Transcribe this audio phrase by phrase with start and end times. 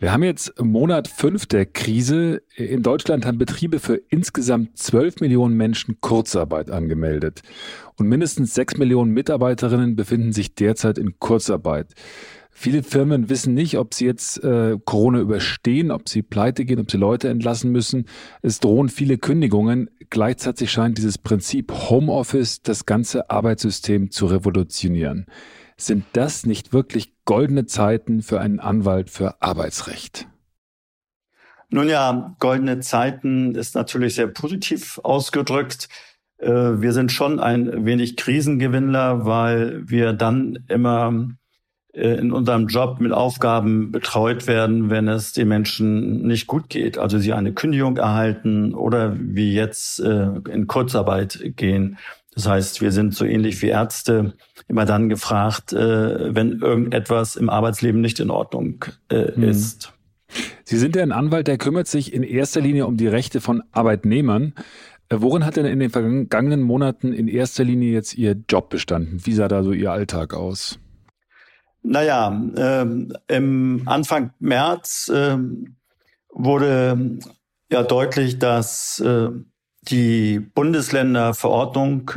[0.00, 2.40] Wir haben jetzt Monat fünf der Krise.
[2.56, 7.42] In Deutschland haben Betriebe für insgesamt 12 Millionen Menschen Kurzarbeit angemeldet.
[7.98, 11.92] Und mindestens sechs Millionen Mitarbeiterinnen befinden sich derzeit in Kurzarbeit.
[12.50, 16.90] Viele Firmen wissen nicht, ob sie jetzt äh, Corona überstehen, ob sie pleite gehen, ob
[16.90, 18.06] sie Leute entlassen müssen.
[18.40, 19.90] Es drohen viele Kündigungen.
[20.08, 25.26] Gleichzeitig scheint dieses Prinzip Homeoffice das ganze Arbeitssystem zu revolutionieren.
[25.76, 30.26] Sind das nicht wirklich goldene Zeiten für einen Anwalt für Arbeitsrecht?
[31.68, 35.88] Nun ja, goldene Zeiten ist natürlich sehr positiv ausgedrückt.
[36.38, 41.28] Äh, wir sind schon ein wenig Krisengewinnler, weil wir dann immer
[41.92, 46.98] äh, in unserem Job mit Aufgaben betreut werden, wenn es den Menschen nicht gut geht.
[46.98, 51.96] Also sie eine Kündigung erhalten oder wie jetzt äh, in Kurzarbeit gehen.
[52.40, 54.32] Das heißt, wir sind so ähnlich wie Ärzte
[54.66, 59.42] immer dann gefragt, äh, wenn irgendetwas im Arbeitsleben nicht in Ordnung äh, mhm.
[59.42, 59.92] ist.
[60.64, 63.62] Sie sind ja ein Anwalt, der kümmert sich in erster Linie um die Rechte von
[63.72, 64.54] Arbeitnehmern.
[65.10, 69.20] Äh, worin hat denn in den vergangenen Monaten in erster Linie jetzt Ihr Job bestanden?
[69.26, 70.78] Wie sah da so Ihr Alltag aus?
[71.82, 75.76] Naja, ähm, im Anfang März ähm,
[76.30, 77.18] wurde
[77.70, 79.28] ja deutlich, dass äh,
[79.82, 82.10] die Bundesländer Verordnung,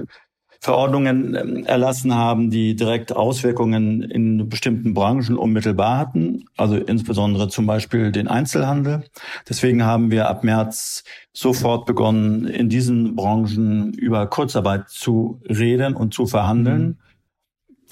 [0.59, 7.65] Verordnungen ähm, erlassen haben, die direkt Auswirkungen in bestimmten Branchen unmittelbar hatten, also insbesondere zum
[7.65, 9.03] Beispiel den Einzelhandel.
[9.49, 11.03] Deswegen haben wir ab März
[11.33, 16.97] sofort begonnen, in diesen Branchen über Kurzarbeit zu reden und zu verhandeln.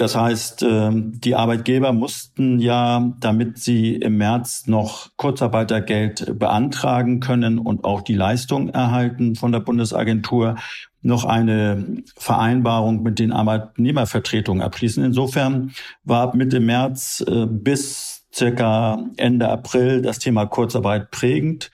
[0.02, 7.60] Das heißt, ähm, die Arbeitgeber mussten ja, damit sie im März noch Kurzarbeitergeld beantragen können
[7.60, 10.56] und auch die Leistung erhalten von der Bundesagentur,
[11.04, 15.04] noch eine Vereinbarung mit den Arbeitnehmervertretungen abschließen.
[15.04, 15.72] Insofern
[16.04, 21.70] war Mitte März äh, bis circa Ende April das Thema Kurzarbeit prägend.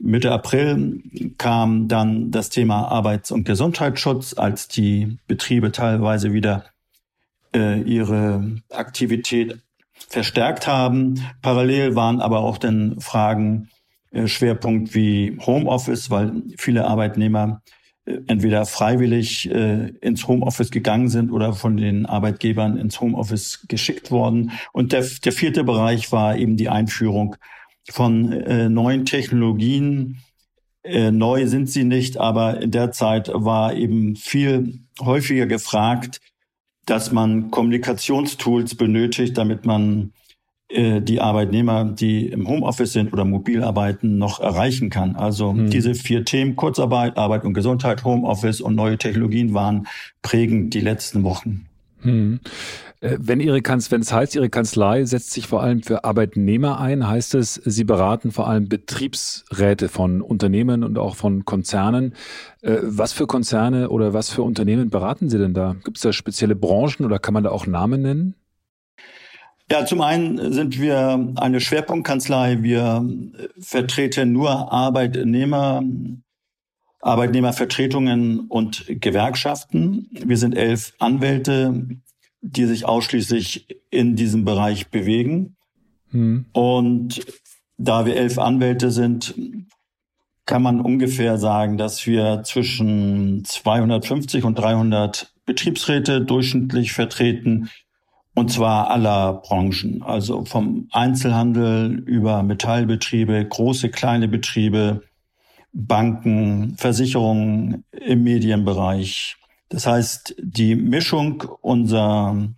[0.00, 1.02] Mitte April
[1.36, 6.66] kam dann das Thema Arbeits- und Gesundheitsschutz, als die Betriebe teilweise wieder
[7.54, 9.58] äh, ihre Aktivität
[10.08, 11.24] verstärkt haben.
[11.42, 13.68] Parallel waren aber auch dann Fragen
[14.10, 17.62] äh, Schwerpunkt wie Homeoffice, weil viele Arbeitnehmer
[18.04, 24.10] äh, entweder freiwillig äh, ins Homeoffice gegangen sind oder von den Arbeitgebern ins Homeoffice geschickt
[24.10, 24.52] worden.
[24.72, 27.36] Und der, der vierte Bereich war eben die Einführung
[27.90, 30.18] von äh, neuen Technologien.
[30.84, 36.20] Äh, neu sind sie nicht, aber in der Zeit war eben viel häufiger gefragt,
[36.86, 40.12] dass man Kommunikationstools benötigt, damit man
[40.68, 45.16] äh, die Arbeitnehmer, die im Homeoffice sind oder mobil arbeiten, noch erreichen kann.
[45.16, 45.70] Also hm.
[45.70, 49.86] diese vier Themen, Kurzarbeit, Arbeit und Gesundheit, Homeoffice und neue Technologien waren
[50.22, 51.66] prägend die letzten Wochen.
[52.02, 52.40] Hm.
[53.00, 56.80] Äh, wenn Ihre Kanz wenn es heißt, Ihre Kanzlei setzt sich vor allem für Arbeitnehmer
[56.80, 62.14] ein, heißt es, Sie beraten vor allem Betriebsräte von Unternehmen und auch von Konzernen.
[62.62, 65.76] Äh, was für Konzerne oder was für Unternehmen beraten Sie denn da?
[65.84, 68.34] Gibt es da spezielle Branchen oder kann man da auch Namen nennen?
[69.70, 72.58] Ja, zum einen sind wir eine Schwerpunktkanzlei.
[72.60, 73.08] Wir
[73.58, 75.82] vertreten nur Arbeitnehmer,
[77.02, 80.08] Arbeitnehmervertretungen und Gewerkschaften.
[80.12, 81.88] Wir sind elf Anwälte,
[82.40, 85.56] die sich ausschließlich in diesem Bereich bewegen.
[86.10, 86.46] Hm.
[86.52, 87.20] Und
[87.76, 89.34] da wir elf Anwälte sind,
[90.46, 97.68] kann man ungefähr sagen, dass wir zwischen 250 und 300 Betriebsräte durchschnittlich vertreten,
[98.34, 105.02] und zwar aller Branchen, also vom Einzelhandel über Metallbetriebe, große, kleine Betriebe,
[105.72, 109.36] Banken, Versicherungen im Medienbereich,
[109.72, 112.48] das heißt, die Mischung unserer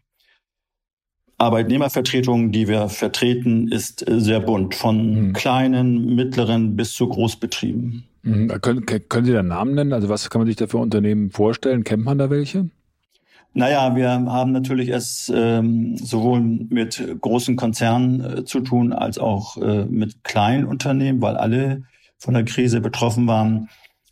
[1.38, 5.32] Arbeitnehmervertretungen, die wir vertreten, ist sehr bunt, von mhm.
[5.32, 8.04] kleinen, mittleren bis zu Großbetrieben.
[8.22, 8.48] Mhm.
[8.60, 9.92] Können, können Sie da Namen nennen?
[9.92, 11.84] Also was kann man sich da für Unternehmen vorstellen?
[11.84, 12.70] Kennt man da welche?
[13.52, 19.56] Naja, wir haben natürlich es ähm, sowohl mit großen Konzernen äh, zu tun als auch
[19.58, 21.84] äh, mit kleinen Unternehmen, weil alle
[22.24, 23.68] von der Krise betroffen waren.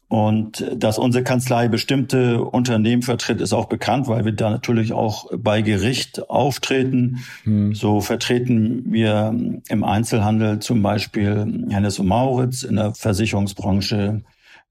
[0.08, 5.30] Und dass unsere Kanzlei bestimmte Unternehmen vertritt, ist auch bekannt, weil wir da natürlich auch
[5.34, 7.24] bei Gericht auftreten.
[7.44, 7.74] Hm.
[7.74, 9.34] So vertreten wir
[9.68, 14.20] im Einzelhandel zum Beispiel Hennes und Mauritz, in der Versicherungsbranche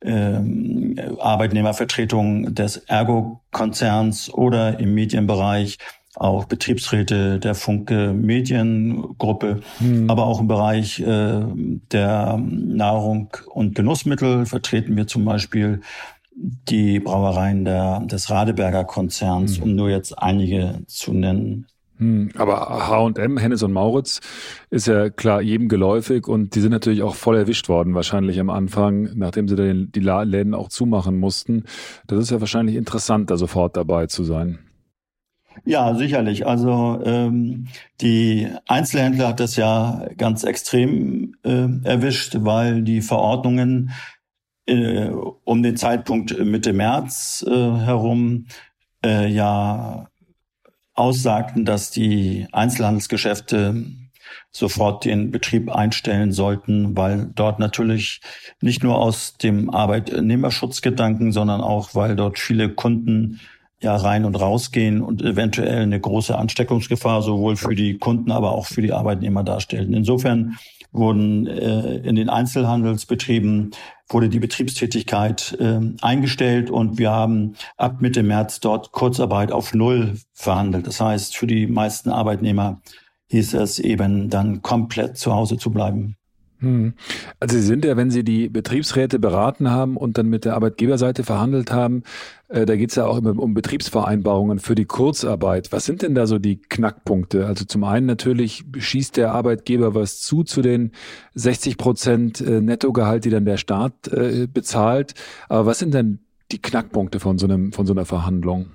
[0.03, 5.79] ähm, Arbeitnehmervertretung des Ergo-Konzerns oder im Medienbereich
[6.15, 10.09] auch Betriebsräte der Funke Mediengruppe, hm.
[10.09, 11.41] aber auch im Bereich äh,
[11.91, 15.81] der Nahrung und Genussmittel vertreten wir zum Beispiel
[16.33, 19.63] die Brauereien der, des Radeberger Konzerns, hm.
[19.63, 21.67] um nur jetzt einige zu nennen.
[22.01, 24.21] Hm, aber H&M, Hennes und Mauritz
[24.71, 28.49] ist ja klar jedem geläufig und die sind natürlich auch voll erwischt worden wahrscheinlich am
[28.49, 31.65] Anfang, nachdem sie die Läden auch zumachen mussten.
[32.07, 34.57] Das ist ja wahrscheinlich interessant, da sofort dabei zu sein.
[35.65, 36.48] Ja, sicherlich.
[36.48, 37.68] Also ähm,
[38.01, 43.92] die Einzelhändler hat das ja ganz extrem äh, erwischt, weil die Verordnungen
[44.65, 45.09] äh,
[45.44, 48.48] um den Zeitpunkt Mitte März äh, herum
[49.06, 50.07] äh, ja
[50.94, 53.86] aussagten, dass die Einzelhandelsgeschäfte
[54.51, 58.21] sofort den Betrieb einstellen sollten, weil dort natürlich
[58.62, 63.39] nicht nur aus dem Arbeitnehmerschutzgedanken, sondern auch, weil dort viele Kunden
[63.81, 68.68] ja rein und rausgehen und eventuell eine große Ansteckungsgefahr sowohl für die Kunden, aber auch
[68.68, 69.94] für die Arbeitnehmer darstellen.
[69.94, 70.57] Insofern
[70.92, 73.72] wurden äh, in den Einzelhandelsbetrieben
[74.10, 80.18] wurde die Betriebstätigkeit äh, eingestellt und wir haben ab Mitte März dort Kurzarbeit auf Null
[80.33, 80.86] verhandelt.
[80.88, 82.81] Das heißt, für die meisten Arbeitnehmer
[83.30, 86.18] hieß es eben dann komplett zu Hause zu bleiben.
[86.61, 86.93] Hm.
[87.39, 91.23] Also Sie sind ja, wenn Sie die Betriebsräte beraten haben und dann mit der Arbeitgeberseite
[91.23, 92.03] verhandelt haben,
[92.49, 95.71] äh, da geht es ja auch immer um Betriebsvereinbarungen für die Kurzarbeit.
[95.71, 97.47] Was sind denn da so die Knackpunkte?
[97.47, 100.91] Also zum einen natürlich schießt der Arbeitgeber was zu zu den
[101.33, 105.15] 60 Prozent äh, Nettogehalt, die dann der Staat äh, bezahlt.
[105.49, 106.19] Aber was sind denn
[106.51, 108.67] die Knackpunkte von so, einem, von so einer Verhandlung?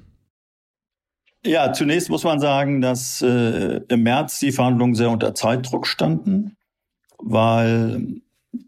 [1.45, 6.56] Ja, zunächst muss man sagen, dass äh, im März die Verhandlungen sehr unter Zeitdruck standen
[7.19, 8.21] weil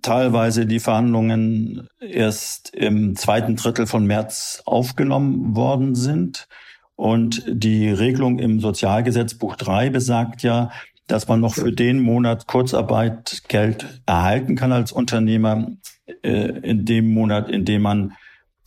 [0.03, 6.49] teilweise die Verhandlungen erst im zweiten Drittel von März aufgenommen worden sind.
[6.97, 10.71] Und die Regelung im Sozialgesetzbuch 3 besagt ja,
[11.07, 15.69] dass man noch für den Monat Kurzarbeit Geld erhalten kann als Unternehmer,
[16.23, 18.13] äh, in dem Monat, in dem man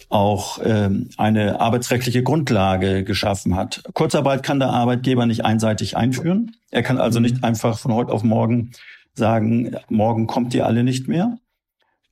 [0.09, 3.83] auch äh, eine arbeitsrechtliche Grundlage geschaffen hat.
[3.93, 6.55] Kurzarbeit kann der Arbeitgeber nicht einseitig einführen.
[6.71, 8.71] Er kann also nicht einfach von heute auf morgen
[9.13, 11.37] sagen, morgen kommt ihr alle nicht mehr,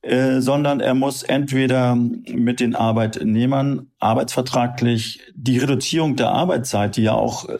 [0.02, 7.12] äh, sondern er muss entweder mit den Arbeitnehmern arbeitsvertraglich die Reduzierung der Arbeitszeit, die ja
[7.12, 7.58] auch äh,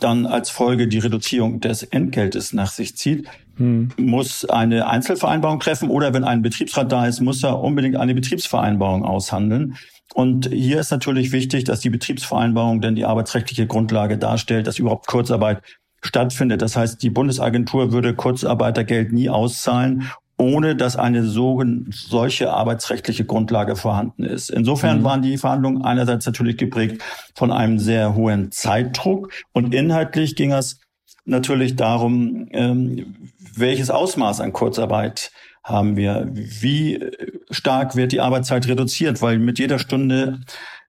[0.00, 3.92] dann als Folge die Reduzierung des Entgeltes nach sich zieht, hm.
[3.96, 9.04] muss eine Einzelvereinbarung treffen oder wenn ein Betriebsrat da ist, muss er unbedingt eine Betriebsvereinbarung
[9.04, 9.76] aushandeln.
[10.14, 15.06] Und hier ist natürlich wichtig, dass die Betriebsvereinbarung denn die arbeitsrechtliche Grundlage darstellt, dass überhaupt
[15.06, 15.62] Kurzarbeit
[16.02, 16.62] stattfindet.
[16.62, 23.74] Das heißt, die Bundesagentur würde Kurzarbeitergeld nie auszahlen, ohne dass eine so, solche arbeitsrechtliche Grundlage
[23.76, 24.50] vorhanden ist.
[24.50, 25.04] Insofern mhm.
[25.04, 27.02] waren die Verhandlungen einerseits natürlich geprägt
[27.34, 30.78] von einem sehr hohen Zeitdruck und inhaltlich ging es
[31.24, 33.16] natürlich darum, ähm,
[33.54, 35.32] welches Ausmaß an Kurzarbeit
[35.64, 37.10] haben wir, wie
[37.50, 40.40] stark wird die Arbeitszeit reduziert, weil mit jeder Stunde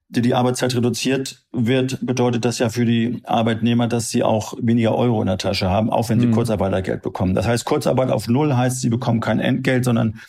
[0.10, 4.96] die die Arbeitszeit reduziert wird, bedeutet das ja für die Arbeitnehmer, dass sie auch weniger
[4.96, 6.32] Euro in der Tasche haben, auch wenn sie mhm.
[6.32, 7.36] Kurzarbeitergeld bekommen.
[7.36, 10.20] Das heißt, Kurzarbeit auf Null heißt, sie bekommen kein Entgelt, sondern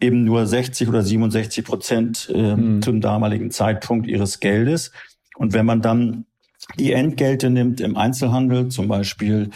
[0.00, 2.80] eben nur 60 oder 67 Prozent äh, mhm.
[2.82, 4.92] zum damaligen Zeitpunkt ihres Geldes.
[5.36, 6.24] Und wenn man dann
[6.78, 9.50] die Entgelte nimmt im Einzelhandel, zum Beispiel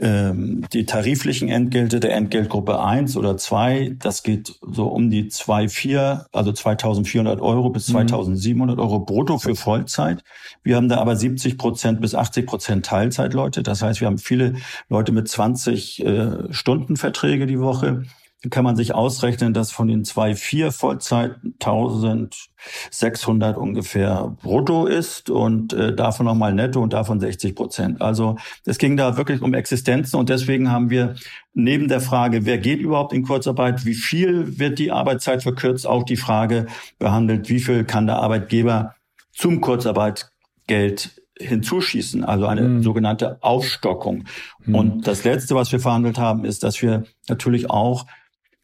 [0.00, 6.24] ähm, die tariflichen Entgelte der Entgeltgruppe 1 oder 2, das geht so um die 2,4,
[6.32, 8.82] also 2400 Euro bis 2700 mhm.
[8.82, 10.24] Euro brutto für Vollzeit.
[10.62, 13.62] Wir haben da aber 70 Prozent bis 80 Prozent Teilzeitleute.
[13.62, 14.54] Das heißt, wir haben viele
[14.88, 18.04] Leute mit 20 äh, Stunden Verträge die Woche
[18.48, 25.74] kann man sich ausrechnen, dass von den zwei vier Vollzeit 1600 ungefähr brutto ist und
[25.74, 28.00] äh, davon nochmal netto und davon 60 Prozent.
[28.00, 31.16] Also es ging da wirklich um Existenzen und deswegen haben wir
[31.52, 36.04] neben der Frage, wer geht überhaupt in Kurzarbeit, wie viel wird die Arbeitszeit verkürzt, auch
[36.04, 36.66] die Frage
[36.98, 38.94] behandelt, wie viel kann der Arbeitgeber
[39.32, 42.82] zum Kurzarbeitgeld hinzuschießen, also eine mhm.
[42.82, 44.24] sogenannte Aufstockung.
[44.64, 44.74] Mhm.
[44.74, 48.06] Und das Letzte, was wir verhandelt haben, ist, dass wir natürlich auch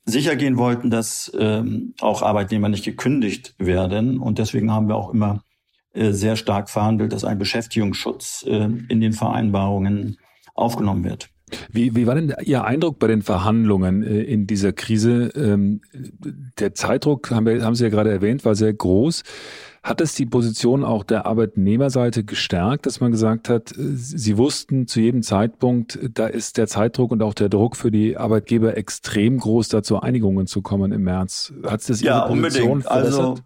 [0.07, 4.19] sicher gehen wollten, dass ähm, auch Arbeitnehmer nicht gekündigt werden.
[4.19, 5.43] Und deswegen haben wir auch immer
[5.93, 10.17] äh, sehr stark verhandelt, dass ein Beschäftigungsschutz äh, in den Vereinbarungen
[10.55, 11.29] aufgenommen wird.
[11.71, 15.31] Wie, wie war denn Ihr Eindruck bei den Verhandlungen äh, in dieser Krise?
[15.37, 15.81] Ähm,
[16.59, 19.23] der Zeitdruck, haben, wir, haben Sie ja gerade erwähnt, war sehr groß.
[19.87, 24.99] Hat es die Position auch der Arbeitnehmerseite gestärkt, dass man gesagt hat, Sie wussten zu
[24.99, 29.69] jedem Zeitpunkt, da ist der Zeitdruck und auch der Druck für die Arbeitgeber extrem groß,
[29.69, 31.53] da zu Einigungen zu kommen im März?
[31.65, 32.83] Hat es das Ihre ja, Position unbedingt.
[32.83, 33.21] Verbessert?
[33.21, 33.37] Also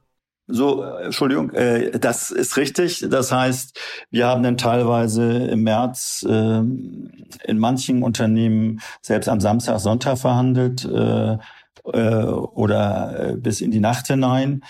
[0.46, 3.04] so, Entschuldigung, äh, das ist richtig.
[3.10, 3.78] Das heißt,
[4.10, 10.86] wir haben dann teilweise im März äh, in manchen Unternehmen selbst am Samstag, Sonntag verhandelt
[10.86, 11.36] äh,
[11.84, 14.62] äh, oder äh, bis in die Nacht hinein.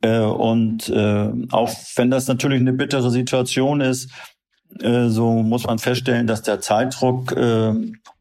[0.00, 4.10] Äh, und äh, auch wenn das natürlich eine bittere Situation ist,
[4.80, 7.72] äh, so muss man feststellen, dass der Zeitdruck äh,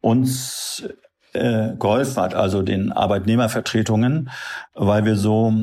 [0.01, 0.87] uns
[1.33, 4.29] äh, geholfen hat, also den Arbeitnehmervertretungen,
[4.73, 5.53] weil wir so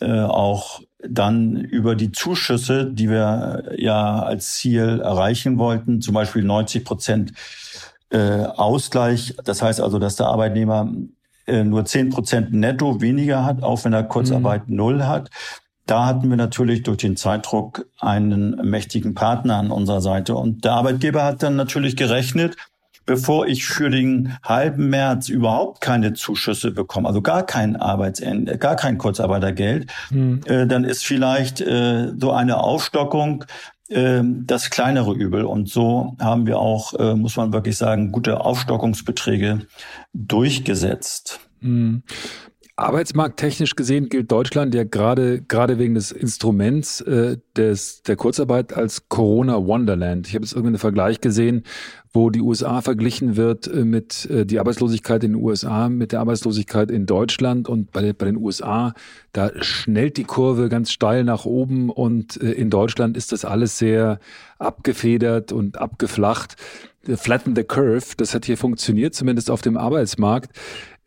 [0.00, 6.44] äh, auch dann über die Zuschüsse, die wir ja als Ziel erreichen wollten, zum Beispiel
[6.44, 7.32] 90 Prozent
[8.10, 10.92] äh, Ausgleich, das heißt also, dass der Arbeitnehmer
[11.46, 14.76] nur 10 Prozent netto weniger hat, auch wenn er Kurzarbeit mhm.
[14.76, 15.30] null hat.
[15.86, 20.36] Da hatten wir natürlich durch den Zeitdruck einen mächtigen Partner an unserer Seite.
[20.36, 22.56] Und der Arbeitgeber hat dann natürlich gerechnet,
[23.04, 28.76] bevor ich für den halben März überhaupt keine Zuschüsse bekomme, also gar kein Arbeitsende, gar
[28.76, 30.40] kein Kurzarbeitergeld, mhm.
[30.46, 33.44] äh, dann ist vielleicht äh, so eine Aufstockung
[33.92, 35.44] äh, das kleinere Übel.
[35.44, 39.66] Und so haben wir auch, äh, muss man wirklich sagen, gute Aufstockungsbeträge
[40.12, 41.40] durchgesetzt.
[41.60, 42.02] Mhm.
[42.76, 49.10] Arbeitsmarkttechnisch gesehen gilt Deutschland ja gerade gerade wegen des Instruments äh, des der Kurzarbeit als
[49.10, 50.26] Corona Wonderland.
[50.26, 51.64] Ich habe jetzt irgendeinen Vergleich gesehen,
[52.14, 56.20] wo die USA verglichen wird äh, mit äh, die Arbeitslosigkeit in den USA mit der
[56.20, 58.94] Arbeitslosigkeit in Deutschland und bei, bei den USA
[59.32, 63.76] da schnellt die Kurve ganz steil nach oben und äh, in Deutschland ist das alles
[63.76, 64.18] sehr
[64.58, 66.56] abgefedert und abgeflacht.
[67.16, 70.56] Flatten the curve, das hat hier funktioniert, zumindest auf dem Arbeitsmarkt.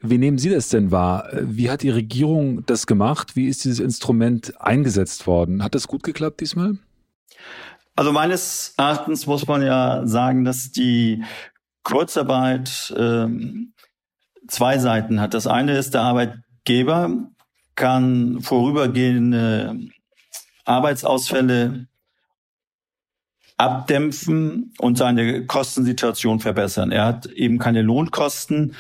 [0.10, 1.30] Wie nehmen Sie das denn wahr?
[1.34, 3.36] Wie hat die Regierung das gemacht?
[3.36, 5.64] Wie ist dieses Instrument eingesetzt worden?
[5.64, 6.78] Hat das gut geklappt diesmal?
[7.96, 11.24] Also meines Erachtens muss man ja sagen, dass die
[11.84, 13.74] Kurzarbeit ähm,
[14.48, 15.34] zwei Seiten hat.
[15.34, 17.30] Das eine ist, der Arbeitgeber
[17.76, 19.80] kann vorübergehende
[20.66, 21.88] Arbeitsausfälle
[23.58, 26.92] abdämpfen und seine Kostensituation verbessern.
[26.92, 28.76] Er hat eben keine Lohnkosten,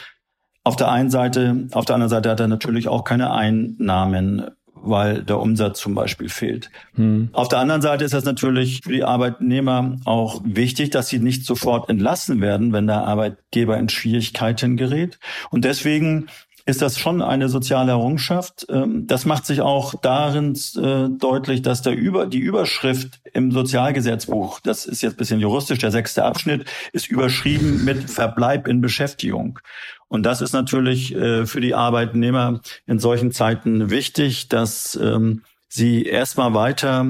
[0.66, 5.22] auf der einen Seite, auf der anderen Seite hat er natürlich auch keine Einnahmen, weil
[5.22, 6.72] der Umsatz zum Beispiel fehlt.
[6.96, 7.30] Hm.
[7.34, 11.46] Auf der anderen Seite ist das natürlich für die Arbeitnehmer auch wichtig, dass sie nicht
[11.46, 15.20] sofort entlassen werden, wenn der Arbeitgeber in Schwierigkeiten gerät.
[15.52, 16.28] Und deswegen
[16.68, 18.66] ist das schon eine soziale Errungenschaft.
[18.70, 24.60] Ähm, das macht sich auch darin äh, deutlich, dass der Über, die Überschrift im Sozialgesetzbuch,
[24.62, 29.60] das ist jetzt ein bisschen juristisch, der sechste Abschnitt, ist überschrieben mit Verbleib in Beschäftigung.
[30.08, 36.04] Und das ist natürlich äh, für die Arbeitnehmer in solchen Zeiten wichtig, dass ähm, sie
[36.04, 37.06] erstmal weiter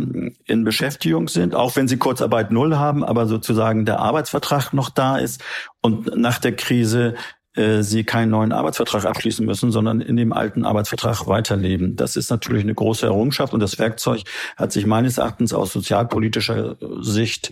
[0.46, 5.18] in Beschäftigung sind, auch wenn sie Kurzarbeit null haben, aber sozusagen der Arbeitsvertrag noch da
[5.18, 5.44] ist
[5.82, 7.16] und nach der Krise
[7.56, 11.96] äh, sie keinen neuen Arbeitsvertrag abschließen müssen, sondern in dem alten Arbeitsvertrag weiterleben.
[11.96, 14.24] Das ist natürlich eine große Errungenschaft und das Werkzeug
[14.58, 17.52] hat sich meines Erachtens aus sozialpolitischer Sicht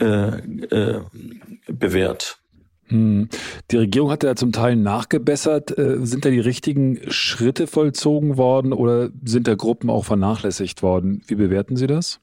[0.00, 1.02] äh, äh,
[1.66, 2.40] bewährt.
[2.88, 3.28] Hm.
[3.70, 5.76] Die Regierung hat ja zum Teil nachgebessert.
[5.76, 11.22] Äh, sind da die richtigen Schritte vollzogen worden oder sind da Gruppen auch vernachlässigt worden?
[11.26, 12.20] Wie bewerten Sie das?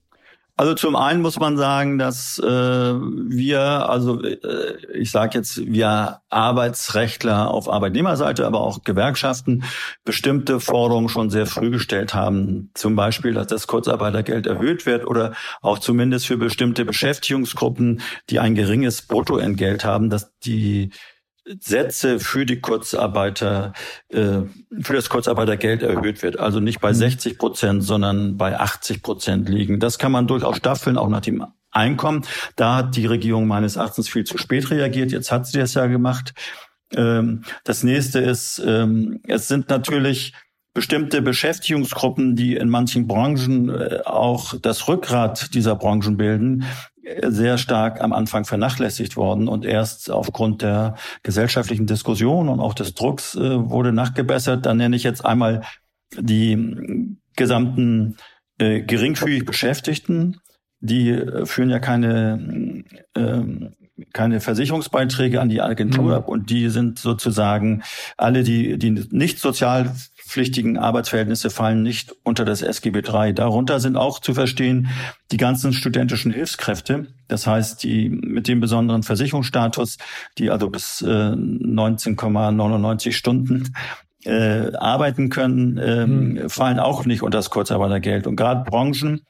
[0.58, 6.22] Also zum einen muss man sagen, dass äh, wir, also äh, ich sage jetzt, wir
[6.30, 9.66] Arbeitsrechtler auf Arbeitnehmerseite, aber auch Gewerkschaften
[10.06, 12.72] bestimmte Forderungen schon sehr früh gestellt haben.
[12.74, 18.56] Zum Beispiel, dass das Kurzarbeitergeld erhöht wird oder auch zumindest für bestimmte Beschäftigungsgruppen, die ein
[18.56, 20.92] geringes Bruttoentgelt haben, dass die
[21.60, 23.74] Sätze für die Kurzarbeiter,
[24.10, 24.42] äh,
[24.82, 26.40] für das Kurzarbeitergeld erhöht wird.
[26.40, 27.38] Also nicht bei 60 mhm.
[27.38, 29.80] Prozent, sondern bei 80 Prozent liegen.
[29.80, 32.26] Das kann man durchaus staffeln, auch nach dem Einkommen.
[32.56, 35.12] Da hat die Regierung meines Erachtens viel zu spät reagiert.
[35.12, 36.34] Jetzt hat sie das ja gemacht.
[36.94, 40.34] Ähm, das nächste ist, ähm, es sind natürlich
[40.74, 46.66] bestimmte Beschäftigungsgruppen, die in manchen Branchen äh, auch das Rückgrat dieser Branchen bilden,
[47.28, 52.94] sehr stark am Anfang vernachlässigt worden und erst aufgrund der gesellschaftlichen Diskussion und auch des
[52.94, 54.66] Drucks äh, wurde nachgebessert.
[54.66, 55.62] Da nenne ich jetzt einmal
[56.18, 58.18] die gesamten
[58.58, 60.40] äh, geringfügig Beschäftigten,
[60.80, 62.84] die äh, führen ja keine
[63.16, 63.42] äh,
[64.14, 66.12] keine Versicherungsbeiträge an die Agentur mhm.
[66.12, 67.84] ab und die sind sozusagen
[68.18, 73.34] alle die, die nicht sozialpflichtigen Arbeitsverhältnisse fallen nicht unter das SGB III.
[73.34, 74.90] Darunter sind auch zu verstehen
[75.32, 79.98] die ganzen studentischen Hilfskräfte, das heißt die mit dem besonderen Versicherungsstatus,
[80.38, 83.74] die also bis äh, 19,99 Stunden
[84.26, 86.50] äh, arbeiten können, äh, mhm.
[86.50, 88.28] fallen auch nicht unter das Kurzarbeitergeld.
[88.28, 89.22] Und gerade Branchen,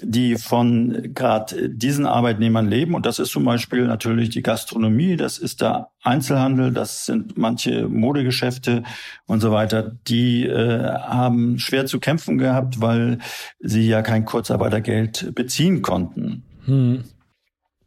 [0.00, 2.94] die von gerade diesen Arbeitnehmern leben.
[2.94, 7.88] Und das ist zum Beispiel natürlich die Gastronomie, das ist der Einzelhandel, das sind manche
[7.88, 8.82] Modegeschäfte
[9.26, 9.96] und so weiter.
[10.08, 13.18] Die äh, haben schwer zu kämpfen gehabt, weil
[13.60, 16.42] sie ja kein Kurzarbeitergeld beziehen konnten.
[16.64, 17.04] Hm.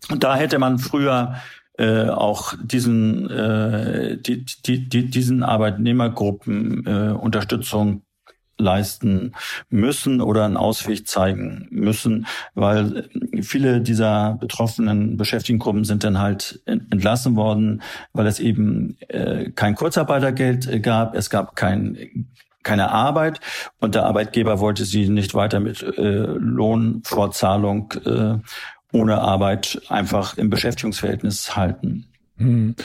[0.10, 1.36] Und da hätte man früher
[1.78, 8.04] äh, auch diesen, äh, die, die, die, diesen Arbeitnehmergruppen äh, Unterstützung
[8.58, 9.34] leisten
[9.70, 13.10] müssen oder einen Ausweg zeigen müssen, weil
[13.42, 17.82] viele dieser betroffenen Beschäftigtengruppen sind dann halt entlassen worden,
[18.14, 22.28] weil es eben äh, kein Kurzarbeitergeld gab, es gab kein
[22.64, 23.40] keine Arbeit
[23.80, 28.40] und der Arbeitgeber wollte sie nicht weiter mit äh, Lohnfortzahlung äh,
[28.92, 32.08] ohne Arbeit einfach im Beschäftigungsverhältnis halten.
[32.38, 32.76] Hm.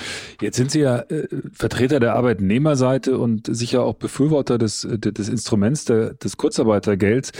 [0.40, 5.28] Jetzt sind Sie ja äh, Vertreter der Arbeitnehmerseite und sicher auch Befürworter des, äh, des
[5.28, 7.32] Instruments der, des Kurzarbeitergelds.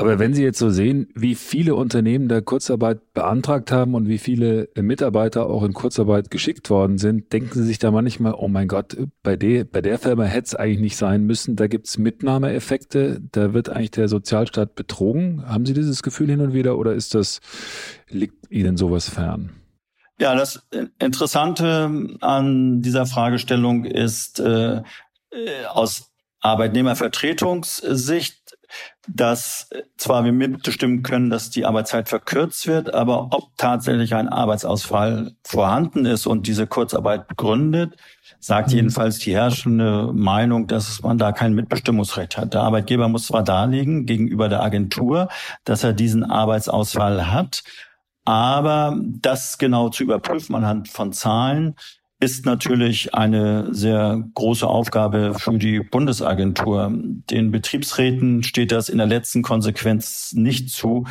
[0.00, 4.18] Aber wenn Sie jetzt so sehen, wie viele Unternehmen da Kurzarbeit beantragt haben und wie
[4.18, 8.68] viele Mitarbeiter auch in Kurzarbeit geschickt worden sind, denken Sie sich da manchmal, oh mein
[8.68, 11.56] Gott, bei der, bei der Firma hätte es eigentlich nicht sein müssen.
[11.56, 15.42] Da gibt es Mitnahmeeffekte, da wird eigentlich der Sozialstaat betrogen.
[15.48, 17.40] Haben Sie dieses Gefühl hin und wieder oder ist das,
[18.08, 19.57] liegt Ihnen sowas fern?
[20.20, 20.66] Ja, das
[20.98, 24.82] Interessante an dieser Fragestellung ist äh,
[25.68, 26.10] aus
[26.40, 28.56] Arbeitnehmervertretungssicht,
[29.08, 35.32] dass zwar wir mitbestimmen können, dass die Arbeitszeit verkürzt wird, aber ob tatsächlich ein Arbeitsausfall
[35.42, 37.96] vorhanden ist und diese Kurzarbeit begründet,
[38.40, 38.76] sagt mhm.
[38.76, 42.54] jedenfalls die herrschende Meinung, dass man da kein Mitbestimmungsrecht hat.
[42.54, 45.28] Der Arbeitgeber muss zwar darlegen gegenüber der Agentur,
[45.64, 47.62] dass er diesen Arbeitsausfall hat,
[48.28, 51.76] aber das genau zu überprüfen anhand von Zahlen
[52.20, 56.92] ist natürlich eine sehr große Aufgabe für die Bundesagentur.
[56.92, 61.06] Den Betriebsräten steht das in der letzten Konsequenz nicht zu,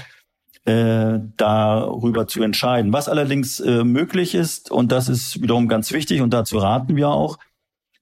[0.66, 2.94] äh, darüber zu entscheiden.
[2.94, 7.10] Was allerdings äh, möglich ist, und das ist wiederum ganz wichtig, und dazu raten wir
[7.10, 7.40] auch,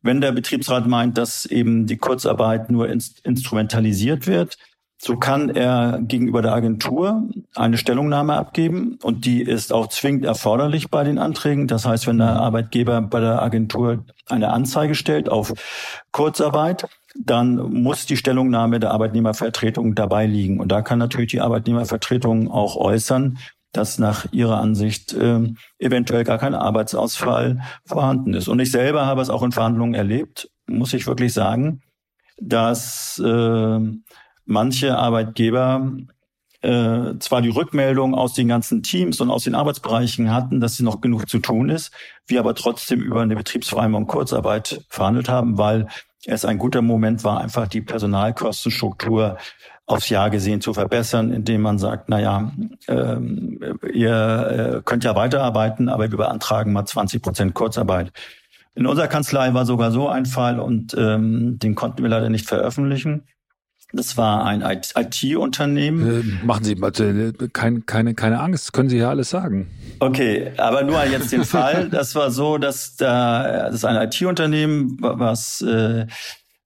[0.01, 4.57] wenn der Betriebsrat meint, dass eben die Kurzarbeit nur inst instrumentalisiert wird,
[4.97, 7.23] so kann er gegenüber der Agentur
[7.53, 11.67] eine Stellungnahme abgeben und die ist auch zwingend erforderlich bei den Anträgen.
[11.67, 15.53] Das heißt, wenn der Arbeitgeber bei der Agentur eine Anzeige stellt auf
[16.11, 20.59] Kurzarbeit, dann muss die Stellungnahme der Arbeitnehmervertretung dabei liegen.
[20.59, 23.37] Und da kann natürlich die Arbeitnehmervertretung auch äußern,
[23.73, 25.41] dass nach ihrer Ansicht äh,
[25.77, 28.47] eventuell gar kein Arbeitsausfall vorhanden ist.
[28.47, 31.81] Und ich selber habe es auch in Verhandlungen erlebt, muss ich wirklich sagen,
[32.37, 33.79] dass äh,
[34.45, 35.91] manche Arbeitgeber
[36.61, 40.83] äh, zwar die Rückmeldung aus den ganzen Teams und aus den Arbeitsbereichen hatten, dass sie
[40.83, 41.91] noch genug zu tun ist,
[42.25, 45.87] wir aber trotzdem über eine Betriebsvereinbarung Kurzarbeit verhandelt haben, weil
[46.25, 49.37] es ein guter Moment war, einfach die Personalkostenstruktur
[49.85, 52.51] aufs Jahr gesehen zu verbessern, indem man sagt, na ja,
[52.87, 53.59] ähm,
[53.93, 58.11] ihr äh, könnt ja weiterarbeiten, aber wir beantragen mal 20 Prozent Kurzarbeit.
[58.73, 62.47] In unserer Kanzlei war sogar so ein Fall und ähm, den konnten wir leider nicht
[62.47, 63.23] veröffentlichen.
[63.95, 66.41] Das war ein IT-Unternehmen.
[66.41, 69.67] Äh, machen Sie äh, kein, keine, keine Angst, können Sie ja alles sagen.
[69.99, 71.89] Okay, aber nur jetzt den Fall.
[71.89, 76.05] Das war so, dass da das ist ein IT-Unternehmen, was äh,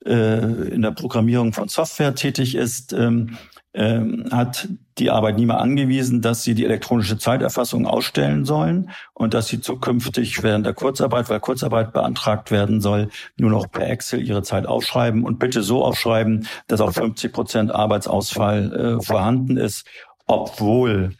[0.05, 2.93] äh, in der Programmierung von Software tätig ist.
[2.93, 3.37] Ähm,
[3.73, 9.61] ähm, hat die Arbeitnehmer angewiesen, dass sie die elektronische Zeiterfassung ausstellen sollen und dass sie
[9.61, 14.65] zukünftig während der Kurzarbeit, weil Kurzarbeit beantragt werden soll, nur noch per Excel ihre Zeit
[14.65, 19.85] aufschreiben und bitte so aufschreiben, dass auch 50 Prozent Arbeitsausfall äh, vorhanden ist,
[20.25, 21.13] obwohl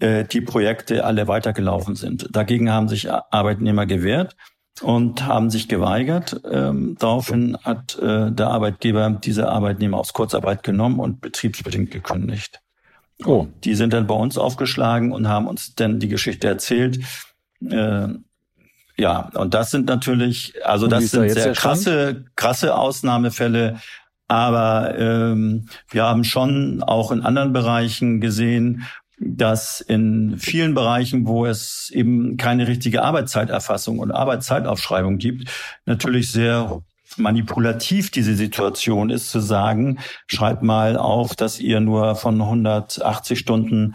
[0.00, 2.28] äh, die Projekte alle weitergelaufen sind.
[2.34, 4.36] Dagegen haben sich Arbeitnehmer gewehrt
[4.82, 6.40] und haben sich geweigert.
[6.50, 12.60] Ähm, daraufhin hat äh, der Arbeitgeber diese Arbeitnehmer aus Kurzarbeit genommen und betriebsbedingt gekündigt.
[13.24, 13.46] Oh.
[13.64, 16.98] Die sind dann bei uns aufgeschlagen und haben uns dann die Geschichte erzählt.
[17.68, 18.08] Äh,
[18.96, 23.80] ja, und das sind natürlich, also das sind da sehr krasse, krasse Ausnahmefälle.
[24.28, 28.84] Aber ähm, wir haben schon auch in anderen Bereichen gesehen,
[29.24, 35.48] dass in vielen Bereichen, wo es eben keine richtige Arbeitszeiterfassung und Arbeitszeitaufschreibung gibt,
[35.86, 36.82] natürlich sehr
[37.16, 43.94] manipulativ diese Situation ist, zu sagen, schreibt mal auf, dass ihr nur von 180 Stunden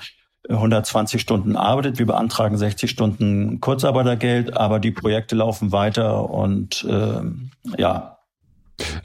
[0.50, 2.00] 120 Stunden arbeitet.
[2.00, 7.22] Wir beantragen 60 Stunden Kurzarbeitergeld, aber die Projekte laufen weiter und äh,
[7.78, 8.17] ja,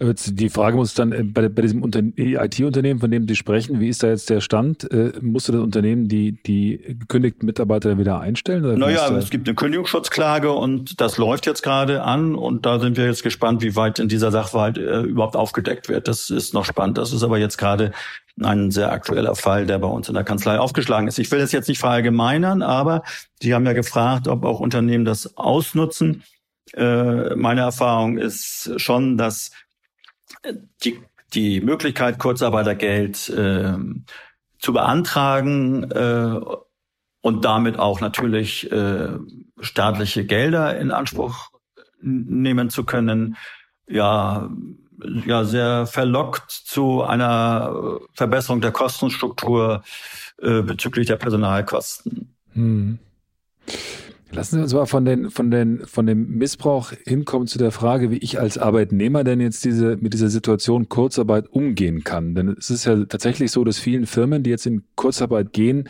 [0.00, 4.02] die Frage muss dann äh, bei, bei diesem IT-Unternehmen, von dem Sie sprechen, wie ist
[4.02, 4.90] da jetzt der Stand?
[4.90, 8.64] Äh, musste das Unternehmen die, die gekündigten Mitarbeiter wieder einstellen?
[8.64, 12.96] Oder naja, es gibt eine Kündigungsschutzklage und das läuft jetzt gerade an und da sind
[12.96, 16.08] wir jetzt gespannt, wie weit in dieser Sachverhalt äh, überhaupt aufgedeckt wird.
[16.08, 16.98] Das ist noch spannend.
[16.98, 17.92] Das ist aber jetzt gerade
[18.40, 21.18] ein sehr aktueller Fall, der bei uns in der Kanzlei aufgeschlagen ist.
[21.18, 23.02] Ich will das jetzt nicht verallgemeinern, aber
[23.40, 26.22] Sie haben ja gefragt, ob auch Unternehmen das ausnutzen.
[26.74, 29.50] Äh, meine Erfahrung ist schon, dass
[30.84, 31.00] die,
[31.34, 33.76] die Möglichkeit, Kurzarbeitergeld äh,
[34.58, 36.40] zu beantragen äh,
[37.20, 39.08] und damit auch natürlich äh,
[39.60, 41.50] staatliche Gelder in Anspruch
[42.00, 43.36] nehmen zu können,
[43.86, 44.50] ja,
[45.24, 49.82] ja sehr verlockt zu einer Verbesserung der Kostenstruktur
[50.40, 52.34] äh, bezüglich der Personalkosten.
[52.54, 52.98] Hm.
[54.34, 58.10] Lassen Sie uns mal von, den, von, den, von dem Missbrauch hinkommen zu der Frage,
[58.10, 62.34] wie ich als Arbeitnehmer denn jetzt diese, mit dieser Situation Kurzarbeit umgehen kann.
[62.34, 65.88] Denn es ist ja tatsächlich so, dass vielen Firmen, die jetzt in Kurzarbeit gehen,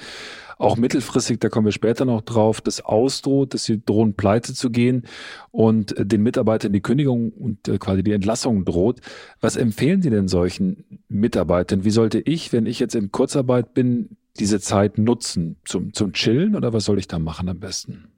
[0.59, 4.71] auch mittelfristig, da kommen wir später noch drauf, das ausdroht, dass sie drohen, pleite zu
[4.71, 5.05] gehen
[5.51, 9.01] und den Mitarbeitern die Kündigung und äh, quasi die Entlassung droht.
[9.41, 11.85] Was empfehlen Sie denn solchen Mitarbeitern?
[11.85, 15.57] Wie sollte ich, wenn ich jetzt in Kurzarbeit bin, diese Zeit nutzen?
[15.65, 18.12] Zum, zum Chillen oder was soll ich da machen am besten?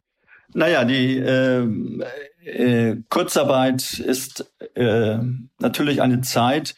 [0.55, 1.67] Naja, die äh,
[2.45, 5.19] äh, Kurzarbeit ist äh,
[5.59, 6.77] natürlich eine Zeit,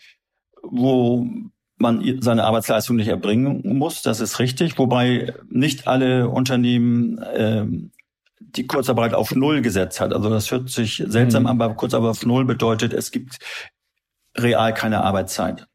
[0.63, 1.27] wo
[1.79, 4.03] man seine Arbeitsleistung nicht erbringen muss.
[4.03, 4.79] Das ist richtig.
[4.79, 7.67] Wobei nicht alle Unternehmen äh,
[8.41, 10.15] die Kurzarbeit auf Null gesetzt hat.
[10.15, 11.49] Also das hört sich seltsam mhm.
[11.49, 13.39] an, aber Kurzarbeit auf Null bedeutet, es gibt
[14.37, 15.67] real keine Arbeitszeit.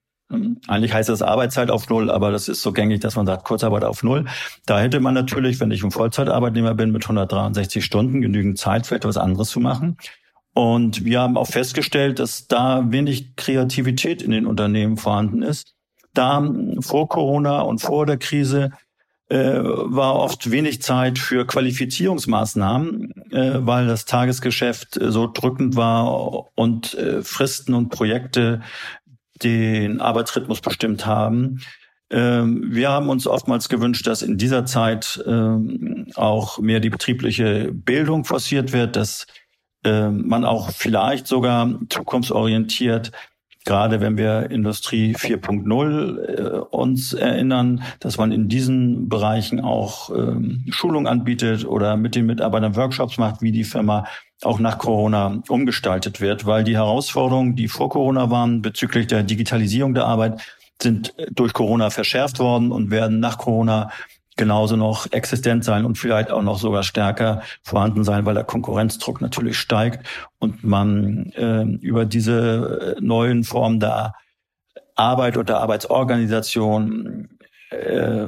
[0.68, 3.84] Eigentlich heißt das Arbeitszeit auf Null, aber das ist so gängig, dass man sagt Kurzarbeit
[3.84, 4.26] auf Null.
[4.66, 8.96] Da hätte man natürlich, wenn ich ein Vollzeitarbeitnehmer bin mit 163 Stunden, genügend Zeit für
[8.96, 9.98] etwas anderes zu machen.
[10.54, 15.76] Und wir haben auch festgestellt, dass da wenig Kreativität in den Unternehmen vorhanden ist.
[16.14, 16.46] Da
[16.82, 18.72] vor Corona und vor der Krise
[19.32, 26.96] äh, war oft wenig Zeit für Qualifizierungsmaßnahmen, äh, weil das Tagesgeschäft so drückend war und
[26.96, 28.62] äh, Fristen und Projekte
[29.44, 31.62] den Arbeitsrhythmus bestimmt haben.
[32.12, 37.72] Ähm, wir haben uns oftmals gewünscht, dass in dieser Zeit ähm, auch mehr die betriebliche
[37.72, 39.28] Bildung forciert wird, dass
[39.86, 43.12] ähm, man auch vielleicht sogar zukunftsorientiert
[43.64, 50.10] gerade wenn wir Industrie 4.0 äh, uns erinnern, dass man in diesen Bereichen auch
[50.72, 54.08] Schulung anbietet oder mit den Mitarbeitern Workshops macht, wie die Firma
[54.44, 59.94] auch nach Corona umgestaltet wird, weil die Herausforderungen, die vor Corona waren bezüglich der Digitalisierung
[59.94, 60.42] der Arbeit,
[60.82, 63.92] sind durch Corona verschärft worden und werden nach Corona
[64.38, 69.22] genauso noch existent sein und vielleicht auch noch sogar stärker vorhanden sein, weil der Konkurrenzdruck
[69.22, 70.08] natürlich steigt
[70.40, 74.16] und man äh, über diese neuen Formen der
[74.96, 77.30] Arbeit oder Arbeitsorganisation
[77.72, 78.28] äh,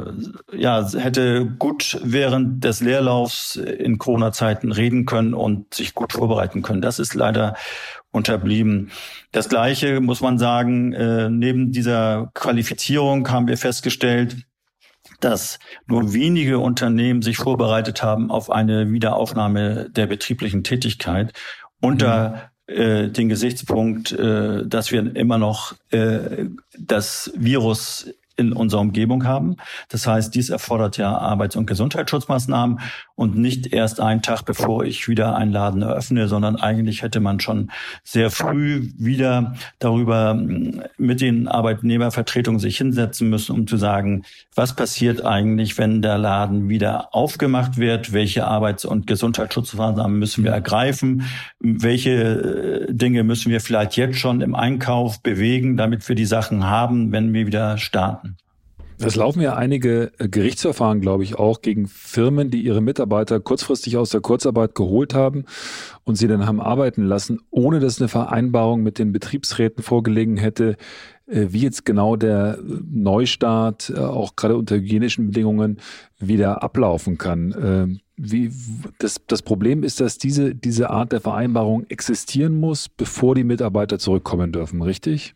[0.54, 6.82] ja, hätte gut während des Leerlaufs in Corona-Zeiten reden können und sich gut vorbereiten können.
[6.82, 7.56] Das ist leider
[8.12, 8.92] unterblieben.
[9.32, 14.38] Das Gleiche muss man sagen, äh, neben dieser Qualifizierung haben wir festgestellt,
[15.20, 21.34] dass nur wenige Unternehmen sich vorbereitet haben auf eine Wiederaufnahme der betrieblichen Tätigkeit
[21.82, 22.74] unter mhm.
[22.76, 26.46] äh, den Gesichtspunkt, äh, dass wir immer noch äh,
[26.78, 29.58] das Virus in unserer Umgebung haben.
[29.90, 32.80] Das heißt, dies erfordert ja Arbeits- und Gesundheitsschutzmaßnahmen
[33.16, 37.40] und nicht erst einen Tag bevor ich wieder einen Laden eröffne, sondern eigentlich hätte man
[37.40, 37.72] schon
[38.04, 44.24] sehr früh wieder darüber mm, mit den Arbeitnehmervertretungen sich hinsetzen müssen, um zu sagen,
[44.56, 50.52] was passiert eigentlich, wenn der Laden wieder aufgemacht wird, welche Arbeits- und Gesundheitsschutzmaßnahmen müssen wir
[50.52, 51.24] ergreifen,
[51.60, 56.66] welche äh, Dinge müssen wir vielleicht jetzt schon im Einkauf bewegen, damit wir die Sachen
[56.66, 58.23] haben, wenn wir wieder starten.
[59.06, 63.98] Es laufen ja einige äh, Gerichtsverfahren, glaube ich, auch gegen Firmen, die ihre Mitarbeiter kurzfristig
[63.98, 65.46] aus der Kurzarbeit geholt haben
[66.04, 70.78] und sie dann haben arbeiten lassen, ohne dass eine Vereinbarung mit den Betriebsräten vorgelegen hätte,
[71.28, 75.80] äh, wie jetzt genau der Neustart, äh, auch gerade unter hygienischen Bedingungen,
[76.20, 77.56] wieder ablaufen kann.
[77.62, 78.52] Ähm, wie,
[79.00, 84.00] das, das Problem ist, dass diese, diese Art der Vereinbarung existieren muss, bevor die Mitarbeiter
[84.00, 85.36] zurückkommen dürfen, richtig?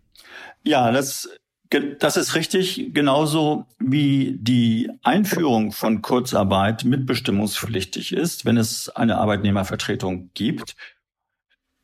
[0.63, 1.29] Ja, das
[1.69, 10.29] das ist richtig, genauso wie die Einführung von Kurzarbeit mitbestimmungspflichtig ist, wenn es eine Arbeitnehmervertretung
[10.33, 10.75] gibt.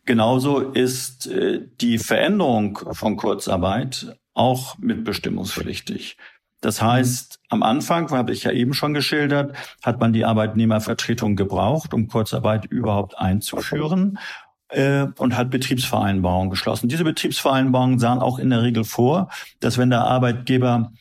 [0.06, 6.18] Genauso ist äh, die Veränderung von Kurzarbeit auch mitbestimmungspflichtig.
[6.64, 11.94] Das heißt, am Anfang, habe ich ja eben schon geschildert, hat man die Arbeitnehmervertretung gebraucht,
[11.94, 14.18] um Kurzarbeit überhaupt einzuführen
[14.74, 16.90] äh, und hat Betriebsvereinbarungen geschlossen.
[16.90, 20.92] Diese Betriebsvereinbarungen sahen auch in der Regel vor, dass wenn der Arbeitgeber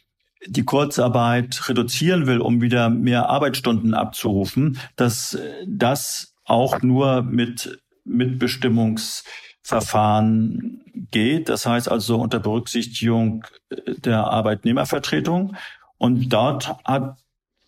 [0.46, 10.80] die Kurzarbeit reduzieren will, um wieder mehr Arbeitsstunden abzurufen, dass das auch nur mit Mitbestimmungsverfahren
[11.10, 11.48] geht.
[11.48, 13.46] Das heißt also unter Berücksichtigung
[13.86, 15.54] der Arbeitnehmervertretung.
[15.98, 17.18] Und dort hat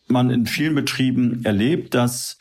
[0.08, 2.38] man in vielen Betrieben erlebt, dass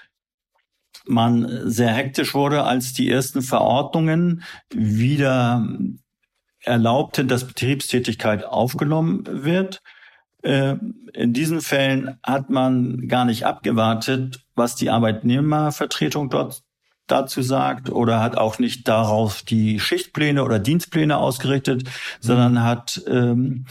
[1.06, 5.68] man sehr hektisch wurde, als die ersten Verordnungen wieder
[6.62, 9.82] erlaubten, dass Betriebstätigkeit aufgenommen wird.
[10.42, 10.76] Äh,
[11.14, 16.64] in diesen Fällen hat man gar nicht abgewartet, was die Arbeitnehmervertretung dort
[17.08, 21.90] dazu sagt oder hat auch nicht darauf die Schichtpläne oder Dienstpläne ausgerichtet, mhm.
[22.22, 23.66] sondern hat ähm,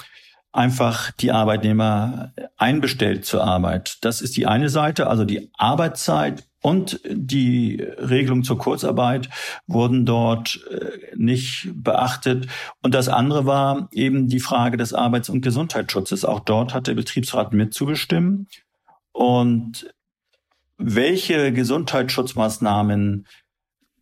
[0.53, 3.99] einfach die Arbeitnehmer einbestellt zur Arbeit.
[4.03, 9.29] Das ist die eine Seite, also die Arbeitszeit und die Regelung zur Kurzarbeit
[9.67, 12.47] wurden dort äh, nicht beachtet.
[12.83, 16.25] Und das andere war eben die Frage des Arbeits- und Gesundheitsschutzes.
[16.25, 18.47] Auch dort hat der Betriebsrat mitzubestimmen.
[19.11, 19.93] Und
[20.79, 23.27] welche Gesundheitsschutzmaßnahmen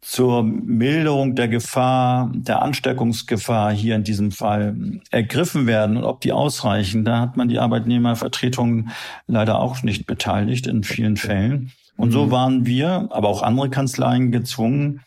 [0.01, 6.33] zur Milderung der Gefahr, der Ansteckungsgefahr hier in diesem Fall ergriffen werden und ob die
[6.33, 8.89] ausreichen, da hat man die Arbeitnehmervertretung
[9.27, 11.73] leider auch nicht beteiligt in vielen Fällen.
[11.97, 12.31] Und so mhm.
[12.31, 15.03] waren wir, aber auch andere Kanzleien gezwungen,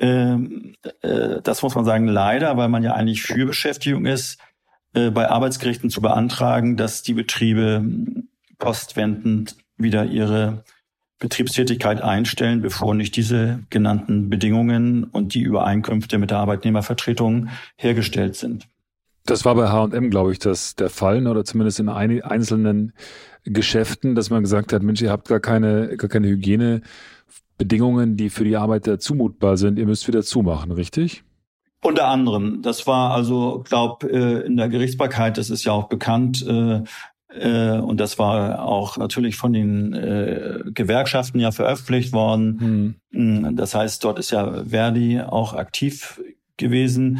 [0.00, 4.38] äh, äh, das muss man sagen, leider, weil man ja eigentlich für Beschäftigung ist,
[4.94, 7.84] äh, bei Arbeitsgerichten zu beantragen, dass die Betriebe
[8.58, 10.64] postwendend wieder ihre
[11.18, 18.68] Betriebstätigkeit einstellen, bevor nicht diese genannten Bedingungen und die Übereinkünfte mit der Arbeitnehmervertretung hergestellt sind.
[19.26, 22.92] Das war bei H&M, glaube ich, das der Fall, oder zumindest in einzelnen
[23.44, 28.44] Geschäften, dass man gesagt hat, Mensch, ihr habt gar keine, gar keine Hygienebedingungen, die für
[28.44, 29.78] die Arbeiter zumutbar sind.
[29.78, 31.24] Ihr müsst wieder zumachen, richtig?
[31.82, 32.62] Unter anderem.
[32.62, 36.82] Das war also, glaube äh, in der Gerichtsbarkeit, das ist ja auch bekannt, äh,
[37.36, 42.96] und das war auch natürlich von den äh, Gewerkschaften ja veröffentlicht worden.
[43.10, 43.56] Hm.
[43.56, 46.20] Das heißt, dort ist ja Verdi auch aktiv
[46.56, 47.18] gewesen.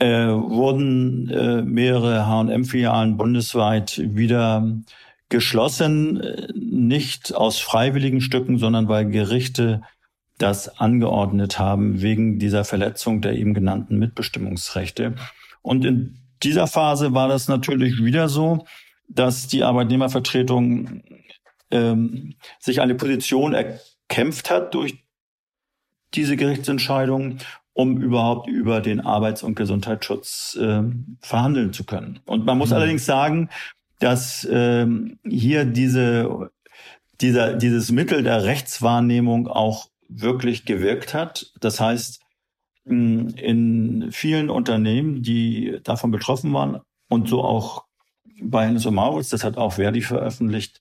[0.00, 4.78] Äh, wurden äh, mehrere H&M-Filialen bundesweit wieder
[5.28, 9.82] geschlossen, äh, nicht aus freiwilligen Stücken, sondern weil Gerichte
[10.38, 15.14] das angeordnet haben wegen dieser Verletzung der eben genannten Mitbestimmungsrechte.
[15.62, 18.64] Und in dieser Phase war das natürlich wieder so,
[19.08, 21.02] dass die Arbeitnehmervertretung
[21.70, 25.04] ähm, sich eine Position erkämpft hat durch
[26.14, 27.38] diese Gerichtsentscheidung,
[27.72, 30.82] um überhaupt über den Arbeits- und Gesundheitsschutz äh,
[31.20, 32.20] verhandeln zu können.
[32.24, 32.76] Und man muss mhm.
[32.76, 33.50] allerdings sagen,
[33.98, 36.50] dass ähm, hier diese,
[37.20, 41.52] dieser, dieses Mittel der Rechtswahrnehmung auch wirklich gewirkt hat.
[41.60, 42.20] Das heißt,
[42.84, 47.84] in vielen Unternehmen, die davon betroffen waren und so auch
[48.40, 50.80] bei Hennes Maurits, das hat auch Verdi veröffentlicht,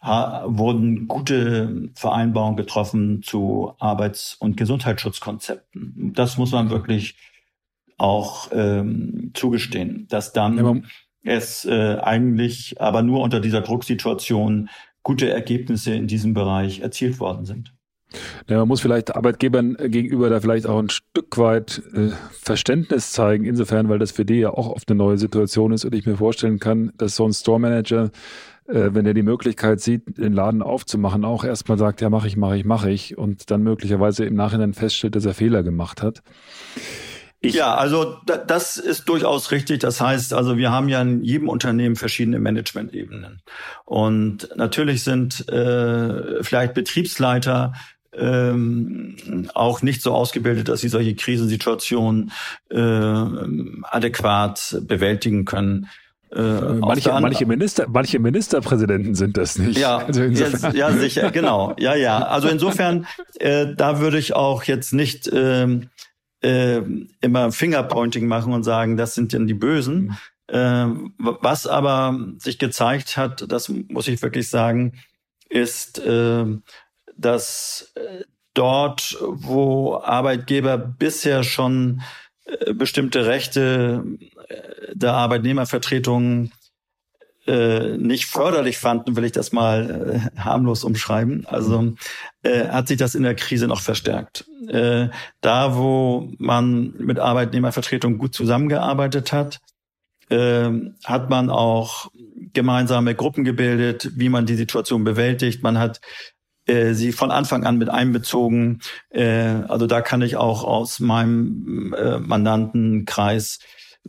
[0.00, 6.12] wurden gute Vereinbarungen getroffen zu Arbeits- und Gesundheitsschutzkonzepten.
[6.14, 7.16] Das muss man wirklich
[7.96, 10.56] auch ähm, zugestehen, dass dann
[11.24, 14.68] ja, es äh, eigentlich aber nur unter dieser Drucksituation
[15.02, 17.74] gute Ergebnisse in diesem Bereich erzielt worden sind.
[18.48, 23.44] Ja, man muss vielleicht Arbeitgebern gegenüber da vielleicht auch ein Stück weit äh, Verständnis zeigen,
[23.44, 26.16] insofern, weil das für die ja auch oft eine neue Situation ist und ich mir
[26.16, 28.10] vorstellen kann, dass so ein Store Manager,
[28.66, 32.36] äh, wenn er die Möglichkeit sieht, den Laden aufzumachen, auch erstmal sagt, ja, mache ich,
[32.36, 36.22] mache ich, mache ich und dann möglicherweise im Nachhinein feststellt, dass er Fehler gemacht hat.
[37.40, 39.78] Ich ja, also das ist durchaus richtig.
[39.78, 43.42] Das heißt, also wir haben ja in jedem Unternehmen verschiedene Management-Ebenen.
[43.84, 47.74] Und natürlich sind äh, vielleicht Betriebsleiter
[48.16, 52.32] ähm, auch nicht so ausgebildet, dass sie solche Krisensituationen
[52.70, 55.88] äh, adäquat bewältigen können.
[56.30, 59.78] Äh, manche, manche, Minister, manche Ministerpräsidenten sind das nicht.
[59.78, 61.74] Ja, also ja, ja, sicher, genau.
[61.78, 62.18] Ja, ja.
[62.18, 63.06] Also insofern,
[63.38, 65.80] äh, da würde ich auch jetzt nicht äh,
[66.42, 66.82] äh,
[67.20, 70.16] immer Fingerpointing machen und sagen, das sind denn die Bösen.
[70.50, 70.54] Mhm.
[70.54, 70.86] Äh,
[71.18, 74.94] was aber sich gezeigt hat, das muss ich wirklich sagen,
[75.48, 76.44] ist, äh,
[77.18, 82.00] dass äh, dort, wo Arbeitgeber bisher schon
[82.46, 84.04] äh, bestimmte Rechte
[84.48, 86.52] äh, der Arbeitnehmervertretungen
[87.50, 91.46] nicht förderlich fanden, will ich das mal harmlos umschreiben.
[91.46, 91.94] Also
[92.44, 94.44] hat sich das in der Krise noch verstärkt.
[95.40, 99.60] da, wo man mit Arbeitnehmervertretungen gut zusammengearbeitet hat,
[100.30, 100.70] äh,
[101.04, 102.10] hat man auch
[102.52, 105.62] gemeinsame Gruppen gebildet, wie man die Situation bewältigt.
[105.62, 106.00] Man hat
[106.68, 108.80] äh, sie von Anfang an mit einbezogen.
[109.10, 113.58] Äh, also da kann ich auch aus meinem äh, Mandantenkreis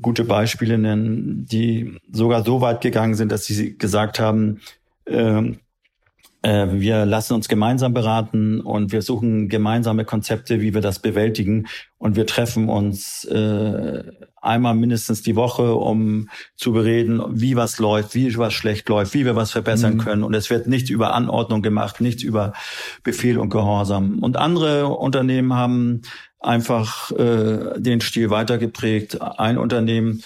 [0.02, 4.62] gute Beispiele nennen, die sogar so weit gegangen sind, dass sie gesagt haben,
[5.06, 5.58] äh, äh,
[6.42, 11.68] wir lassen uns gemeinsam beraten und wir suchen gemeinsame Konzepte, wie wir das bewältigen.
[11.98, 14.04] Und wir treffen uns äh,
[14.42, 19.26] einmal mindestens die Woche, um zu bereden, wie was läuft, wie was schlecht läuft, wie
[19.26, 20.00] wir was verbessern mhm.
[20.00, 20.24] können.
[20.24, 22.54] Und es wird nichts über Anordnung gemacht, nichts über
[23.04, 24.20] Befehl und Gehorsam.
[24.20, 26.04] Und andere Unternehmen haben
[26.40, 29.22] einfach äh, den Stil weitergeprägt.
[29.22, 30.24] Ein Unternehmen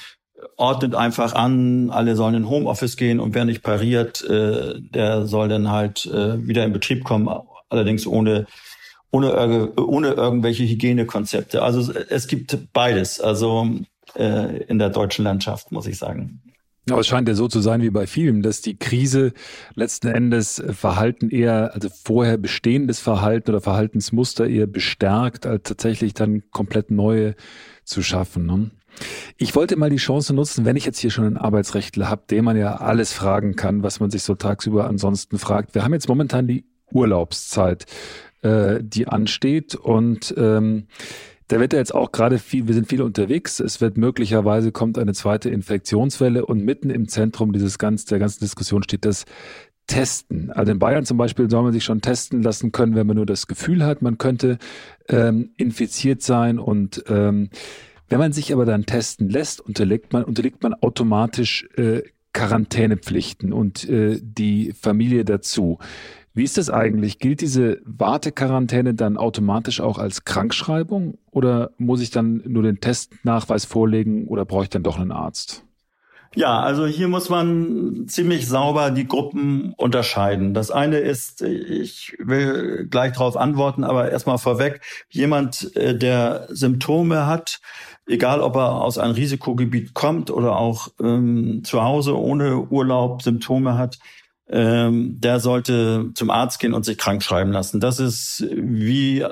[0.57, 5.49] ordnet einfach an, alle sollen in Homeoffice gehen und wer nicht pariert, äh, der soll
[5.49, 7.29] dann halt äh, wieder in Betrieb kommen,
[7.69, 8.45] allerdings ohne
[9.13, 11.61] ohne, ohne irgendwelche Hygienekonzepte.
[11.61, 13.69] Also es gibt beides, also
[14.15, 16.41] äh, in der deutschen Landschaft, muss ich sagen.
[16.89, 19.31] Aber es scheint ja so zu sein wie bei vielen, dass die Krise
[19.75, 26.43] letzten Endes Verhalten eher, also vorher bestehendes Verhalten oder Verhaltensmuster eher bestärkt, als tatsächlich dann
[26.51, 27.35] komplett neue
[27.85, 28.45] zu schaffen.
[28.45, 28.71] Ne?
[29.37, 32.45] Ich wollte mal die Chance nutzen, wenn ich jetzt hier schon einen Arbeitsrechtler habe, den
[32.45, 35.75] man ja alles fragen kann, was man sich so tagsüber ansonsten fragt.
[35.75, 37.85] Wir haben jetzt momentan die Urlaubszeit,
[38.41, 40.87] äh, die ansteht und ähm,
[41.47, 43.59] da wird ja jetzt auch gerade viel, wir sind viel unterwegs.
[43.59, 48.39] Es wird möglicherweise kommt eine zweite Infektionswelle und mitten im Zentrum dieses ganz, der ganzen
[48.39, 49.25] Diskussion steht das
[49.87, 50.49] Testen.
[50.51, 53.25] Also in Bayern zum Beispiel soll man sich schon testen lassen können, wenn man nur
[53.25, 54.57] das Gefühl hat, man könnte
[55.09, 57.49] ähm, infiziert sein und ähm,
[58.13, 63.89] wenn man sich aber dann testen lässt, unterliegt man, unterliegt man automatisch äh, Quarantänepflichten und
[63.89, 65.79] äh, die Familie dazu.
[66.35, 67.17] Wie ist das eigentlich?
[67.17, 73.65] Gilt diese Wartequarantäne dann automatisch auch als Krankschreibung oder muss ich dann nur den Testnachweis
[73.65, 75.65] vorlegen oder brauche ich dann doch einen Arzt?
[76.35, 80.55] Ja, also hier muss man ziemlich sauber die Gruppen unterscheiden.
[80.55, 87.27] Das eine ist, ich will gleich darauf antworten, aber erstmal vorweg, jemand, äh, der Symptome
[87.27, 87.59] hat,
[88.07, 93.77] egal ob er aus einem Risikogebiet kommt oder auch ähm, zu Hause ohne Urlaub Symptome
[93.77, 93.99] hat,
[94.49, 97.79] ähm, der sollte zum Arzt gehen und sich krank schreiben lassen.
[97.79, 99.29] Das ist wie äh,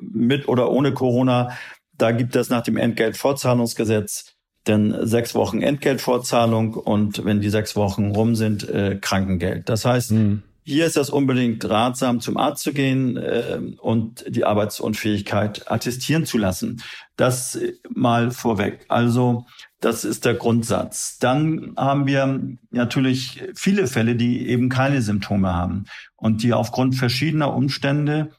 [0.00, 1.52] mit oder ohne Corona.
[1.96, 4.32] Da gibt es nach dem Entgeltfortzahlungsgesetz
[4.66, 9.68] denn sechs Wochen Entgeltfortzahlung und wenn die sechs Wochen rum sind, äh, Krankengeld.
[9.68, 10.42] Das heißt, mhm.
[10.64, 16.38] Hier ist das unbedingt ratsam, zum Arzt zu gehen äh, und die Arbeitsunfähigkeit attestieren zu
[16.38, 16.82] lassen.
[17.16, 18.84] Das mal vorweg.
[18.88, 19.44] Also
[19.80, 21.18] das ist der Grundsatz.
[21.18, 27.52] Dann haben wir natürlich viele Fälle, die eben keine Symptome haben und die aufgrund verschiedener
[27.52, 28.30] Umstände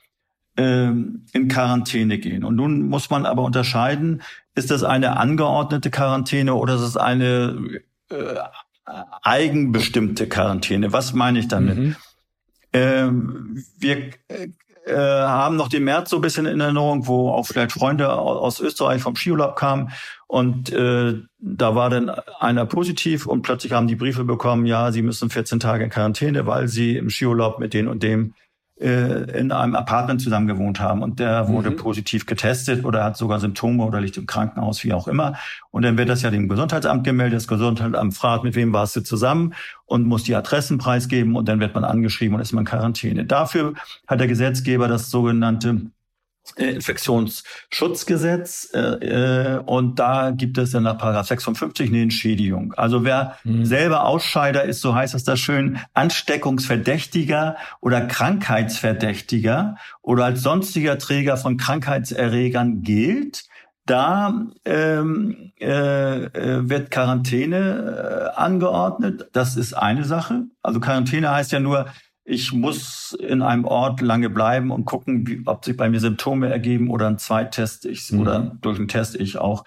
[0.56, 2.46] äh, in Quarantäne gehen.
[2.46, 4.22] Und nun muss man aber unterscheiden,
[4.56, 8.36] ist das eine angeordnete Quarantäne oder ist es eine äh,
[9.22, 10.94] eigenbestimmte Quarantäne?
[10.94, 11.78] Was meine ich damit?
[11.78, 11.96] Mhm.
[12.74, 14.10] Ähm, wir
[14.86, 18.60] äh, haben noch den März so ein bisschen in Erinnerung, wo auch vielleicht Freunde aus
[18.60, 19.92] Österreich vom Skiurlaub kamen.
[20.28, 25.04] Und äh, da war dann einer positiv und plötzlich haben die Briefe bekommen, ja, sie
[25.04, 28.34] müssen 14 Tage in Quarantäne, weil sie im Skiurlaub mit den und dem
[28.76, 31.78] in einem Apartment zusammen gewohnt haben und der wurde mhm.
[31.78, 35.36] positiv getestet oder hat sogar Symptome oder liegt im Krankenhaus, wie auch immer.
[35.70, 37.38] Und dann wird das ja dem Gesundheitsamt gemeldet.
[37.38, 39.54] Das Gesundheitsamt fragt, mit wem warst du zusammen
[39.86, 43.26] und muss die Adressen preisgeben und dann wird man angeschrieben und ist man in Quarantäne.
[43.26, 43.76] Dafür
[44.08, 46.03] hat der Gesetzgeber das sogenannte äh,
[46.58, 52.74] Infektionsschutzgesetz äh, äh, und da gibt es dann nach Paragraph 56 eine Entschädigung.
[52.74, 53.66] Also wer mhm.
[53.66, 61.38] selber Ausscheider ist, so heißt es da schön, Ansteckungsverdächtiger oder Krankheitsverdächtiger oder als sonstiger Träger
[61.38, 63.46] von Krankheitserregern gilt,
[63.86, 64.34] da
[64.66, 69.30] ähm, äh, äh wird Quarantäne äh, angeordnet.
[69.34, 70.44] Das ist eine Sache.
[70.62, 71.88] Also Quarantäne heißt ja nur,
[72.26, 76.50] ich muss in einem Ort lange bleiben und gucken, wie, ob sich bei mir Symptome
[76.50, 78.20] ergeben oder ein Zweittest ich mhm.
[78.20, 79.66] oder durch einen Test ich auch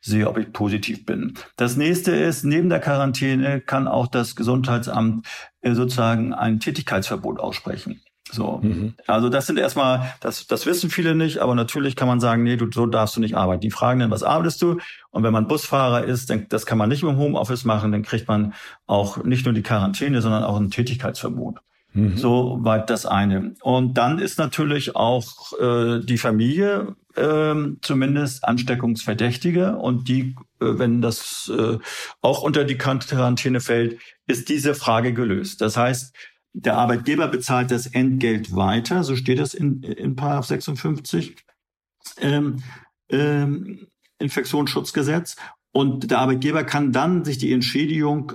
[0.00, 1.34] sehe, ob ich positiv bin.
[1.56, 5.26] Das nächste ist, neben der Quarantäne kann auch das Gesundheitsamt
[5.60, 8.00] äh, sozusagen ein Tätigkeitsverbot aussprechen.
[8.30, 8.60] So.
[8.62, 8.94] Mhm.
[9.06, 12.56] Also das sind erstmal, das, das wissen viele nicht, aber natürlich kann man sagen, nee,
[12.56, 13.60] du, so darfst du nicht arbeiten.
[13.60, 14.78] Die fragen dann, was arbeitest du?
[15.10, 18.28] Und wenn man Busfahrer ist, dann, das kann man nicht im Homeoffice machen, dann kriegt
[18.28, 18.54] man
[18.86, 21.60] auch nicht nur die Quarantäne, sondern auch ein Tätigkeitsverbot.
[21.98, 22.16] Mhm.
[22.16, 23.54] So weit das eine.
[23.60, 31.02] Und dann ist natürlich auch äh, die Familie äh, zumindest Ansteckungsverdächtige und die, äh, wenn
[31.02, 31.78] das äh,
[32.20, 35.60] auch unter die Quarantäne fällt, ist diese Frage gelöst.
[35.60, 36.14] Das heißt,
[36.52, 41.36] der Arbeitgeber bezahlt das Entgelt weiter, so steht das in, in Paragraph 56.
[42.20, 42.62] Ähm,
[43.10, 43.86] ähm,
[44.18, 45.36] Infektionsschutzgesetz
[45.72, 48.32] Und der Arbeitgeber kann dann sich die Entschädigung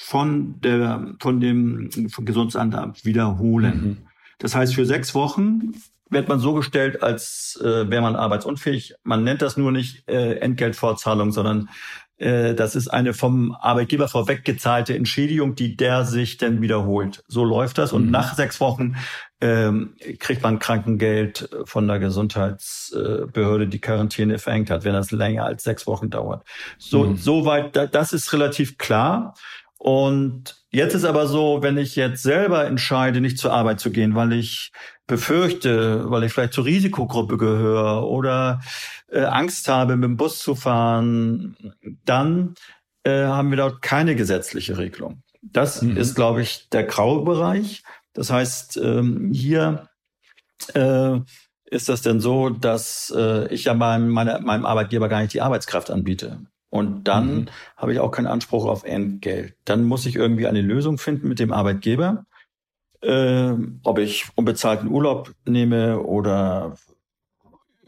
[0.00, 3.82] von der, von dem Gesundheitsamt wiederholen.
[3.82, 3.96] Mhm.
[4.38, 5.72] Das heißt, für sechs Wochen
[6.10, 8.94] wird man so gestellt, als äh, wäre man arbeitsunfähig.
[9.02, 11.70] Man nennt das nur nicht äh, Entgeltfortzahlung, sondern
[12.18, 17.24] äh, das ist eine vom Arbeitgeber vorweggezahlte Entschädigung, die der sich dann wiederholt.
[17.26, 17.92] So läuft das.
[17.92, 18.10] Und mhm.
[18.10, 18.94] nach sechs Wochen
[19.40, 25.64] ähm, kriegt man Krankengeld von der Gesundheitsbehörde, die Quarantäne verhängt hat, wenn das länger als
[25.64, 26.46] sechs Wochen dauert.
[26.78, 27.16] So, mhm.
[27.16, 29.34] soweit, das ist relativ klar.
[29.82, 34.14] Und jetzt ist aber so, wenn ich jetzt selber entscheide, nicht zur Arbeit zu gehen,
[34.14, 34.70] weil ich
[35.08, 38.60] befürchte, weil ich vielleicht zur Risikogruppe gehöre oder
[39.10, 41.56] äh, Angst habe, mit dem Bus zu fahren,
[42.04, 42.54] dann
[43.02, 45.24] äh, haben wir dort keine gesetzliche Regelung.
[45.42, 45.96] Das mhm.
[45.96, 47.82] ist, glaube ich, der graue Bereich.
[48.12, 49.88] Das heißt, ähm, hier
[50.74, 51.18] äh,
[51.64, 55.40] ist das denn so, dass äh, ich ja meinem, meine, meinem Arbeitgeber gar nicht die
[55.40, 56.46] Arbeitskraft anbiete.
[56.72, 57.46] Und dann mhm.
[57.76, 59.54] habe ich auch keinen Anspruch auf Entgelt.
[59.66, 62.24] Dann muss ich irgendwie eine Lösung finden mit dem Arbeitgeber,
[63.02, 63.52] äh,
[63.82, 66.78] ob ich unbezahlten Urlaub nehme oder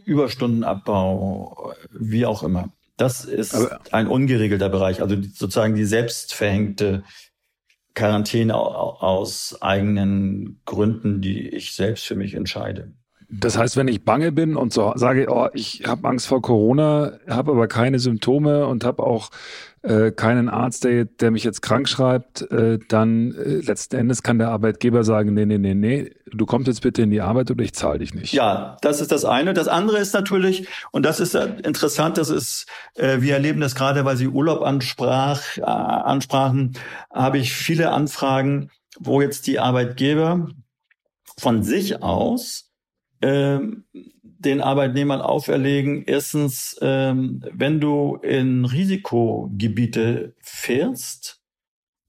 [0.04, 2.74] Überstundenabbau, wie auch immer.
[2.98, 7.04] Das ist Aber ein ungeregelter Bereich, also sozusagen die selbstverhängte
[7.94, 12.92] Quarantäne aus eigenen Gründen, die ich selbst für mich entscheide.
[13.28, 17.18] Das heißt, wenn ich bange bin und so sage, oh, ich habe Angst vor Corona,
[17.28, 19.30] habe aber keine Symptome und habe auch
[19.84, 24.38] äh, keinen Arzt, der, der mich jetzt krank schreibt, äh, dann äh, letzten Endes kann
[24.38, 27.62] der Arbeitgeber sagen, nee, nee, nee, nee, du kommst jetzt bitte in die Arbeit oder
[27.62, 28.32] ich zahle dich nicht.
[28.32, 29.52] Ja, das ist das eine.
[29.52, 34.04] Das andere ist natürlich, und das ist interessant, das ist, äh, wir erleben das gerade,
[34.04, 36.78] weil Sie Urlaub ansprach, äh, ansprachen,
[37.12, 40.48] habe ich viele Anfragen, wo jetzt die Arbeitgeber
[41.36, 42.63] von sich aus
[43.24, 43.84] ähm,
[44.20, 51.40] den Arbeitnehmern auferlegen, erstens, ähm, wenn du in Risikogebiete fährst,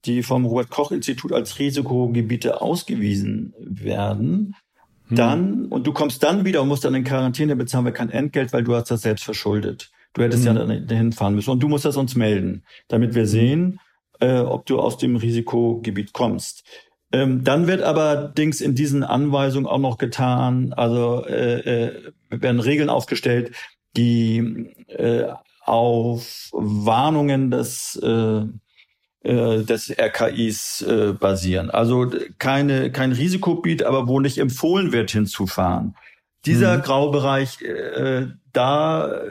[0.04, 4.56] die vom Robert Koch Institut als Risikogebiete ausgewiesen werden,
[5.08, 5.16] hm.
[5.16, 8.52] dann, und du kommst dann wieder und musst dann in Quarantäne bezahlen wir kein Entgelt,
[8.52, 9.92] weil du hast das selbst verschuldet.
[10.14, 10.58] Du hättest hm.
[10.58, 13.30] ja dahin fahren müssen und du musst das uns melden, damit wir hm.
[13.30, 13.80] sehen,
[14.20, 16.66] äh, ob du aus dem Risikogebiet kommst.
[17.12, 22.60] Ähm, dann wird aber Dings in diesen Anweisungen auch noch getan, also äh, äh, werden
[22.60, 23.52] Regeln aufgestellt,
[23.96, 25.26] die äh,
[25.64, 28.42] auf Warnungen des äh,
[29.24, 31.70] äh des RKIs äh, basieren.
[31.70, 35.96] Also keine, kein Risikogebiet, aber wo nicht empfohlen wird, hinzufahren.
[36.46, 36.82] Dieser mhm.
[36.82, 39.22] Graubereich, äh, da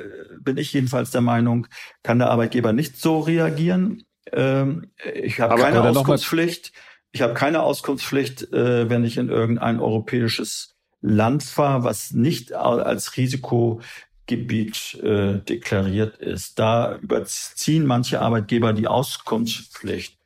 [0.41, 1.67] bin ich jedenfalls der Meinung,
[2.03, 4.05] kann der Arbeitgeber nicht so reagieren.
[4.33, 6.73] Ähm, ich habe keine Auskunftspflicht.
[7.15, 13.17] Ich habe keine Auskunftspflicht, äh, wenn ich in irgendein europäisches Land fahre, was nicht als
[13.17, 16.59] Risikogebiet äh, deklariert ist.
[16.59, 20.19] Da überziehen manche Arbeitgeber die Auskunftspflicht.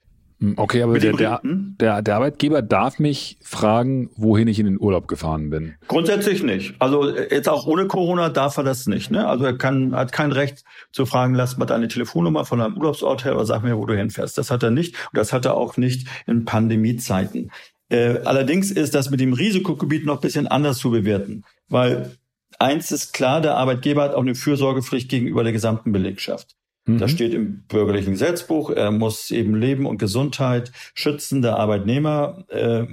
[0.56, 5.08] Okay, aber der, der, der, der, Arbeitgeber darf mich fragen, wohin ich in den Urlaub
[5.08, 5.74] gefahren bin.
[5.88, 6.74] Grundsätzlich nicht.
[6.78, 9.10] Also jetzt auch ohne Corona darf er das nicht.
[9.10, 9.26] Ne?
[9.26, 10.62] Also er kann, hat kein Recht
[10.92, 13.96] zu fragen, lass mal deine Telefonnummer von deinem Urlaubsort her oder sag mir, wo du
[13.96, 14.38] hinfährst.
[14.38, 14.94] Das hat er nicht.
[15.12, 17.50] Und das hat er auch nicht in Pandemiezeiten.
[17.88, 21.44] Äh, allerdings ist das mit dem Risikogebiet noch ein bisschen anders zu bewerten.
[21.68, 22.12] Weil
[22.60, 26.57] eins ist klar, der Arbeitgeber hat auch eine Fürsorgepflicht gegenüber der gesamten Belegschaft.
[26.96, 27.14] Das mhm.
[27.14, 28.70] steht im bürgerlichen Gesetzbuch.
[28.70, 32.86] Er muss eben Leben und Gesundheit schützen der Arbeitnehmer, äh,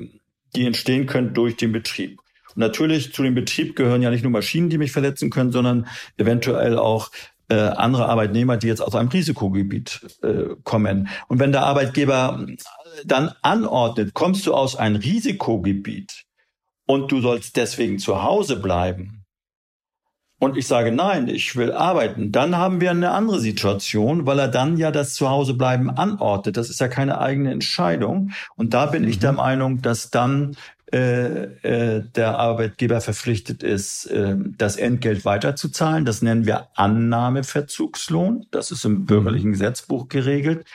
[0.55, 2.19] die entstehen können durch den Betrieb.
[2.49, 5.87] Und natürlich zu dem Betrieb gehören ja nicht nur Maschinen, die mich verletzen können, sondern
[6.17, 7.09] eventuell auch
[7.47, 11.07] äh, andere Arbeitnehmer, die jetzt aus einem Risikogebiet äh, kommen.
[11.27, 12.45] Und wenn der Arbeitgeber
[13.05, 16.25] dann anordnet, kommst du aus einem Risikogebiet
[16.85, 19.24] und du sollst deswegen zu Hause bleiben,
[20.45, 24.47] und ich sage, nein, ich will arbeiten, dann haben wir eine andere Situation, weil er
[24.47, 26.55] dann ja das Zuhausebleiben anordnet.
[26.55, 28.31] Das ist ja keine eigene Entscheidung.
[28.55, 29.09] Und da bin mhm.
[29.09, 29.37] ich der mhm.
[29.37, 30.55] Meinung, dass dann
[30.93, 36.05] äh, äh, der Arbeitgeber verpflichtet ist, äh, das Entgelt weiterzuzahlen.
[36.05, 38.45] Das nennen wir Annahmeverzugslohn.
[38.51, 39.05] Das ist im mhm.
[39.07, 40.65] bürgerlichen Gesetzbuch geregelt.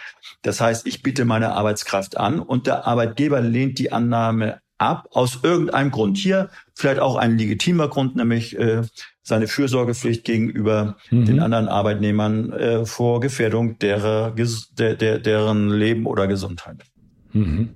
[0.43, 5.41] Das heißt, ich biete meine Arbeitskraft an und der Arbeitgeber lehnt die Annahme ab aus
[5.43, 6.17] irgendeinem Grund.
[6.19, 8.83] Hier vielleicht auch ein legitimer Grund, nämlich äh,
[9.31, 11.25] seine Fürsorgepflicht gegenüber mhm.
[11.25, 14.35] den anderen Arbeitnehmern äh, vor Gefährdung derer,
[14.79, 16.85] der, der, deren Leben oder Gesundheit.
[17.33, 17.71] Mhm.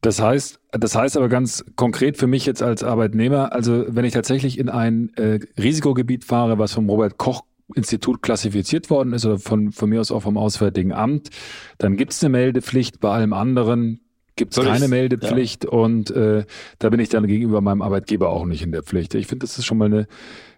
[0.00, 4.12] Das heißt, das heißt aber ganz konkret für mich jetzt als Arbeitnehmer, also wenn ich
[4.12, 7.42] tatsächlich in ein äh, Risikogebiet fahre, was vom Robert Koch
[7.74, 11.30] Institut klassifiziert worden ist oder von, von mir aus auch vom Auswärtigen Amt,
[11.78, 13.00] dann gibt es eine Meldepflicht.
[13.00, 14.03] Bei allem anderen
[14.36, 15.70] gibt es keine Meldepflicht ja.
[15.70, 16.44] und äh,
[16.78, 19.14] da bin ich dann gegenüber meinem Arbeitgeber auch nicht in der Pflicht.
[19.14, 20.06] Ich finde, das ist schon mal eine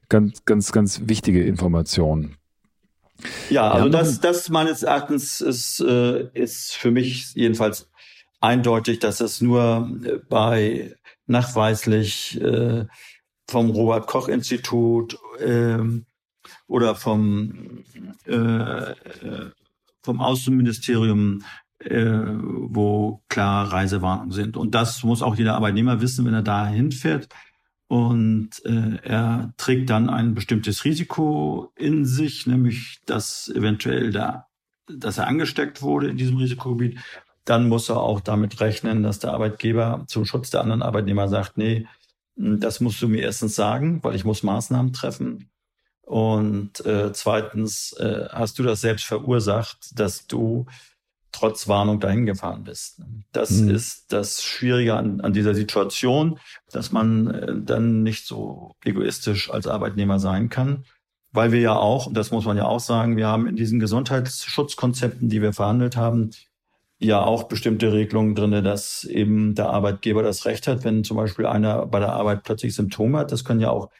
[0.09, 2.37] ganz, ganz, ganz wichtige Information.
[3.49, 7.89] Ja, also das, das meines Erachtens ist, äh, ist für mich jedenfalls
[8.41, 10.95] eindeutig, dass es nur äh, bei
[11.27, 12.85] nachweislich äh,
[13.49, 15.79] vom Robert Koch Institut äh,
[16.67, 17.85] oder vom
[18.27, 19.51] äh, äh,
[20.03, 21.43] vom Außenministerium,
[21.79, 24.57] wo klar Reisewarnungen sind.
[24.57, 27.29] Und das muss auch jeder Arbeitnehmer wissen, wenn er da hinfährt.
[27.89, 34.47] Und äh, er trägt dann ein bestimmtes Risiko in sich, nämlich dass eventuell da,
[34.89, 36.99] dass er angesteckt wurde in diesem Risikogebiet.
[37.45, 41.59] Dann muss er auch damit rechnen, dass der Arbeitgeber zum Schutz der anderen Arbeitnehmer sagt,
[41.59, 41.87] nee,
[42.35, 45.51] das musst du mir erstens sagen, weil ich muss Maßnahmen treffen.
[46.03, 50.67] Und äh, zweitens äh, hast du das selbst verursacht, dass du
[51.33, 53.03] trotz Warnung dahin gefahren bist.
[53.33, 53.71] Das mhm.
[53.71, 56.39] ist das Schwierige an, an, dieser Situation,
[56.71, 60.85] dass man äh, dann nicht so egoistisch als Arbeitnehmer sein kann,
[61.33, 63.81] weil wir ja auch, und das muss man ja auch sagen, wir haben in diesen
[63.81, 66.31] Gesundheitsschutzkonzepten, die wir verhandelt haben,
[66.99, 71.47] ja auch bestimmte Regelungen drinne, dass eben der Arbeitgeber das Recht hat, wenn zum Beispiel
[71.47, 73.33] einer bei der Arbeit plötzlich Symptome hat.
[73.33, 73.91] Das können ja auch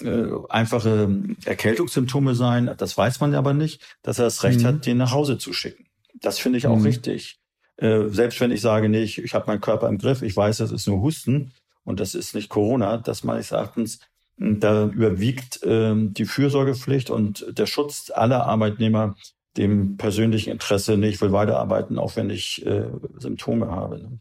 [0.00, 2.74] äh, einfache Erkältungssymptome sein.
[2.78, 4.64] Das weiß man aber nicht, dass er das Recht mhm.
[4.64, 5.89] hat, den nach Hause zu schicken.
[6.20, 6.84] Das finde ich auch mhm.
[6.84, 7.38] richtig.
[7.76, 10.58] Äh, selbst wenn ich sage, nee, ich, ich habe meinen Körper im Griff, ich weiß,
[10.58, 11.52] das ist nur Husten
[11.84, 14.00] und das ist nicht Corona, das meines Erachtens
[14.36, 19.16] hm, da überwiegt äh, die Fürsorgepflicht und der Schutz aller Arbeitnehmer
[19.56, 22.84] dem persönlichen Interesse, nee, ich will weiterarbeiten, auch wenn ich äh,
[23.18, 23.98] Symptome habe.
[23.98, 24.18] Ne?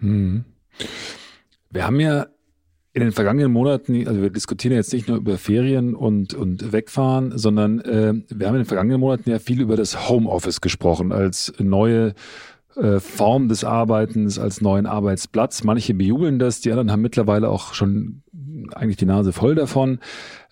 [0.00, 0.44] Hm.
[1.70, 2.26] Wir haben ja
[2.98, 7.38] in den vergangenen Monaten, also wir diskutieren jetzt nicht nur über Ferien und, und Wegfahren,
[7.38, 11.52] sondern äh, wir haben in den vergangenen Monaten ja viel über das Homeoffice gesprochen als
[11.58, 12.14] neue
[12.76, 15.62] äh, Form des Arbeitens, als neuen Arbeitsplatz.
[15.62, 18.22] Manche bejubeln das, die anderen haben mittlerweile auch schon
[18.74, 20.00] eigentlich die Nase voll davon.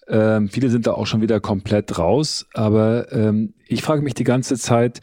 [0.09, 2.47] Ähm, viele sind da auch schon wieder komplett raus.
[2.55, 5.01] Aber ähm, ich frage mich die ganze Zeit,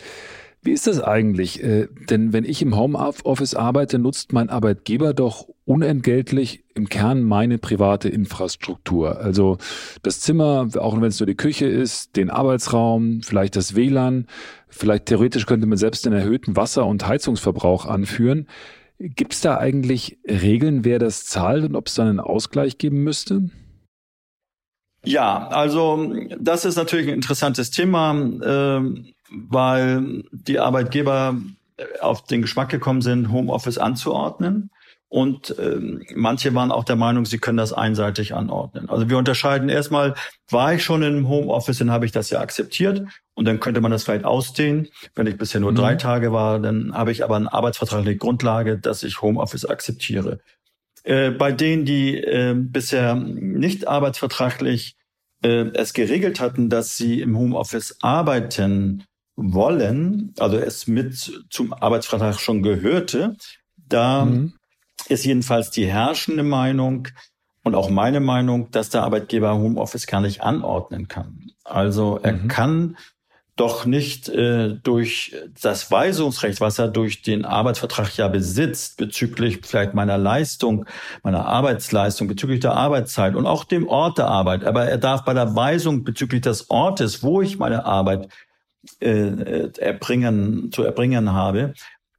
[0.62, 1.62] wie ist das eigentlich?
[1.62, 7.58] Äh, denn wenn ich im Homeoffice arbeite, nutzt mein Arbeitgeber doch unentgeltlich im Kern meine
[7.58, 9.20] private Infrastruktur.
[9.20, 9.58] Also
[10.02, 14.28] das Zimmer, auch wenn es nur die Küche ist, den Arbeitsraum, vielleicht das WLAN,
[14.68, 18.48] vielleicht theoretisch könnte man selbst den erhöhten Wasser- und Heizungsverbrauch anführen.
[19.00, 23.04] Gibt es da eigentlich Regeln, wer das zahlt und ob es dann einen Ausgleich geben
[23.04, 23.50] müsste?
[25.06, 31.36] Ja, also das ist natürlich ein interessantes Thema, äh, weil die Arbeitgeber
[32.00, 34.70] auf den Geschmack gekommen sind, Homeoffice anzuordnen.
[35.14, 38.90] Und ähm, manche waren auch der Meinung, sie können das einseitig anordnen.
[38.90, 40.16] Also wir unterscheiden erstmal,
[40.50, 43.04] war ich schon im Homeoffice, dann habe ich das ja akzeptiert
[43.36, 44.88] und dann könnte man das vielleicht ausdehnen.
[45.14, 45.76] Wenn ich bisher nur mhm.
[45.76, 50.40] drei Tage war, dann habe ich aber eine arbeitsvertragliche Grundlage, dass ich Homeoffice akzeptiere.
[51.04, 54.96] Äh, bei denen, die äh, bisher nicht arbeitsvertraglich
[55.44, 59.04] äh, es geregelt hatten, dass sie im Homeoffice arbeiten
[59.36, 63.36] wollen, also es mit zum Arbeitsvertrag schon gehörte,
[63.78, 64.54] da mhm.
[65.08, 67.08] Ist jedenfalls die herrschende Meinung
[67.64, 71.52] und auch meine Meinung, dass der Arbeitgeber Homeoffice gar nicht anordnen kann.
[71.64, 72.48] Also er mhm.
[72.48, 72.98] kann
[73.56, 79.94] doch nicht äh, durch das Weisungsrecht, was er durch den Arbeitsvertrag ja besitzt, bezüglich vielleicht
[79.94, 80.86] meiner Leistung,
[81.22, 84.64] meiner Arbeitsleistung, bezüglich der Arbeitszeit und auch dem Ort der Arbeit.
[84.64, 88.28] Aber er darf bei der Weisung bezüglich des Ortes, wo ich meine Arbeit
[89.00, 91.74] äh, erbringen, zu erbringen habe,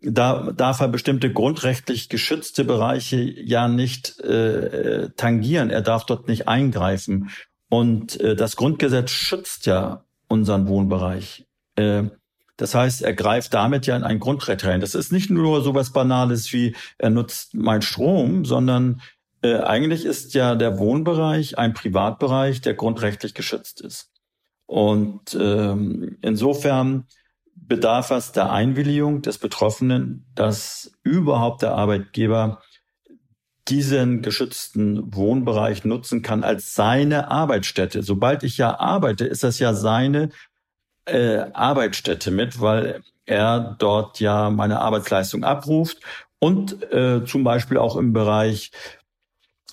[0.05, 5.71] da darf er bestimmte grundrechtlich geschützte Bereiche ja nicht äh, tangieren.
[5.71, 7.31] Er darf dort nicht eingreifen.
[7.69, 11.47] Und äh, das Grundgesetz schützt ja unseren Wohnbereich.
[11.77, 12.05] Äh,
[12.57, 14.81] das heißt, er greift damit ja in ein Grundrecht rein.
[14.81, 19.01] Das ist nicht nur so was Banales wie, er nutzt mein Strom, sondern
[19.43, 24.11] äh, eigentlich ist ja der Wohnbereich ein Privatbereich, der grundrechtlich geschützt ist.
[24.67, 27.07] Und ähm, insofern
[27.67, 32.61] bedarf es der Einwilligung des Betroffenen, dass überhaupt der Arbeitgeber
[33.69, 38.03] diesen geschützten Wohnbereich nutzen kann als seine Arbeitsstätte.
[38.03, 40.29] Sobald ich ja arbeite, ist das ja seine
[41.07, 45.99] äh, Arbeitsstätte mit, weil er dort ja meine Arbeitsleistung abruft
[46.39, 48.71] und äh, zum Beispiel auch im Bereich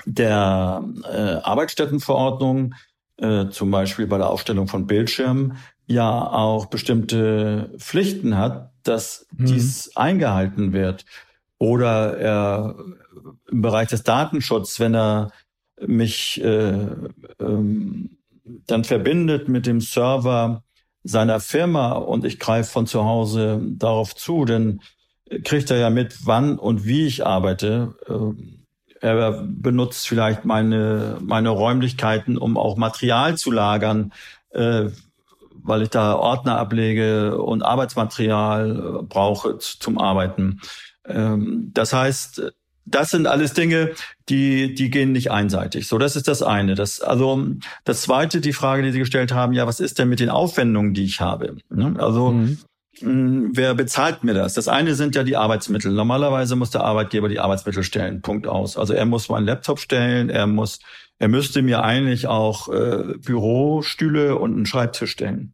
[0.06, 2.74] der äh, Arbeitsstättenverordnung,
[3.18, 5.58] äh, zum Beispiel bei der Aufstellung von Bildschirmen,
[5.92, 9.46] ja auch bestimmte Pflichten hat, dass mhm.
[9.46, 11.06] dies eingehalten wird.
[11.58, 12.76] Oder er
[13.52, 15.32] im Bereich des Datenschutzes, wenn er
[15.86, 16.88] mich äh,
[17.40, 18.18] ähm,
[18.66, 20.64] dann verbindet mit dem Server
[21.04, 24.82] seiner Firma und ich greife von zu Hause darauf zu, dann
[25.44, 27.96] kriegt er ja mit, wann und wie ich arbeite.
[28.08, 34.14] Äh, er benutzt vielleicht meine, meine Räumlichkeiten, um auch Material zu lagern,
[34.52, 34.90] äh,
[35.64, 40.60] weil ich da Ordner ablege und Arbeitsmaterial brauche zum Arbeiten.
[41.06, 42.54] Ähm, das heißt,
[42.86, 43.92] das sind alles Dinge,
[44.30, 45.88] die, die gehen nicht einseitig.
[45.88, 46.76] So, das ist das eine.
[46.76, 47.48] Das, also,
[47.84, 50.94] das zweite, die Frage, die Sie gestellt haben, ja, was ist denn mit den Aufwendungen,
[50.94, 51.58] die ich habe?
[51.70, 51.96] Ne?
[51.98, 52.58] Also, mhm.
[53.00, 54.54] Hm, wer bezahlt mir das?
[54.54, 55.92] Das eine sind ja die Arbeitsmittel.
[55.92, 58.22] Normalerweise muss der Arbeitgeber die Arbeitsmittel stellen.
[58.22, 58.78] Punkt aus.
[58.78, 60.80] Also er muss meinen Laptop stellen, er muss,
[61.22, 65.54] er müsste mir eigentlich auch äh, Bürostühle und einen Schreibtisch stellen.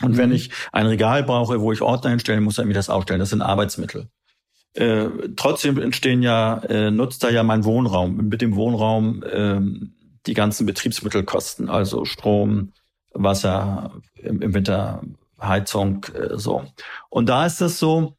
[0.00, 0.16] Und mhm.
[0.16, 3.18] wenn ich ein Regal brauche, wo ich Ordner hinstellen, muss er mir das aufstellen.
[3.18, 4.06] Das sind Arbeitsmittel.
[4.74, 8.28] Äh, trotzdem entstehen ja, äh, nutzt er ja mein Wohnraum.
[8.28, 9.60] Mit dem Wohnraum äh,
[10.26, 12.72] die ganzen Betriebsmittelkosten, also Strom,
[13.12, 13.90] Wasser,
[14.22, 15.02] im, im Winter
[15.40, 16.64] Heizung, äh, so.
[17.10, 18.14] Und da ist es so,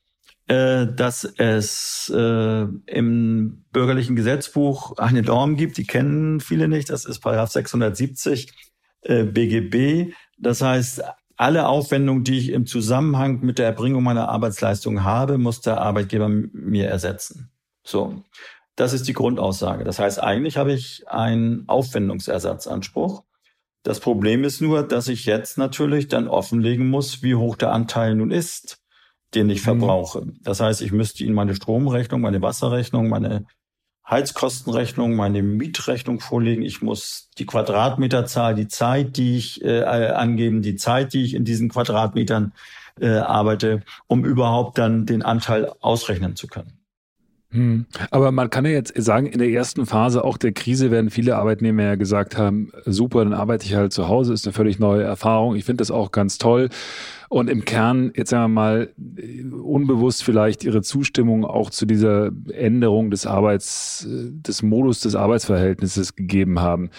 [0.50, 7.06] äh, dass es äh, im bürgerlichen Gesetzbuch eine Norm gibt, die kennen viele nicht, das
[7.06, 8.52] ist Paragraph 670
[9.02, 10.14] äh, BGB.
[10.40, 11.04] Das heißt,
[11.38, 16.28] alle Aufwendungen, die ich im Zusammenhang mit der Erbringung meiner Arbeitsleistung habe, muss der Arbeitgeber
[16.28, 17.52] mir ersetzen.
[17.84, 18.24] So.
[18.76, 19.84] Das ist die Grundaussage.
[19.84, 23.24] Das heißt, eigentlich habe ich einen Aufwendungsersatzanspruch.
[23.84, 28.16] Das Problem ist nur, dass ich jetzt natürlich dann offenlegen muss, wie hoch der Anteil
[28.16, 28.79] nun ist,
[29.36, 29.80] den ich mhm.
[29.80, 30.28] verbrauche.
[30.42, 33.46] Das heißt, ich müsste Ihnen meine Stromrechnung, meine Wasserrechnung, meine
[34.10, 36.64] Heizkostenrechnung, meine Mietrechnung vorlegen.
[36.64, 41.46] Ich muss die Quadratmeterzahl, die Zeit, die ich äh, angeben, die Zeit, die ich in
[41.46, 42.54] diesen Quadratmetern
[43.00, 46.79] äh, arbeite, um überhaupt dann den Anteil ausrechnen zu können.
[47.52, 47.86] Hm.
[48.12, 51.36] Aber man kann ja jetzt sagen, in der ersten Phase auch der Krise werden viele
[51.36, 55.02] Arbeitnehmer ja gesagt haben, super, dann arbeite ich halt zu Hause, ist eine völlig neue
[55.02, 55.56] Erfahrung.
[55.56, 56.70] Ich finde das auch ganz toll.
[57.28, 58.94] Und im Kern, jetzt sagen wir mal,
[59.64, 66.60] unbewusst vielleicht ihre Zustimmung auch zu dieser Änderung des Arbeits, des Modus des Arbeitsverhältnisses gegeben
[66.60, 66.90] haben.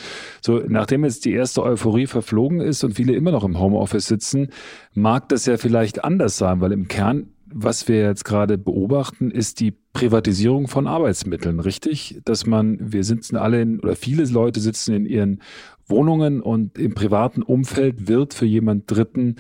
[0.40, 4.48] So, nachdem jetzt die erste Euphorie verflogen ist und viele immer noch im Homeoffice sitzen,
[4.94, 9.60] mag das ja vielleicht anders sein, weil im Kern was wir jetzt gerade beobachten, ist
[9.60, 12.20] die Privatisierung von Arbeitsmitteln, richtig?
[12.24, 15.42] Dass man, wir sitzen alle in, oder viele Leute sitzen in ihren
[15.86, 19.36] Wohnungen und im privaten Umfeld wird für jemand Dritten,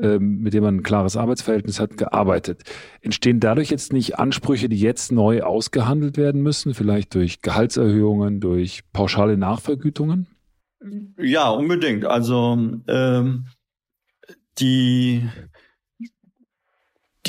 [0.00, 2.62] ähm, mit dem man ein klares Arbeitsverhältnis hat, gearbeitet.
[3.02, 8.82] Entstehen dadurch jetzt nicht Ansprüche, die jetzt neu ausgehandelt werden müssen, vielleicht durch Gehaltserhöhungen, durch
[8.92, 10.26] pauschale Nachvergütungen?
[11.18, 12.06] Ja, unbedingt.
[12.06, 12.58] Also
[12.88, 13.46] ähm,
[14.58, 15.22] die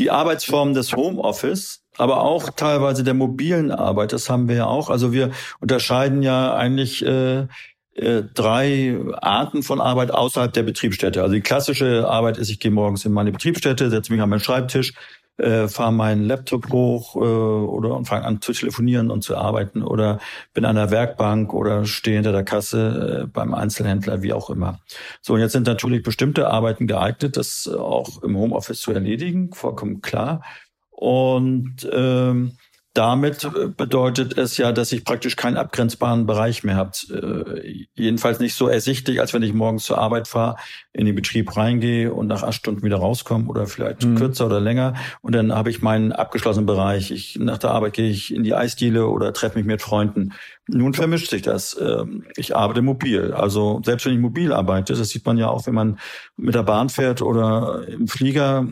[0.01, 4.89] die Arbeitsform des Homeoffice, aber auch teilweise der mobilen Arbeit, das haben wir ja auch.
[4.89, 5.29] Also wir
[5.59, 7.45] unterscheiden ja eigentlich äh,
[7.93, 11.21] äh, drei Arten von Arbeit außerhalb der Betriebsstätte.
[11.21, 14.39] Also die klassische Arbeit ist, ich gehe morgens in meine Betriebsstätte, setze mich an meinen
[14.39, 14.93] Schreibtisch,
[15.37, 19.81] äh, fahre meinen Laptop hoch äh, oder und fange an zu telefonieren und zu arbeiten
[19.83, 20.19] oder
[20.53, 24.79] bin an der Werkbank oder stehe hinter der Kasse äh, beim Einzelhändler, wie auch immer.
[25.21, 30.01] So, und jetzt sind natürlich bestimmte Arbeiten geeignet, das auch im Homeoffice zu erledigen, vollkommen
[30.01, 30.43] klar.
[30.89, 32.57] Und ähm,
[32.93, 36.91] damit äh, bedeutet es ja, dass ich praktisch keinen abgrenzbaren Bereich mehr habe.
[37.09, 40.57] Äh, jedenfalls nicht so ersichtlich, als wenn ich morgens zur Arbeit fahre,
[40.91, 44.15] in den Betrieb reingehe und nach acht Stunden wieder rauskomme oder vielleicht mhm.
[44.15, 44.95] kürzer oder länger.
[45.21, 47.11] Und dann habe ich meinen abgeschlossenen Bereich.
[47.11, 50.33] Ich, nach der Arbeit gehe ich in die Eisdiele oder treffe mich mit Freunden.
[50.67, 51.77] Nun vermischt sich das.
[51.81, 53.33] Ähm, ich arbeite mobil.
[53.33, 55.99] Also selbst wenn ich mobil arbeite, das sieht man ja auch, wenn man
[56.37, 58.65] mit der Bahn fährt oder im Flieger.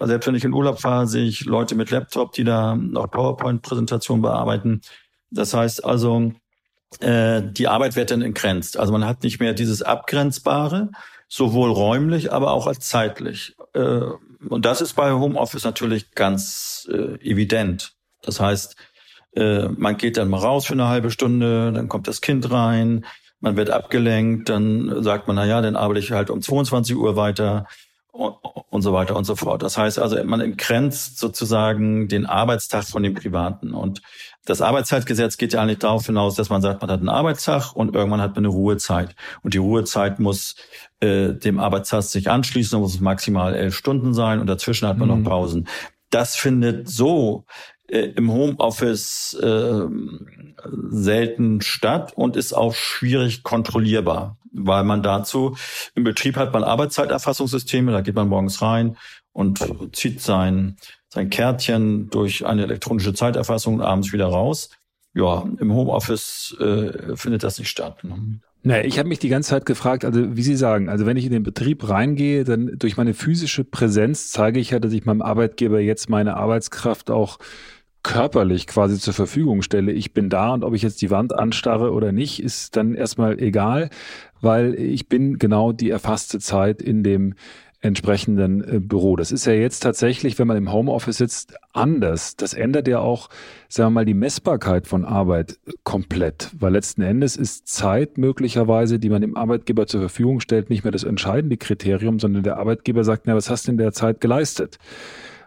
[0.00, 4.22] Selbst wenn ich in Urlaub fahre, sehe ich Leute mit Laptop, die da noch PowerPoint-Präsentationen
[4.22, 4.82] bearbeiten.
[5.30, 6.32] Das heißt also,
[7.00, 8.78] äh, die Arbeit wird dann entgrenzt.
[8.78, 10.90] Also man hat nicht mehr dieses Abgrenzbare,
[11.28, 13.56] sowohl räumlich, aber auch als zeitlich.
[13.72, 14.02] Äh,
[14.48, 17.94] und das ist bei Homeoffice natürlich ganz äh, evident.
[18.20, 18.76] Das heißt,
[19.34, 23.04] äh, man geht dann mal raus für eine halbe Stunde, dann kommt das Kind rein,
[23.40, 27.16] man wird abgelenkt, dann sagt man, na ja, dann arbeite ich halt um 22 Uhr
[27.16, 27.66] weiter
[28.12, 28.36] und,
[28.70, 29.62] und so weiter und so fort.
[29.62, 33.72] Das heißt also, man entgrenzt sozusagen den Arbeitstag von dem Privaten.
[33.72, 34.02] Und
[34.44, 37.94] das Arbeitszeitgesetz geht ja eigentlich darauf hinaus, dass man sagt, man hat einen Arbeitstag und
[37.94, 39.16] irgendwann hat man eine Ruhezeit.
[39.42, 40.56] Und die Ruhezeit muss
[41.00, 45.22] äh, dem Arbeitstag sich anschließen, muss maximal elf Stunden sein und dazwischen hat man mhm.
[45.22, 45.68] noch Pausen.
[46.10, 47.46] Das findet so
[47.88, 49.86] im Homeoffice äh,
[50.90, 55.56] selten statt und ist auch schwierig kontrollierbar, weil man dazu
[55.94, 58.96] im Betrieb hat man Arbeitszeiterfassungssysteme, da geht man morgens rein
[59.32, 59.60] und
[59.92, 60.76] zieht sein
[61.12, 64.70] sein Kärtchen durch eine elektronische Zeiterfassung und abends wieder raus.
[65.14, 68.02] Ja, im Homeoffice äh, findet das nicht statt.
[68.02, 68.40] Ne?
[68.62, 71.26] Naja, ich habe mich die ganze Zeit gefragt, also wie Sie sagen, also wenn ich
[71.26, 75.20] in den Betrieb reingehe, dann durch meine physische Präsenz zeige ich ja, dass ich meinem
[75.20, 77.38] Arbeitgeber jetzt meine Arbeitskraft auch
[78.02, 79.92] körperlich quasi zur Verfügung stelle.
[79.92, 83.40] Ich bin da und ob ich jetzt die Wand anstarre oder nicht, ist dann erstmal
[83.40, 83.90] egal,
[84.40, 87.34] weil ich bin genau die erfasste Zeit in dem
[87.82, 89.16] entsprechenden äh, Büro.
[89.16, 92.36] Das ist ja jetzt tatsächlich, wenn man im Homeoffice sitzt, anders.
[92.36, 93.28] Das ändert ja auch,
[93.68, 99.10] sagen wir mal, die Messbarkeit von Arbeit komplett, weil letzten Endes ist Zeit möglicherweise, die
[99.10, 103.26] man dem Arbeitgeber zur Verfügung stellt, nicht mehr das entscheidende Kriterium, sondern der Arbeitgeber sagt,
[103.26, 104.78] na, was hast du in der Zeit geleistet?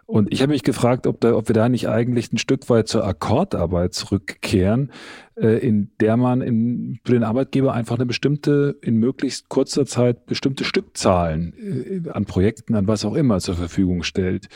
[0.06, 2.86] Und ich habe mich gefragt, ob, da, ob wir da nicht eigentlich ein Stück weit
[2.86, 4.92] zur Akkordarbeit zurückkehren,
[5.34, 10.26] äh, in der man in, für den Arbeitgeber einfach eine bestimmte, in möglichst kurzer Zeit
[10.26, 14.48] bestimmte Stückzahlen äh, an Projekten, an was auch immer zur Verfügung stellt.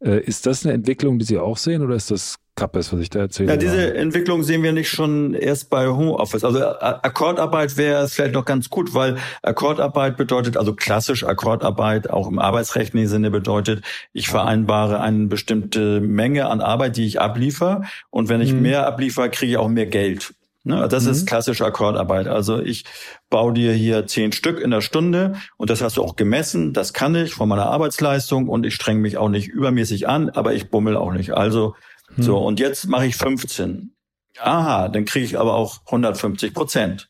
[0.00, 3.10] Äh, ist das eine Entwicklung, die Sie auch sehen oder ist das Kappes, was ich
[3.10, 3.50] da erzähle?
[3.50, 6.42] Ja, diese Entwicklung sehen wir nicht schon erst bei Homeoffice.
[6.42, 12.38] Also Akkordarbeit wäre vielleicht noch ganz gut, weil Akkordarbeit bedeutet, also klassisch Akkordarbeit auch im
[12.38, 13.84] arbeitsrechtlichen Sinne bedeutet,
[14.14, 18.62] ich vereinbare eine bestimmte Menge an Arbeit, die ich abliefer und wenn ich mhm.
[18.62, 20.32] mehr abliefer, kriege ich auch mehr Geld.
[20.66, 21.12] Ne, das mhm.
[21.12, 22.26] ist klassische Akkordarbeit.
[22.26, 22.84] Also ich
[23.30, 26.72] baue dir hier zehn Stück in der Stunde und das hast du auch gemessen.
[26.72, 30.54] Das kann ich von meiner Arbeitsleistung und ich streng mich auch nicht übermäßig an, aber
[30.54, 31.34] ich bummel auch nicht.
[31.34, 31.76] Also
[32.14, 32.22] mhm.
[32.22, 33.92] so und jetzt mache ich 15.
[34.38, 37.08] Aha, dann kriege ich aber auch 150 Prozent.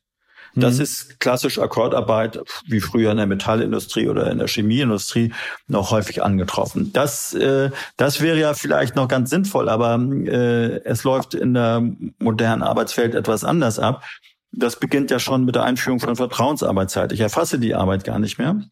[0.57, 0.83] Das mhm.
[0.83, 5.33] ist klassisch Akkordarbeit, wie früher in der Metallindustrie oder in der Chemieindustrie
[5.69, 6.93] noch häufig angetroffen.
[6.95, 11.83] Das, äh, das wäre ja vielleicht noch ganz sinnvoll, aber äh, es läuft in der
[12.19, 14.03] modernen Arbeitswelt etwas anders ab.
[14.51, 17.13] Das beginnt ja schon mit der Einführung von Vertrauensarbeitszeit.
[17.13, 18.63] Ich erfasse die Arbeit gar nicht mehr.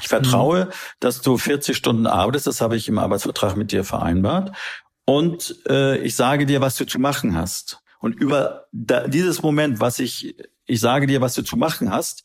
[0.00, 0.70] Ich vertraue, mhm.
[1.00, 4.52] dass du 40 Stunden arbeitest, das habe ich im Arbeitsvertrag mit dir vereinbart.
[5.06, 7.80] Und äh, ich sage dir, was du zu machen hast.
[8.00, 10.36] Und über da, dieses Moment, was ich
[10.66, 12.24] ich sage dir, was du zu machen hast,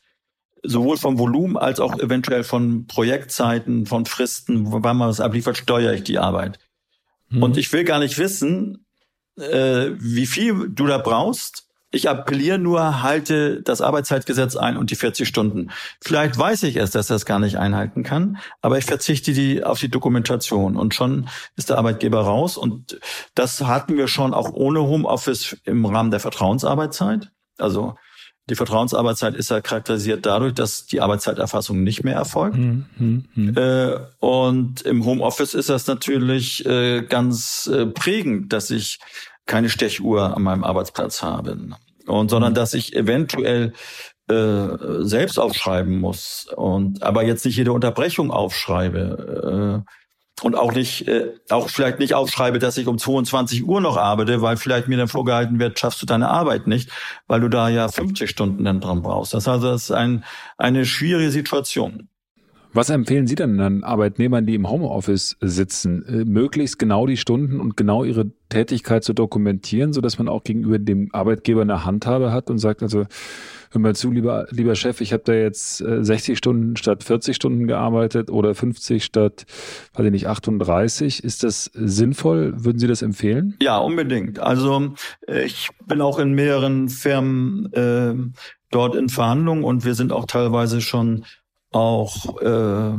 [0.64, 5.94] sowohl vom Volumen als auch eventuell von Projektzeiten, von Fristen, wann man das abliefert, steuere
[5.94, 6.60] ich die Arbeit.
[7.30, 7.44] Mhm.
[7.44, 8.86] Und ich will gar nicht wissen,
[9.38, 11.68] äh, wie viel du da brauchst.
[11.92, 15.72] Ich appelliere nur, halte das Arbeitszeitgesetz ein und die 40 Stunden.
[16.00, 19.64] Vielleicht weiß ich es, dass er es gar nicht einhalten kann, aber ich verzichte die
[19.64, 21.28] auf die Dokumentation und schon
[21.58, 22.56] ist der Arbeitgeber raus.
[22.56, 23.00] Und
[23.36, 27.30] das hatten wir schon auch ohne Homeoffice im Rahmen der Vertrauensarbeitszeit.
[27.58, 27.96] Also
[28.50, 32.56] die Vertrauensarbeitszeit ist ja charakterisiert dadurch, dass die Arbeitszeiterfassung nicht mehr erfolgt.
[32.58, 33.58] Hm, hm, hm.
[33.58, 39.00] Äh, und im Homeoffice ist das natürlich äh, ganz äh, prägend, dass ich
[39.52, 41.58] keine Stechuhr an meinem Arbeitsplatz habe.
[42.08, 43.74] Und sondern dass ich eventuell
[44.30, 44.68] äh,
[45.02, 49.84] selbst aufschreiben muss und aber jetzt nicht jede Unterbrechung aufschreibe.
[49.86, 49.92] Äh,
[50.42, 54.42] und auch nicht, äh, auch vielleicht nicht aufschreibe, dass ich um 22 Uhr noch arbeite,
[54.42, 56.90] weil vielleicht mir dann vorgehalten wird, schaffst du deine Arbeit nicht,
[57.28, 59.34] weil du da ja 50 Stunden dann dran brauchst.
[59.34, 60.24] Das heißt, das ist ein,
[60.58, 62.08] eine schwierige Situation.
[62.74, 67.60] Was empfehlen Sie denn an Arbeitnehmern, die im Homeoffice sitzen, äh, möglichst genau die Stunden
[67.60, 72.32] und genau ihre Tätigkeit zu dokumentieren, so dass man auch gegenüber dem Arbeitgeber eine Handhabe
[72.32, 73.06] hat und sagt, also
[73.72, 77.36] hör mal zu, lieber, lieber Chef, ich habe da jetzt 60 äh, Stunden statt 40
[77.36, 79.46] Stunden gearbeitet oder 50 statt,
[79.94, 81.24] weiß ich nicht, 38.
[81.26, 82.54] Ist das sinnvoll?
[82.56, 83.58] Würden Sie das empfehlen?
[83.62, 84.40] Ja, unbedingt.
[84.40, 84.94] Also
[85.28, 88.14] äh, ich bin auch in mehreren Firmen äh,
[88.70, 91.26] dort in Verhandlungen und wir sind auch teilweise schon
[91.72, 92.94] auch äh,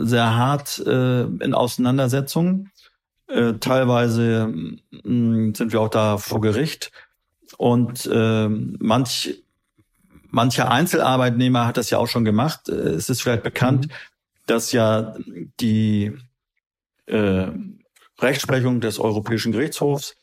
[0.00, 2.70] sehr hart äh, in Auseinandersetzungen.
[3.26, 6.92] Äh, teilweise mh, mm, sind wir auch da vor Gericht.
[7.56, 9.42] Und äh, manch
[10.30, 12.68] Mancher Einzelarbeitnehmer hat das ja auch schon gemacht.
[12.68, 13.92] Äh, es ist vielleicht bekannt, mhm.
[14.46, 15.14] dass ja
[15.60, 16.12] die
[17.06, 17.46] äh,
[18.20, 20.16] Rechtsprechung des Europäischen Gerichtshofs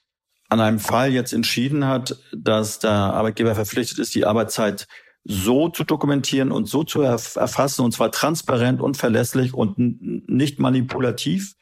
[0.47, 4.87] an einem Fall jetzt entschieden hat, dass der Arbeitgeber verpflichtet ist, die Arbeitszeit
[5.25, 11.55] so zu dokumentieren und so zu erfassen, und zwar transparent und verlässlich und nicht manipulativ,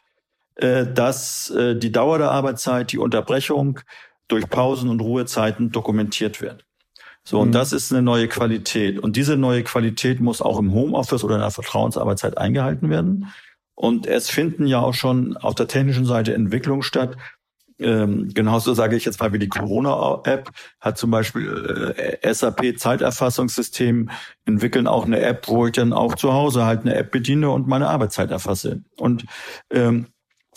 [0.56, 3.80] äh, dass äh, die Dauer der Arbeitszeit, die Unterbrechung
[4.28, 6.66] durch Pausen und Ruhezeiten dokumentiert wird.
[7.24, 7.54] So, und mhm.
[7.54, 9.00] das ist eine neue Qualität.
[9.00, 13.28] Und diese neue Qualität muss auch im Homeoffice oder in der Vertrauensarbeitszeit eingehalten werden.
[13.76, 17.16] Und es finden ja auch schon auf der technischen Seite Entwicklungen statt.
[17.80, 24.10] Ähm, genauso sage ich jetzt mal wie die Corona-App hat zum Beispiel äh, SAP Zeiterfassungssystem
[24.46, 27.68] entwickeln auch eine App, wo ich dann auch zu Hause halt eine App bediene und
[27.68, 28.84] meine Arbeitszeit erfasse.
[28.98, 29.26] Und
[29.72, 30.08] ähm,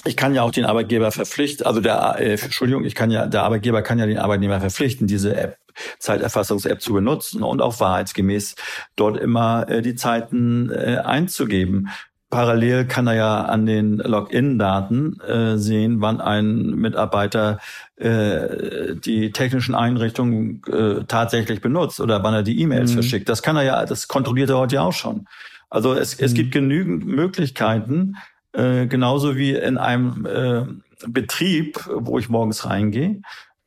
[0.04, 3.42] ich kann ja auch den Arbeitgeber verpflichten, also der, äh, Entschuldigung, ich kann ja, der
[3.42, 5.58] Arbeitgeber kann ja den Arbeitnehmer verpflichten, diese App
[5.98, 8.54] Zeiterfassungs-App zu benutzen und auch wahrheitsgemäß
[8.96, 11.88] dort immer äh, die Zeiten äh, einzugeben.
[12.28, 17.60] Parallel kann er ja an den Login-Daten äh, sehen, wann ein Mitarbeiter
[17.96, 22.94] äh, die technischen Einrichtungen äh, tatsächlich benutzt oder wann er die E-Mails mhm.
[22.94, 23.28] verschickt.
[23.28, 25.26] Das kann er ja, das kontrolliert er heute ja auch schon.
[25.70, 26.24] Also es, mhm.
[26.24, 28.16] es gibt genügend Möglichkeiten,
[28.52, 33.20] äh, genauso wie in einem äh, Betrieb, wo ich morgens reingehe,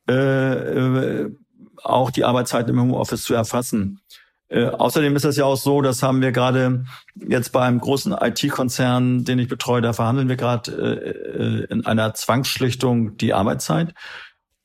[0.08, 1.30] äh, äh
[1.82, 4.02] auch die Arbeitszeiten im Homeoffice zu erfassen.
[4.50, 6.84] Äh, außerdem ist das ja auch so, das haben wir gerade
[7.14, 11.86] jetzt bei einem großen IT-Konzern, den ich betreue, da verhandeln wir gerade äh, äh, in
[11.86, 13.94] einer Zwangsschlichtung die Arbeitszeit.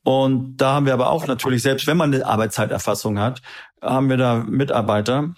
[0.04, 3.42] Und da haben wir aber auch natürlich, selbst wenn man eine Arbeitszeiterfassung hat,
[3.82, 5.36] haben wir da Mitarbeiter,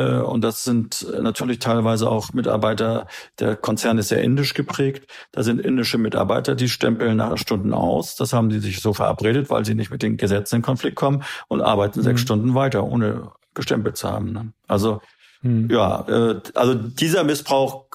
[0.00, 3.06] und das sind natürlich teilweise auch Mitarbeiter,
[3.38, 5.10] der Konzern ist sehr indisch geprägt.
[5.32, 8.16] Da sind indische Mitarbeiter, die stempeln nach Stunden aus.
[8.16, 11.24] Das haben sie sich so verabredet, weil sie nicht mit den Gesetzen in Konflikt kommen
[11.48, 12.04] und arbeiten mhm.
[12.04, 14.32] sechs Stunden weiter, ohne gestempelt zu haben.
[14.32, 14.52] Ne?
[14.66, 15.00] Also
[15.42, 15.68] mhm.
[15.70, 17.86] ja, äh, also dieser Missbrauch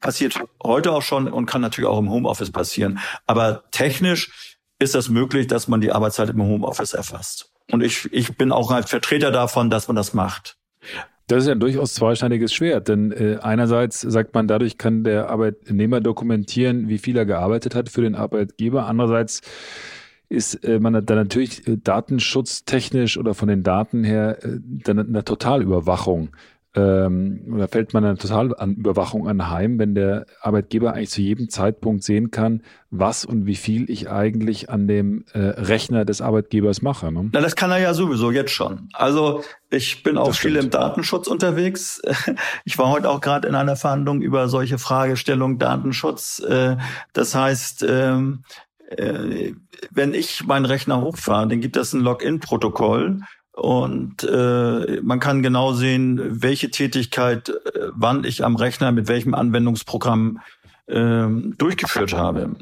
[0.00, 2.98] passiert heute auch schon und kann natürlich auch im Homeoffice passieren.
[3.26, 7.52] Aber technisch ist das möglich, dass man die Arbeitszeit im Homeoffice erfasst.
[7.70, 10.56] Und ich, ich bin auch ein Vertreter davon, dass man das macht.
[11.30, 15.30] Das ist ja ein durchaus zweischneidiges Schwert, denn äh, einerseits sagt man, dadurch kann der
[15.30, 18.86] Arbeitnehmer dokumentieren, wie viel er gearbeitet hat für den Arbeitgeber.
[18.86, 19.40] Andererseits
[20.28, 25.22] ist äh, man dann natürlich äh, datenschutztechnisch oder von den Daten her äh, dann eine
[25.22, 26.30] Totalüberwachung
[26.76, 31.48] ähm, oder fällt man dann total an Überwachung anheim, wenn der Arbeitgeber eigentlich zu jedem
[31.48, 36.80] Zeitpunkt sehen kann, was und wie viel ich eigentlich an dem äh, Rechner des Arbeitgebers
[36.80, 37.10] mache.
[37.10, 37.30] Ne?
[37.32, 38.88] Na, das kann er ja sowieso jetzt schon.
[38.92, 42.00] Also ich bin auch viel im Datenschutz unterwegs.
[42.64, 46.40] Ich war heute auch gerade in einer Verhandlung über solche Fragestellungen Datenschutz.
[46.40, 46.76] Äh,
[47.12, 48.44] das heißt, ähm,
[48.90, 49.52] äh,
[49.90, 53.20] wenn ich meinen Rechner hochfahre, dann gibt es ein Login-Protokoll
[53.52, 59.34] und äh, man kann genau sehen, welche Tätigkeit, äh, wann ich am Rechner mit welchem
[59.34, 60.40] Anwendungsprogramm
[60.86, 61.26] äh,
[61.58, 62.54] durchgeführt habe.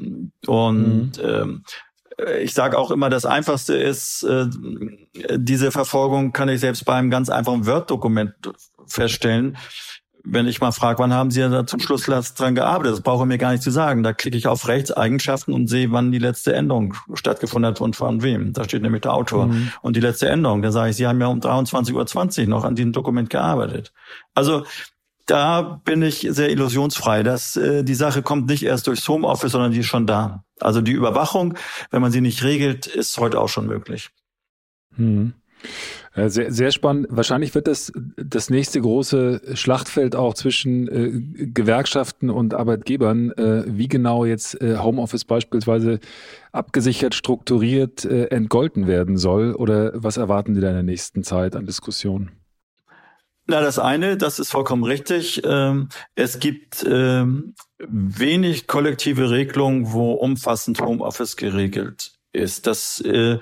[0.45, 1.23] Und mhm.
[1.23, 1.63] ähm,
[2.41, 4.47] ich sage auch immer, das Einfachste ist, äh,
[5.35, 8.33] diese Verfolgung kann ich selbst bei einem ganz einfachen Word-Dokument
[8.87, 9.57] feststellen
[10.23, 12.93] wenn ich mal frage, wann haben Sie da zum Schluss dran gearbeitet?
[12.93, 14.03] Das brauche ich mir gar nicht zu sagen.
[14.03, 18.21] Da klicke ich auf Rechtseigenschaften und sehe, wann die letzte Änderung stattgefunden hat und von
[18.21, 18.53] wem.
[18.53, 19.47] Da steht nämlich der Autor.
[19.47, 19.71] Mhm.
[19.81, 22.75] Und die letzte Änderung, da sage ich, Sie haben ja um 23.20 Uhr noch an
[22.75, 23.93] diesem Dokument gearbeitet.
[24.33, 24.65] Also
[25.25, 27.23] da bin ich sehr illusionsfrei.
[27.23, 30.43] dass äh, die Sache kommt nicht erst durchs Homeoffice, sondern die ist schon da.
[30.59, 31.55] Also die Überwachung,
[31.91, 34.09] wenn man sie nicht regelt, ist heute auch schon möglich.
[34.97, 35.33] Mhm.
[36.15, 37.07] Sehr, sehr spannend.
[37.09, 43.87] Wahrscheinlich wird das das nächste große Schlachtfeld auch zwischen äh, Gewerkschaften und Arbeitgebern, äh, wie
[43.87, 45.99] genau jetzt äh, Homeoffice beispielsweise
[46.51, 49.53] abgesichert, strukturiert, äh, entgolten werden soll.
[49.53, 52.31] Oder was erwarten Sie da in der nächsten Zeit an Diskussionen?
[53.45, 55.41] Na, das eine, das ist vollkommen richtig.
[55.43, 62.67] Ähm, es gibt ähm, wenig kollektive Regelungen, wo umfassend Homeoffice geregelt ist.
[62.67, 63.39] Das äh,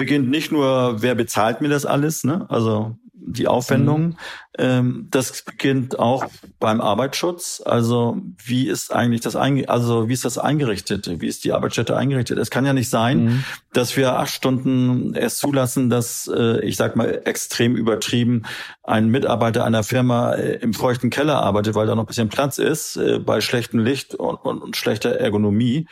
[0.00, 2.46] beginnt nicht nur, wer bezahlt mir das alles, ne?
[2.48, 4.06] also die Aufwendungen.
[4.08, 4.16] Mhm.
[4.58, 6.24] Ähm, das beginnt auch
[6.58, 7.62] beim Arbeitsschutz.
[7.62, 11.20] Also wie ist eigentlich das einge also wie ist das eingerichtet?
[11.20, 12.38] Wie ist die Arbeitsstätte eingerichtet?
[12.38, 13.44] Es kann ja nicht sein, mhm.
[13.74, 18.44] dass wir acht Stunden erst zulassen, dass äh, ich sag mal extrem übertrieben
[18.82, 22.56] ein Mitarbeiter einer Firma äh, im feuchten Keller arbeitet, weil da noch ein bisschen Platz
[22.56, 25.86] ist, äh, bei schlechtem Licht und, und, und schlechter Ergonomie.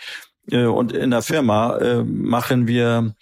[0.50, 3.14] Äh, und in der Firma äh, machen wir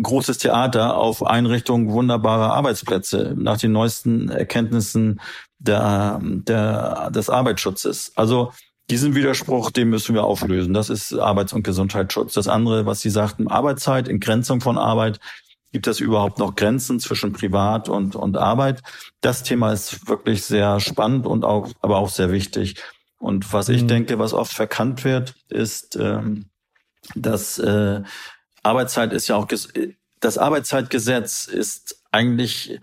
[0.00, 5.20] großes Theater auf Einrichtung wunderbarer Arbeitsplätze nach den neuesten Erkenntnissen
[5.58, 8.12] der, der, des Arbeitsschutzes.
[8.16, 8.52] Also
[8.90, 10.74] diesen Widerspruch, den müssen wir auflösen.
[10.74, 12.34] Das ist Arbeits- und Gesundheitsschutz.
[12.34, 15.20] Das andere, was Sie sagten, Arbeitszeit, Entgrenzung von Arbeit.
[15.72, 18.82] Gibt es überhaupt noch Grenzen zwischen Privat und, und Arbeit?
[19.22, 22.76] Das Thema ist wirklich sehr spannend und auch, aber auch sehr wichtig.
[23.18, 23.88] Und was ich mhm.
[23.88, 26.50] denke, was oft verkannt wird, ist, ähm,
[27.14, 28.02] dass äh,
[28.62, 29.46] Arbeitszeit ist ja auch,
[30.20, 32.78] das Arbeitszeitgesetz ist eigentlich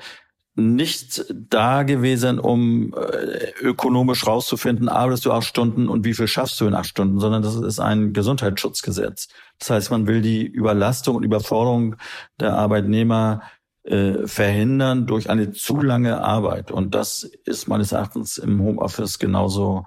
[0.59, 6.59] nicht da gewesen, um äh, ökonomisch rauszufinden, arbeitest du acht Stunden und wie viel schaffst
[6.59, 9.29] du in acht Stunden, sondern das ist ein Gesundheitsschutzgesetz.
[9.57, 11.95] Das heißt, man will die Überlastung und Überforderung
[12.39, 13.41] der Arbeitnehmer
[13.83, 16.71] äh, verhindern durch eine zu lange Arbeit.
[16.71, 19.85] Und das ist meines Erachtens im Homeoffice genauso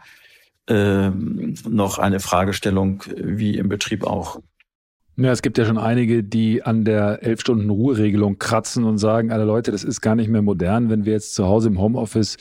[0.69, 4.41] äh, noch eine Fragestellung wie im Betrieb auch.
[5.17, 9.31] Ja, es gibt ja schon einige, die an der elf Stunden Ruheregelung kratzen und sagen,
[9.31, 12.39] alle Leute, das ist gar nicht mehr modern, wenn wir jetzt zu Hause im Homeoffice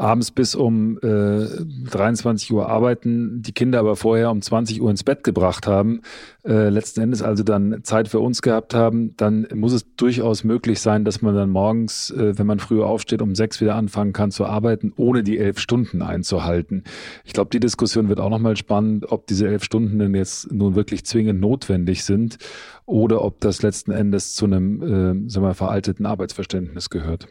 [0.00, 1.46] abends bis um äh,
[1.90, 6.00] 23 Uhr arbeiten, die Kinder aber vorher um 20 Uhr ins Bett gebracht haben,
[6.42, 10.80] äh, letzten Endes also dann Zeit für uns gehabt haben, dann muss es durchaus möglich
[10.80, 14.30] sein, dass man dann morgens, äh, wenn man früher aufsteht, um sechs wieder anfangen kann
[14.30, 16.84] zu arbeiten, ohne die elf Stunden einzuhalten.
[17.24, 20.74] Ich glaube, die Diskussion wird auch nochmal spannend, ob diese elf Stunden denn jetzt nun
[20.74, 22.38] wirklich zwingend notwendig sind
[22.86, 27.28] oder ob das letzten Endes zu einem, äh, sagen wir, veralteten Arbeitsverständnis gehört.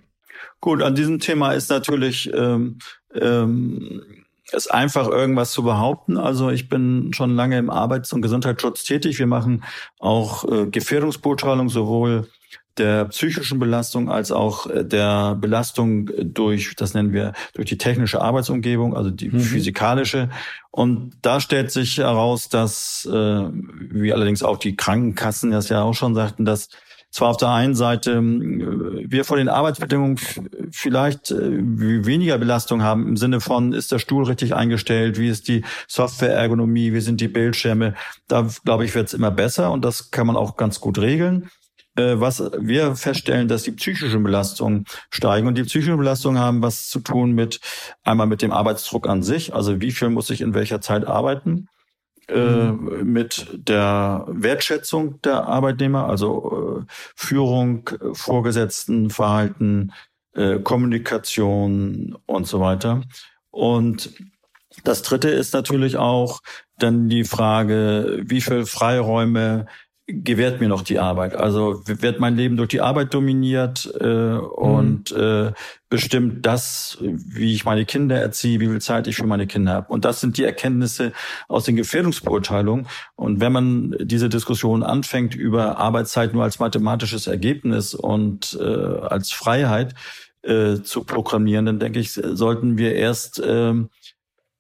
[0.62, 2.80] Gut, an diesem Thema ist natürlich ähm,
[3.14, 4.02] ähm,
[4.52, 6.18] ist einfach irgendwas zu behaupten.
[6.18, 9.20] Also ich bin schon lange im Arbeits- und Gesundheitsschutz tätig.
[9.20, 9.64] Wir machen
[10.00, 12.28] auch äh, Gefährdungsbeurteilung sowohl
[12.78, 18.22] der psychischen Belastung als auch äh, der Belastung durch, das nennen wir, durch die technische
[18.22, 19.42] Arbeitsumgebung, also die mhm.
[19.42, 20.30] physikalische.
[20.72, 25.94] Und da stellt sich heraus, dass, äh, wie allerdings auch die Krankenkassen das ja auch
[25.94, 26.70] schon sagten, dass
[27.12, 30.18] zwar auf der einen Seite äh, wir vor den Arbeitsbedingungen
[30.72, 35.47] vielleicht äh, weniger Belastung haben im Sinne von, ist der Stuhl richtig eingestellt, wie ist
[35.47, 37.95] die Softwareergonomie, wie sind die Bildschirme.
[38.28, 41.49] Da, glaube ich, wird es immer besser und das kann man auch ganz gut regeln
[41.95, 46.88] äh, was wir feststellen, dass die psychischen Belastungen steigen und die psychischen Belastungen haben was
[46.89, 47.60] zu tun mit
[48.03, 51.68] einmal mit dem Arbeitsdruck an sich, also wie viel muss ich in welcher Zeit arbeiten
[52.30, 59.92] äh, mit der Wertschätzung der Arbeitnehmer, also äh, Führung, Vorgesetzten, Verhalten,
[60.34, 63.02] äh, Kommunikation und so weiter.
[63.52, 64.14] Und
[64.84, 66.42] das Dritte ist natürlich auch
[66.78, 69.66] dann die Frage, wie viel Freiräume
[70.12, 71.36] gewährt mir noch die Arbeit.
[71.36, 74.39] Also wird mein Leben durch die Arbeit dominiert äh, mhm.
[74.39, 75.51] und äh,
[75.89, 79.91] bestimmt das, wie ich meine Kinder erziehe, wie viel Zeit ich für meine Kinder habe.
[79.91, 81.14] Und das sind die Erkenntnisse
[81.47, 82.88] aus den Gefährdungsbeurteilungen.
[83.16, 89.32] Und wenn man diese Diskussion anfängt über Arbeitszeit nur als mathematisches Ergebnis und äh, als
[89.32, 89.95] Freiheit
[90.43, 93.74] äh, zu programmieren, dann denke ich, sollten wir erst äh,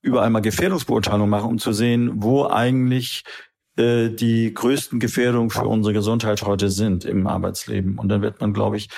[0.01, 3.23] über einmal Gefährdungsbeurteilung machen, um zu sehen, wo eigentlich
[3.79, 7.97] äh, die größten Gefährdungen für unsere Gesundheit heute sind im Arbeitsleben.
[7.97, 8.89] Und dann wird man, glaube ich,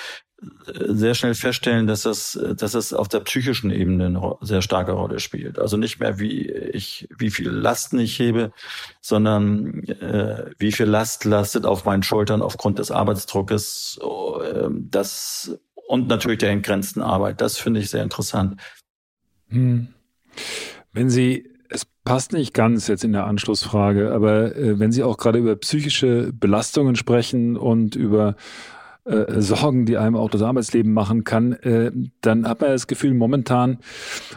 [0.74, 5.20] sehr schnell feststellen, dass das, dass das auf der psychischen Ebene eine sehr starke Rolle
[5.20, 5.58] spielt.
[5.58, 8.52] Also nicht mehr wie ich, wie viel Lasten ich hebe,
[9.00, 15.56] sondern äh, wie viel Last lastet auf meinen Schultern aufgrund des Arbeitsdruckes, äh, das
[15.86, 17.40] und natürlich der entgrenzten Arbeit.
[17.40, 18.60] Das finde ich sehr interessant.
[19.48, 19.88] Hm.
[20.92, 21.51] Wenn Sie
[22.04, 26.32] passt nicht ganz jetzt in der Anschlussfrage, aber äh, wenn Sie auch gerade über psychische
[26.32, 28.36] Belastungen sprechen und über
[29.04, 33.14] äh, Sorgen, die einem auch das Arbeitsleben machen kann, äh, dann hat man das Gefühl,
[33.14, 33.78] momentan,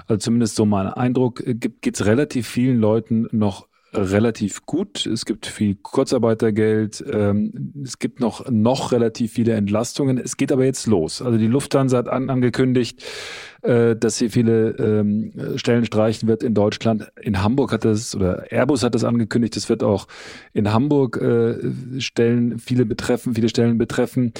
[0.07, 5.05] also zumindest so mein Eindruck, äh, geht es relativ vielen Leuten noch relativ gut.
[5.05, 7.03] Es gibt viel Kurzarbeitergeld.
[7.11, 10.17] Ähm, es gibt noch, noch relativ viele Entlastungen.
[10.17, 11.21] Es geht aber jetzt los.
[11.21, 13.03] Also die Lufthansa hat an, angekündigt,
[13.61, 17.11] äh, dass sie viele ähm, Stellen streichen wird in Deutschland.
[17.21, 20.07] In Hamburg hat das, oder Airbus hat das angekündigt, es wird auch
[20.53, 24.33] in Hamburg äh, Stellen, viele betreffen, viele Stellen betreffen.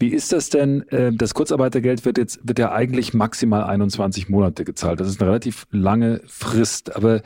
[0.00, 0.88] Wie ist das denn?
[0.88, 4.98] Äh, das Kurzarbeitergeld wird jetzt, wird ja eigentlich maximal 21 Monate gezahlt.
[4.98, 6.96] Das ist eine relativ lange Frist.
[6.96, 7.20] Aber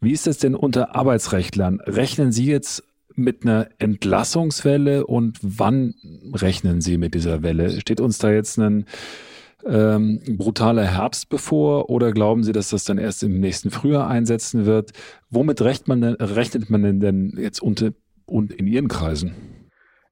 [0.00, 1.80] wie ist das denn unter Arbeitsrechtlern?
[1.80, 2.84] Rechnen Sie jetzt
[3.14, 5.94] mit einer Entlassungswelle und wann
[6.34, 7.80] rechnen Sie mit dieser Welle?
[7.80, 8.84] Steht uns da jetzt ein
[9.66, 14.66] ähm, brutaler Herbst bevor oder glauben Sie, dass das dann erst im nächsten Frühjahr einsetzen
[14.66, 14.92] wird?
[15.30, 17.90] Womit rechnet man denn, rechnet man denn jetzt unter,
[18.26, 19.34] und in Ihren Kreisen?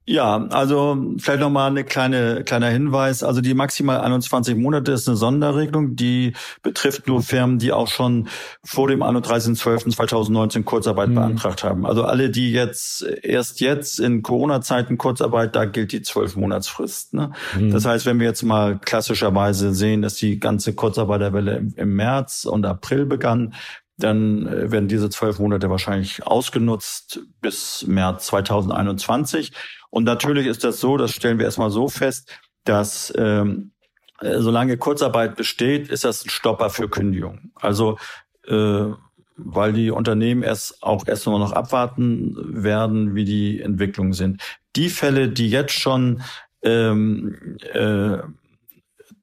[0.08, 3.24] Ja, also vielleicht nochmal eine kleine kleiner Hinweis.
[3.24, 8.28] Also die maximal 21 Monate ist eine Sonderregelung, die betrifft nur Firmen, die auch schon
[8.62, 11.16] vor dem 31.12.2019 Kurzarbeit mhm.
[11.16, 11.84] beantragt haben.
[11.84, 17.12] Also alle, die jetzt erst jetzt in Corona-Zeiten Kurzarbeit, da gilt die zwölf Monatsfrist.
[17.12, 17.32] Ne?
[17.58, 17.72] Mhm.
[17.72, 22.44] Das heißt, wenn wir jetzt mal klassischerweise sehen, dass die ganze Kurzarbeiterwelle im, im März
[22.44, 23.54] und April begann,
[23.96, 29.52] dann äh, werden diese zwölf Monate wahrscheinlich ausgenutzt bis März 2021.
[29.90, 32.30] Und natürlich ist das so, das stellen wir erstmal so fest,
[32.64, 33.72] dass ähm,
[34.20, 37.50] äh, solange Kurzarbeit besteht, ist das ein Stopper für Kündigung.
[37.54, 37.98] Also
[38.46, 38.90] äh,
[39.36, 44.40] weil die Unternehmen erst auch erst noch abwarten werden, wie die Entwicklungen sind.
[44.76, 46.22] Die Fälle, die jetzt schon
[46.62, 48.18] ähm, äh,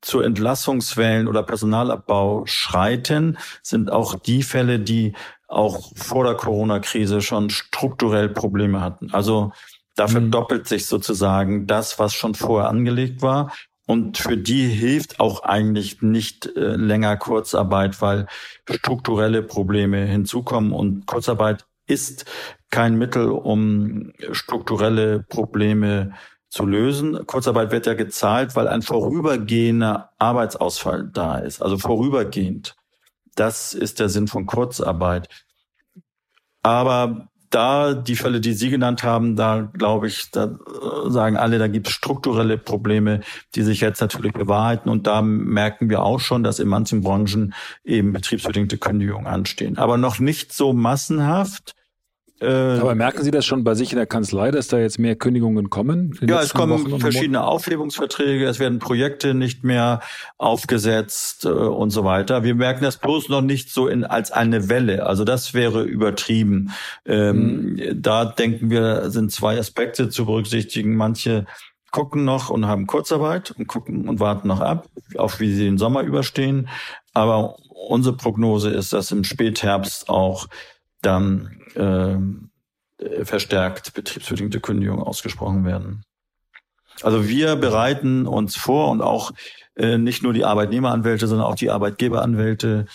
[0.04, 5.14] zu Entlassungswellen oder Personalabbau schreiten, sind auch die Fälle, die
[5.47, 9.12] auch vor der Corona-Krise schon strukturell Probleme hatten.
[9.12, 9.51] Also
[9.95, 10.68] da verdoppelt mhm.
[10.68, 13.54] sich sozusagen das, was schon vorher angelegt war.
[13.86, 18.28] Und für die hilft auch eigentlich nicht äh, länger Kurzarbeit, weil
[18.70, 20.72] strukturelle Probleme hinzukommen.
[20.72, 22.26] Und Kurzarbeit ist
[22.70, 26.14] kein Mittel, um strukturelle Probleme
[26.54, 27.26] zu lösen.
[27.26, 32.76] Kurzarbeit wird ja gezahlt, weil ein vorübergehender Arbeitsausfall da ist, also vorübergehend.
[33.34, 35.30] Das ist der Sinn von Kurzarbeit.
[36.62, 41.58] Aber da die Fälle, die Sie genannt haben, da glaube ich, da äh, sagen alle,
[41.58, 43.22] da gibt es strukturelle Probleme,
[43.56, 44.91] die sich jetzt natürlich bewahrheiten.
[44.91, 49.80] Und da merken wir auch schon, dass in manchen Branchen eben betriebsbedingte Kündigungen anstehen.
[49.80, 51.74] Aber noch nicht so massenhaft.
[52.44, 55.16] Äh, Aber merken Sie das schon bei sich in der Kanzlei, dass da jetzt mehr
[55.16, 56.18] Kündigungen kommen?
[56.22, 60.02] Ja, es kommen verschiedene Aufhebungsverträge, es werden Projekte nicht mehr
[60.38, 62.44] aufgesetzt äh, und so weiter.
[62.44, 65.06] Wir merken das bloß noch nicht so in, als eine Welle.
[65.06, 66.72] Also das wäre übertrieben.
[67.06, 68.02] Ähm, mhm.
[68.02, 70.96] Da denken wir, sind zwei Aspekte zu berücksichtigen.
[70.96, 71.46] Manche
[71.91, 75.78] gucken noch und haben Kurzarbeit und gucken und warten noch ab, auf wie sie den
[75.78, 76.68] Sommer überstehen.
[77.14, 77.56] Aber
[77.88, 80.48] unsere Prognose ist, dass im Spätherbst auch
[81.06, 86.04] dann äh, verstärkt betriebsbedingte Kündigungen ausgesprochen werden.
[87.01, 89.32] Also wir bereiten uns vor und auch
[89.76, 92.86] äh, nicht nur die Arbeitnehmeranwälte, sondern auch die Arbeitgeberanwälte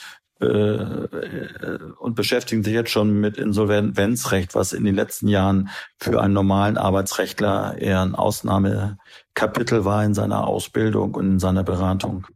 [0.41, 6.23] äh, äh, und beschäftigen sich jetzt schon mit Insolvenzrecht, was in den letzten Jahren für
[6.23, 12.29] einen normalen Arbeitsrechtler eher ein Ausnahmekapitel war in seiner Ausbildung und in seiner Beratung.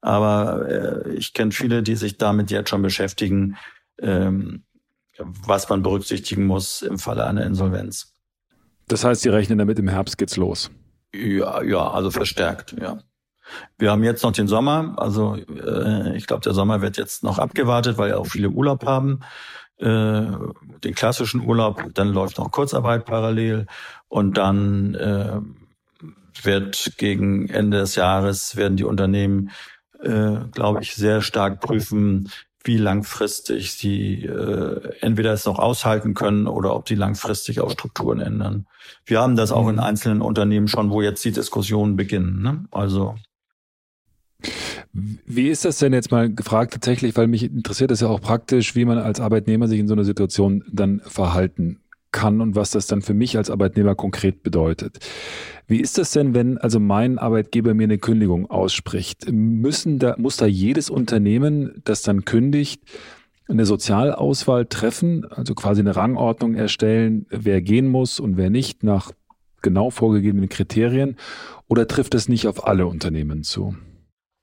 [0.00, 3.56] Aber äh, ich kenne viele, die sich damit jetzt schon beschäftigen,
[4.02, 4.64] ähm,
[5.18, 8.14] was man berücksichtigen muss im Falle einer Insolvenz.
[8.88, 10.70] Das heißt, Sie rechnen damit, im Herbst geht's los?
[11.14, 12.98] Ja, ja, also verstärkt, ja.
[13.78, 17.38] Wir haben jetzt noch den Sommer, also äh, ich glaube, der Sommer wird jetzt noch
[17.38, 19.20] abgewartet, weil ja auch viele Urlaub haben.
[19.76, 19.86] Äh,
[20.84, 23.66] den klassischen Urlaub, dann läuft noch Kurzarbeit parallel
[24.08, 25.40] und dann äh,
[26.42, 29.50] wird gegen Ende des Jahres werden die Unternehmen,
[30.00, 32.30] äh, glaube ich, sehr stark prüfen,
[32.64, 38.20] wie langfristig sie äh, entweder es noch aushalten können oder ob sie langfristig auch Strukturen
[38.20, 38.66] ändern.
[39.04, 39.82] Wir haben das auch in mhm.
[39.82, 42.42] einzelnen Unternehmen schon, wo jetzt die Diskussionen beginnen.
[42.42, 42.64] Ne?
[42.70, 43.16] Also
[44.92, 48.76] wie ist das denn jetzt mal gefragt tatsächlich, weil mich interessiert das ja auch praktisch,
[48.76, 51.80] wie man als Arbeitnehmer sich in so einer Situation dann verhalten
[52.14, 55.00] kann und was das dann für mich als Arbeitnehmer konkret bedeutet.
[55.66, 59.30] Wie ist das denn, wenn also mein Arbeitgeber mir eine Kündigung ausspricht?
[59.30, 62.82] Müssen da, muss da jedes Unternehmen, das dann kündigt,
[63.48, 69.10] eine Sozialauswahl treffen, also quasi eine Rangordnung erstellen, wer gehen muss und wer nicht nach
[69.60, 71.16] genau vorgegebenen Kriterien?
[71.66, 73.74] Oder trifft das nicht auf alle Unternehmen zu?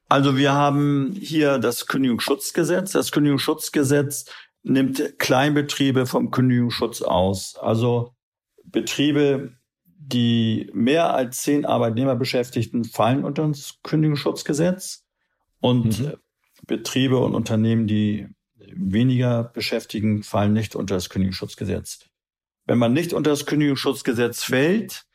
[0.10, 2.92] Also wir haben hier das Kündigungsschutzgesetz.
[2.92, 4.26] Das Kündigungsschutzgesetz
[4.64, 7.56] nimmt Kleinbetriebe vom Kündigungsschutz aus.
[7.60, 8.14] Also
[8.64, 9.54] Betriebe,
[9.86, 15.06] die mehr als zehn Arbeitnehmer beschäftigten, fallen unter das Kündigungsschutzgesetz.
[15.60, 16.14] Und mhm.
[16.68, 22.06] Betriebe und Unternehmen, die weniger beschäftigen, fallen nicht unter das Kündigungsschutzgesetz.
[22.66, 25.06] Wenn man nicht unter das Kündigungsschutzgesetz fällt,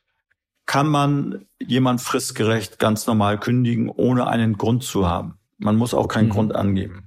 [0.66, 5.38] kann man jemand fristgerecht ganz normal kündigen, ohne einen Grund zu haben.
[5.58, 6.32] Man muss auch keinen mhm.
[6.32, 7.05] Grund angeben.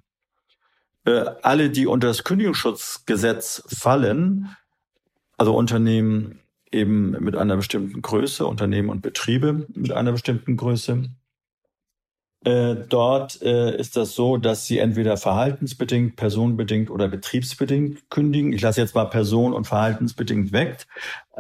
[1.05, 4.55] Äh, alle, die unter das Kündigungsschutzgesetz fallen,
[5.37, 6.39] also Unternehmen
[6.71, 11.09] eben mit einer bestimmten Größe, Unternehmen und Betriebe mit einer bestimmten Größe,
[12.45, 18.53] äh, dort äh, ist das so, dass sie entweder verhaltensbedingt, personenbedingt oder betriebsbedingt kündigen.
[18.53, 20.87] Ich lasse jetzt mal person- und verhaltensbedingt weg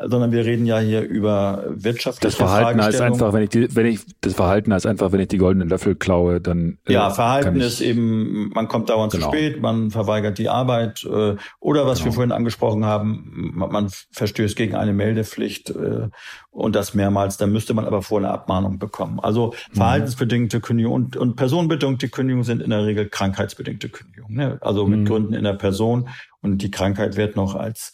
[0.05, 3.85] sondern wir reden ja hier über wirtschaftliche Das Verhalten heißt einfach, wenn ich, die, wenn
[3.85, 7.59] ich das Verhalten heißt einfach, wenn ich die goldenen Löffel klaue, dann äh, ja Verhalten
[7.59, 9.29] ist eben, man kommt dauernd genau.
[9.29, 12.05] zu spät, man verweigert die Arbeit äh, oder was genau.
[12.05, 16.09] wir vorhin angesprochen haben, man, man verstößt gegen eine Meldepflicht äh,
[16.51, 19.19] und das mehrmals, dann müsste man aber vor eine Abmahnung bekommen.
[19.19, 19.75] Also mhm.
[19.75, 24.57] verhaltensbedingte Kündigung und, und personenbedingte Kündigung sind in der Regel krankheitsbedingte Kündigung, ne?
[24.61, 25.05] also mit mhm.
[25.05, 26.09] Gründen in der Person
[26.41, 27.93] und die Krankheit wird noch als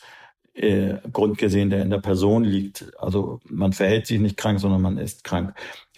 [0.56, 2.91] äh, Grund gesehen, der in der Person liegt.
[2.97, 5.53] Also man verhält sich nicht krank, sondern man ist krank.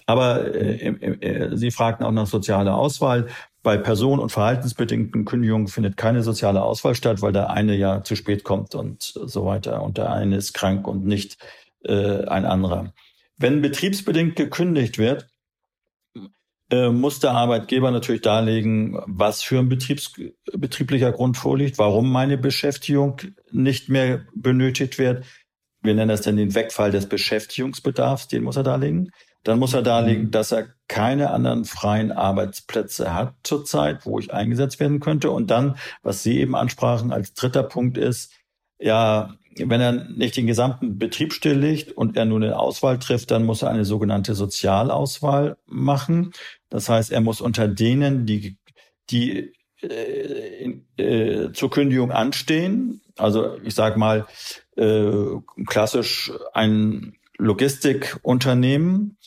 [0.05, 3.27] Aber äh, äh, Sie fragten auch nach sozialer Auswahl.
[3.61, 8.15] Bei person- und verhaltensbedingten Kündigungen findet keine soziale Auswahl statt, weil der eine ja zu
[8.15, 9.83] spät kommt und so weiter.
[9.83, 11.37] Und der eine ist krank und nicht
[11.83, 12.93] äh, ein anderer.
[13.37, 15.27] Wenn betriebsbedingt gekündigt wird,
[16.69, 20.13] äh, muss der Arbeitgeber natürlich darlegen, was für ein Betriebs
[20.53, 25.25] betrieblicher Grund vorliegt, warum meine Beschäftigung nicht mehr benötigt wird.
[25.81, 29.11] Wir nennen das dann den Wegfall des Beschäftigungsbedarfs, den muss er darlegen.
[29.43, 30.31] Dann muss er darlegen, mhm.
[30.31, 35.31] dass er keine anderen freien Arbeitsplätze hat zurzeit, wo ich eingesetzt werden könnte.
[35.31, 38.33] Und dann, was Sie eben ansprachen, als dritter Punkt ist,
[38.77, 39.35] ja,
[39.65, 43.61] wenn er nicht den gesamten Betrieb stilllegt und er nur eine Auswahl trifft, dann muss
[43.61, 46.31] er eine sogenannte Sozialauswahl machen.
[46.69, 48.57] Das heißt, er muss unter denen, die,
[49.09, 54.25] die äh, äh, zur Kündigung anstehen, also ich sage mal
[54.75, 55.13] äh,
[55.65, 59.17] klassisch ein Logistikunternehmen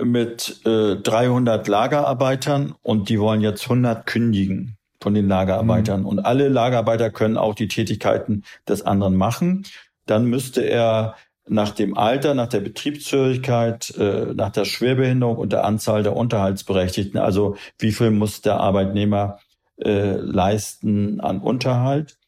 [0.00, 6.00] mit äh, 300 Lagerarbeitern und die wollen jetzt 100 kündigen von den Lagerarbeitern.
[6.00, 6.06] Mhm.
[6.06, 9.64] Und alle Lagerarbeiter können auch die Tätigkeiten des anderen machen.
[10.06, 11.16] Dann müsste er
[11.48, 17.18] nach dem Alter, nach der Betriebshörigkeit, äh, nach der Schwerbehinderung und der Anzahl der Unterhaltsberechtigten,
[17.18, 19.38] also wie viel muss der Arbeitnehmer
[19.82, 22.18] äh, leisten an Unterhalt,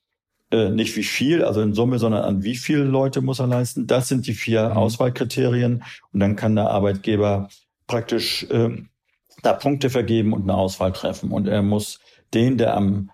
[0.50, 3.86] äh, nicht wie viel, also in Summe, sondern an wie viele Leute muss er leisten.
[3.86, 4.76] Das sind die vier mhm.
[4.76, 5.82] Auswahlkriterien.
[6.12, 7.48] Und dann kann der Arbeitgeber
[7.86, 8.70] praktisch äh,
[9.42, 11.30] da Punkte vergeben und eine Auswahl treffen.
[11.30, 12.00] Und er muss
[12.34, 13.10] den, der am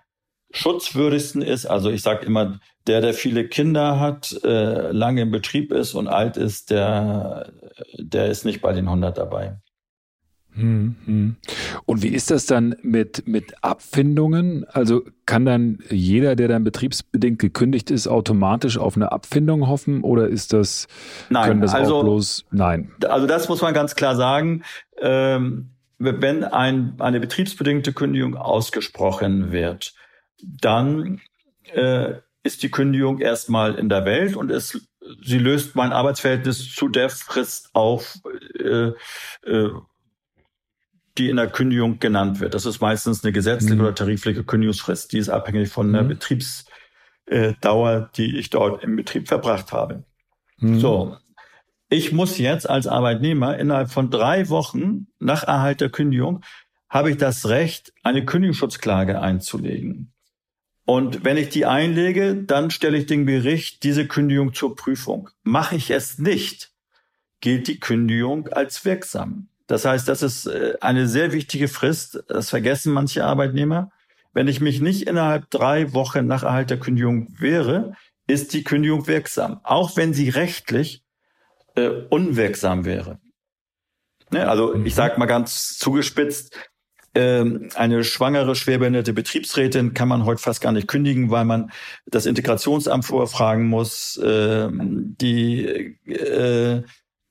[0.51, 1.65] schutzwürdigsten ist.
[1.65, 6.07] Also ich sage immer, der, der viele Kinder hat, äh, lange im Betrieb ist und
[6.07, 7.51] alt ist, der,
[7.97, 9.57] der ist nicht bei den 100 dabei.
[10.55, 11.35] Hm, hm.
[11.85, 14.65] Und wie ist das dann mit, mit Abfindungen?
[14.65, 20.27] Also kann dann jeder, der dann betriebsbedingt gekündigt ist, automatisch auf eine Abfindung hoffen oder
[20.27, 20.87] ist das,
[21.29, 22.91] nein, können das also, auch bloß, nein?
[23.07, 24.63] Also das muss man ganz klar sagen.
[24.99, 25.69] Ähm,
[25.99, 29.93] wenn ein, eine betriebsbedingte Kündigung ausgesprochen wird,
[30.41, 31.21] dann
[31.73, 34.79] äh, ist die Kündigung erstmal in der Welt und es,
[35.21, 38.15] sie löst mein Arbeitsverhältnis zu der Frist auf,
[38.57, 38.93] äh,
[39.43, 39.71] äh,
[41.17, 42.53] die in der Kündigung genannt wird.
[42.53, 43.81] Das ist meistens eine gesetzliche mhm.
[43.81, 45.11] oder tarifliche Kündigungsfrist.
[45.11, 46.07] Die ist abhängig von der mhm.
[46.07, 50.05] Betriebsdauer, die ich dort im Betrieb verbracht habe.
[50.59, 50.79] Mhm.
[50.79, 51.17] So.
[51.91, 56.43] Ich muss jetzt als Arbeitnehmer innerhalb von drei Wochen nach Erhalt der Kündigung
[56.87, 60.13] habe ich das Recht, eine Kündigungsschutzklage einzulegen.
[60.85, 65.29] Und wenn ich die einlege, dann stelle ich dem Gericht diese Kündigung zur Prüfung.
[65.43, 66.71] Mache ich es nicht,
[67.41, 69.49] gilt die Kündigung als wirksam.
[69.65, 72.23] Das heißt, das ist äh, eine sehr wichtige Frist.
[72.27, 73.91] Das vergessen manche Arbeitnehmer.
[74.33, 77.93] Wenn ich mich nicht innerhalb drei Wochen nach Erhalt der Kündigung wehre,
[78.27, 81.03] ist die Kündigung wirksam, auch wenn sie rechtlich
[81.75, 83.19] äh, unwirksam wäre.
[84.31, 84.47] Ne?
[84.47, 86.55] Also ich sage mal ganz zugespitzt,
[87.15, 91.71] ähm, eine schwangere, schwerbehinderte Betriebsrätin kann man heute fast gar nicht kündigen, weil man
[92.05, 96.83] das Integrationsamt vorfragen muss, äh, die, äh,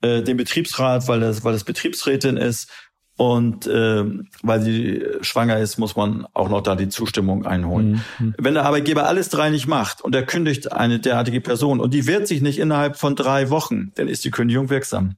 [0.02, 2.70] äh, den Betriebsrat, weil das, weil das Betriebsrätin ist.
[3.19, 4.05] Und äh,
[4.43, 8.05] weil sie schwanger ist, muss man auch noch da die Zustimmung einholen.
[8.20, 8.35] Mhm.
[8.39, 12.07] Wenn der Arbeitgeber alles drei nicht macht und er kündigt eine derartige Person und die
[12.07, 15.16] wehrt sich nicht innerhalb von drei Wochen, dann ist die Kündigung wirksam.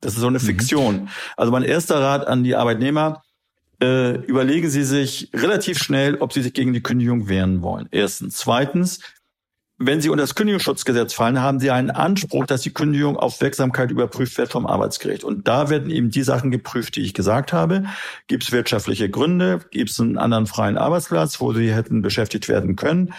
[0.00, 0.42] Das ist so eine mhm.
[0.42, 1.08] Fiktion.
[1.36, 3.22] Also mein erster Rat an die Arbeitnehmer,
[3.82, 7.88] äh, überlegen Sie sich relativ schnell, ob Sie sich gegen die Kündigung wehren wollen.
[7.90, 8.36] Erstens.
[8.36, 9.00] Zweitens,
[9.82, 13.90] wenn Sie unter das Kündigungsschutzgesetz fallen, haben Sie einen Anspruch, dass die Kündigung auf Wirksamkeit
[13.90, 15.24] überprüft wird vom Arbeitsgericht.
[15.24, 17.84] Und da werden eben die Sachen geprüft, die ich gesagt habe.
[18.26, 19.60] Gibt es wirtschaftliche Gründe?
[19.70, 23.14] Gibt es einen anderen freien Arbeitsplatz, wo Sie hätten beschäftigt werden können?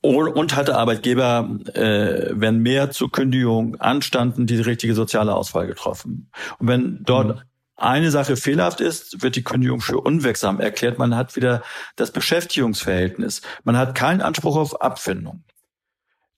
[0.00, 6.30] Und hat der Arbeitgeber, äh, wenn mehr zur Kündigung anstanden, die richtige soziale Auswahl getroffen?
[6.58, 7.42] Und wenn dort mhm
[7.76, 10.98] eine Sache fehlerhaft ist, wird die Kündigung für unwirksam erklärt.
[10.98, 11.62] Man hat wieder
[11.96, 13.42] das Beschäftigungsverhältnis.
[13.64, 15.44] Man hat keinen Anspruch auf Abfindung.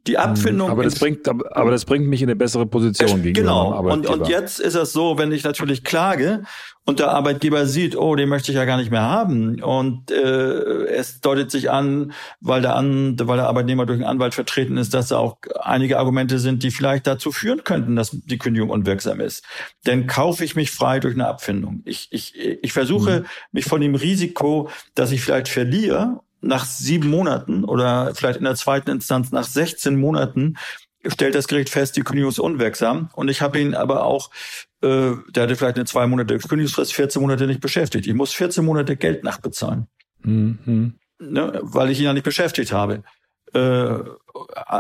[0.08, 0.70] Die hm, Abfindung.
[0.70, 3.92] Aber das bringt, aber das bringt mich in eine bessere Position gegenüber Genau.
[3.92, 6.44] Und, und jetzt ist es so, wenn ich natürlich klage
[6.86, 10.86] und der Arbeitgeber sieht, oh, den möchte ich ja gar nicht mehr haben und äh,
[10.86, 14.94] es deutet sich an, weil der, an, weil der Arbeitnehmer durch einen Anwalt vertreten ist,
[14.94, 19.20] dass da auch einige Argumente sind, die vielleicht dazu führen könnten, dass die Kündigung unwirksam
[19.20, 19.44] ist.
[19.84, 21.82] Dann kaufe ich mich frei durch eine Abfindung.
[21.84, 23.26] Ich, ich, ich versuche, mhm.
[23.52, 28.54] mich von dem Risiko, dass ich vielleicht verliere nach sieben Monaten oder vielleicht in der
[28.54, 30.56] zweiten Instanz nach 16 Monaten
[31.06, 33.10] stellt das Gericht fest, die Kündigung ist unwirksam.
[33.14, 34.30] Und ich habe ihn aber auch,
[34.82, 38.06] äh, der hatte vielleicht eine zwei Monate Kündigungsfrist, 14 Monate nicht beschäftigt.
[38.06, 39.86] Ich muss 14 Monate Geld nachbezahlen.
[40.22, 40.94] Mhm.
[41.20, 43.02] Ne, weil ich ihn ja nicht beschäftigt habe.
[43.52, 43.98] Äh,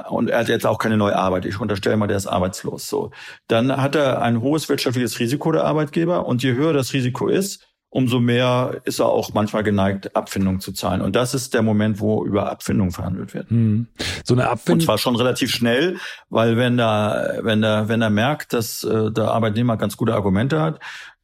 [0.08, 1.46] und er hat jetzt auch keine neue Arbeit.
[1.46, 2.88] Ich unterstelle mal, der ist arbeitslos.
[2.88, 3.10] So,
[3.48, 7.67] dann hat er ein hohes wirtschaftliches Risiko der Arbeitgeber und je höher das Risiko ist,
[7.90, 11.00] umso mehr ist er auch manchmal geneigt, Abfindung zu zahlen.
[11.00, 13.50] Und das ist der Moment, wo über Abfindung verhandelt wird.
[13.50, 13.86] Hm.
[14.24, 14.80] So eine Abfindung.
[14.80, 15.96] Und zwar schon relativ schnell,
[16.28, 20.60] weil wenn da, wenn er, wenn er merkt, dass äh, der Arbeitnehmer ganz gute Argumente
[20.60, 20.80] hat,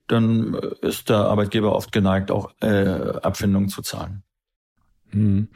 [0.07, 4.23] dann ist der Arbeitgeber oft geneigt, auch äh, Abfindung zu zahlen.
[5.11, 5.49] Hm.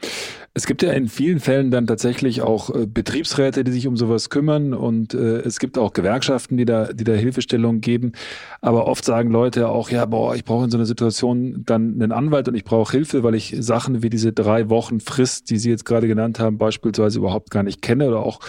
[0.53, 4.29] Es gibt ja in vielen Fällen dann tatsächlich auch äh, Betriebsräte, die sich um sowas
[4.29, 8.13] kümmern und äh, es gibt auch Gewerkschaften, die da, die da Hilfestellung geben.
[8.61, 12.11] Aber oft sagen Leute auch, ja, boah, ich brauche in so einer Situation dann einen
[12.11, 15.69] Anwalt und ich brauche Hilfe, weil ich Sachen wie diese drei Wochen Frist, die Sie
[15.69, 18.39] jetzt gerade genannt haben, beispielsweise überhaupt gar nicht kenne oder auch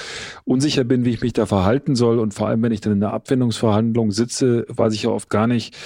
[0.45, 2.19] unsicher bin, wie ich mich da verhalten soll.
[2.19, 5.47] Und vor allem, wenn ich dann in einer Abwendungsverhandlung sitze, weiß ich ja oft gar
[5.47, 5.77] nicht,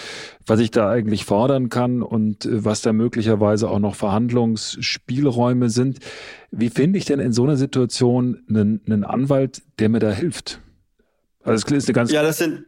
[0.47, 5.99] was ich da eigentlich fordern kann und äh, was da möglicherweise auch noch Verhandlungsspielräume sind.
[6.51, 10.61] Wie finde ich denn in so einer Situation einen, einen Anwalt, der mir da hilft?
[11.43, 12.67] Also das ist eine ganz ja, das sind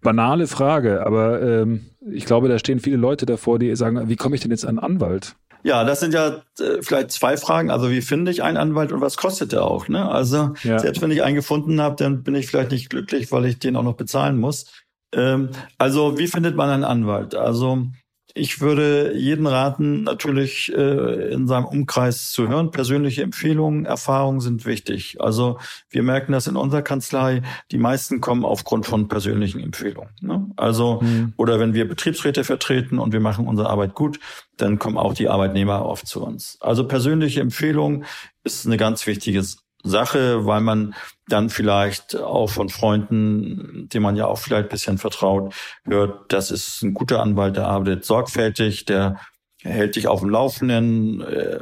[0.00, 4.36] banale Frage, aber ähm, ich glaube, da stehen viele Leute davor, die sagen, wie komme
[4.36, 5.34] ich denn jetzt an einen Anwalt?
[5.64, 7.70] Ja, das sind ja äh, vielleicht zwei Fragen.
[7.70, 9.88] Also wie finde ich einen Anwalt und was kostet der auch?
[9.88, 10.08] Ne?
[10.08, 10.78] Also ja.
[10.78, 13.74] selbst wenn ich einen gefunden habe, dann bin ich vielleicht nicht glücklich, weil ich den
[13.74, 14.66] auch noch bezahlen muss.
[15.12, 17.34] Ähm, also wie findet man einen Anwalt?
[17.34, 17.86] Also
[18.36, 22.70] ich würde jeden raten, natürlich äh, in seinem Umkreis zu hören.
[22.70, 25.16] Persönliche Empfehlungen, Erfahrungen sind wichtig.
[25.20, 25.58] Also
[25.88, 27.42] wir merken das in unserer Kanzlei.
[27.70, 30.10] Die meisten kommen aufgrund von persönlichen Empfehlungen.
[30.20, 30.46] Ne?
[30.56, 31.32] Also mhm.
[31.36, 34.20] oder wenn wir Betriebsräte vertreten und wir machen unsere Arbeit gut,
[34.58, 36.58] dann kommen auch die Arbeitnehmer oft zu uns.
[36.60, 38.04] Also persönliche Empfehlung
[38.44, 39.42] ist eine ganz wichtige
[39.88, 40.94] Sache, weil man
[41.28, 45.54] dann vielleicht auch von Freunden, dem man ja auch vielleicht ein bisschen vertraut,
[45.84, 49.20] hört, das ist ein guter Anwalt, der arbeitet sorgfältig, der
[49.62, 51.58] hält dich auf dem Laufenden, äh,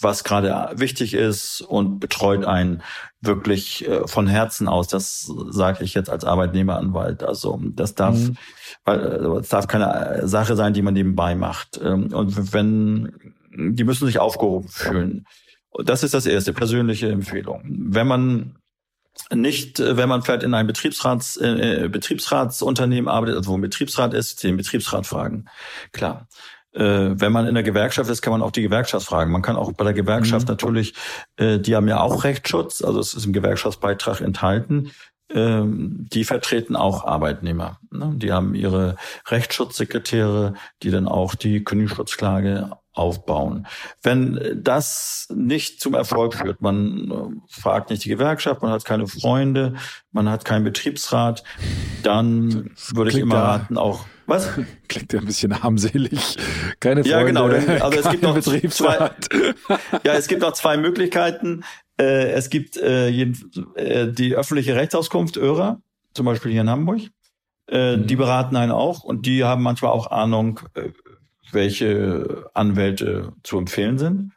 [0.00, 2.82] was gerade wichtig ist und betreut einen
[3.20, 4.86] wirklich äh, von Herzen aus.
[4.86, 7.24] Das sage ich jetzt als Arbeitnehmeranwalt.
[7.24, 8.36] Also das darf, mhm.
[8.84, 11.80] das darf keine Sache sein, die man nebenbei macht.
[11.82, 15.26] Ähm, und wenn die müssen sich aufgehoben fühlen.
[15.82, 17.62] Das ist das erste, persönliche Empfehlung.
[17.64, 18.56] Wenn man
[19.32, 24.42] nicht, wenn man vielleicht in einem Betriebsrats, äh, Betriebsratsunternehmen arbeitet, also wo ein Betriebsrat ist,
[24.42, 25.46] den Betriebsrat fragen.
[25.92, 26.28] Klar.
[26.72, 29.30] Äh, wenn man in der Gewerkschaft ist, kann man auch die Gewerkschaft fragen.
[29.30, 30.52] Man kann auch bei der Gewerkschaft mhm.
[30.52, 30.94] natürlich,
[31.36, 34.90] äh, die haben ja auch Rechtsschutz, also es ist im Gewerkschaftsbeitrag enthalten.
[35.32, 37.78] Ähm, die vertreten auch Arbeitnehmer.
[37.90, 38.12] Ne?
[38.16, 38.96] Die haben ihre
[39.28, 43.66] Rechtsschutzsekretäre, die dann auch die Kündigungsschutzklage aufbauen.
[44.02, 49.06] Wenn das nicht zum Erfolg führt, man äh, fragt nicht die Gewerkschaft, man hat keine
[49.06, 49.74] Freunde,
[50.12, 51.42] man hat keinen Betriebsrat,
[52.02, 54.48] dann würde ich immer raten, auch was?
[54.88, 56.36] Klingt ja ein bisschen armselig.
[56.80, 57.46] Keine Freunde, ja, genau.
[57.84, 59.10] Also es gibt noch zwei,
[60.04, 61.64] ja, es gibt noch zwei Möglichkeiten.
[62.00, 65.80] Äh, es gibt äh, die öffentliche Rechtsauskunft ÖRA,
[66.14, 67.02] zum Beispiel hier in Hamburg.
[67.70, 68.06] Mhm.
[68.06, 70.60] Die beraten einen auch und die haben manchmal auch Ahnung,
[71.52, 74.32] welche Anwälte zu empfehlen sind.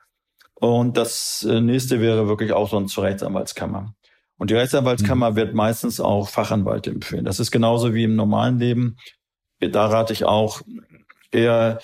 [0.55, 3.93] Und das äh, nächste wäre wirklich auch sonst zur Rechtsanwaltskammer.
[4.37, 5.35] Und die Rechtsanwaltskammer mhm.
[5.35, 7.25] wird meistens auch Fachanwälte empfehlen.
[7.25, 8.97] Das ist genauso wie im normalen Leben.
[9.59, 10.61] Da rate ich auch
[11.31, 11.79] eher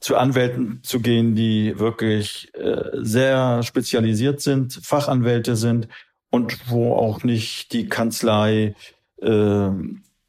[0.00, 5.88] zu Anwälten zu gehen, die wirklich äh, sehr spezialisiert sind, Fachanwälte sind
[6.30, 8.74] und wo auch nicht die Kanzlei
[9.22, 9.70] äh,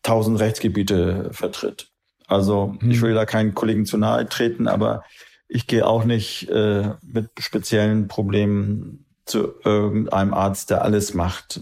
[0.02, 1.90] tausend Rechtsgebiete vertritt.
[2.28, 2.92] Also hm.
[2.92, 5.04] ich will da keinen Kollegen zu nahe treten, aber
[5.48, 11.60] ich gehe auch nicht äh, mit speziellen Problemen zu irgendeinem Arzt, der alles macht.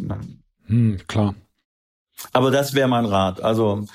[0.65, 1.35] Hm, klar.
[2.31, 3.41] Aber das wäre mein Rat.
[3.41, 3.85] Also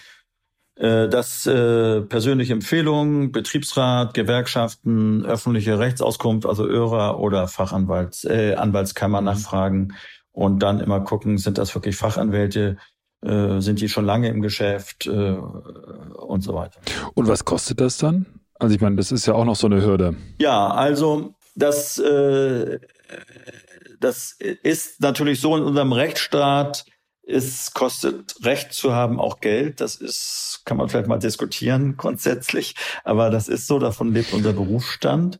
[0.77, 9.19] äh, das äh, persönliche Empfehlungen, Betriebsrat, Gewerkschaften, öffentliche Rechtsauskunft, also ÖRA oder Fachanwalts, äh, Anwaltskammer
[9.19, 9.25] hm.
[9.25, 9.95] nachfragen
[10.33, 12.77] und dann immer gucken, sind das wirklich Fachanwälte,
[13.23, 16.81] äh, sind die schon lange im Geschäft äh, und so weiter.
[17.15, 18.27] Und was kostet das dann?
[18.59, 20.17] Also ich meine, das ist ja auch noch so eine Hürde.
[20.39, 22.79] Ja, also das, äh,
[24.01, 26.85] das ist natürlich so in unserem Rechtsstaat.
[27.23, 29.81] Es kostet Recht zu haben auch Geld.
[29.81, 32.75] Das ist, kann man vielleicht mal diskutieren grundsätzlich,
[33.05, 33.79] aber das ist so.
[33.79, 35.39] Davon lebt unser Berufsstand.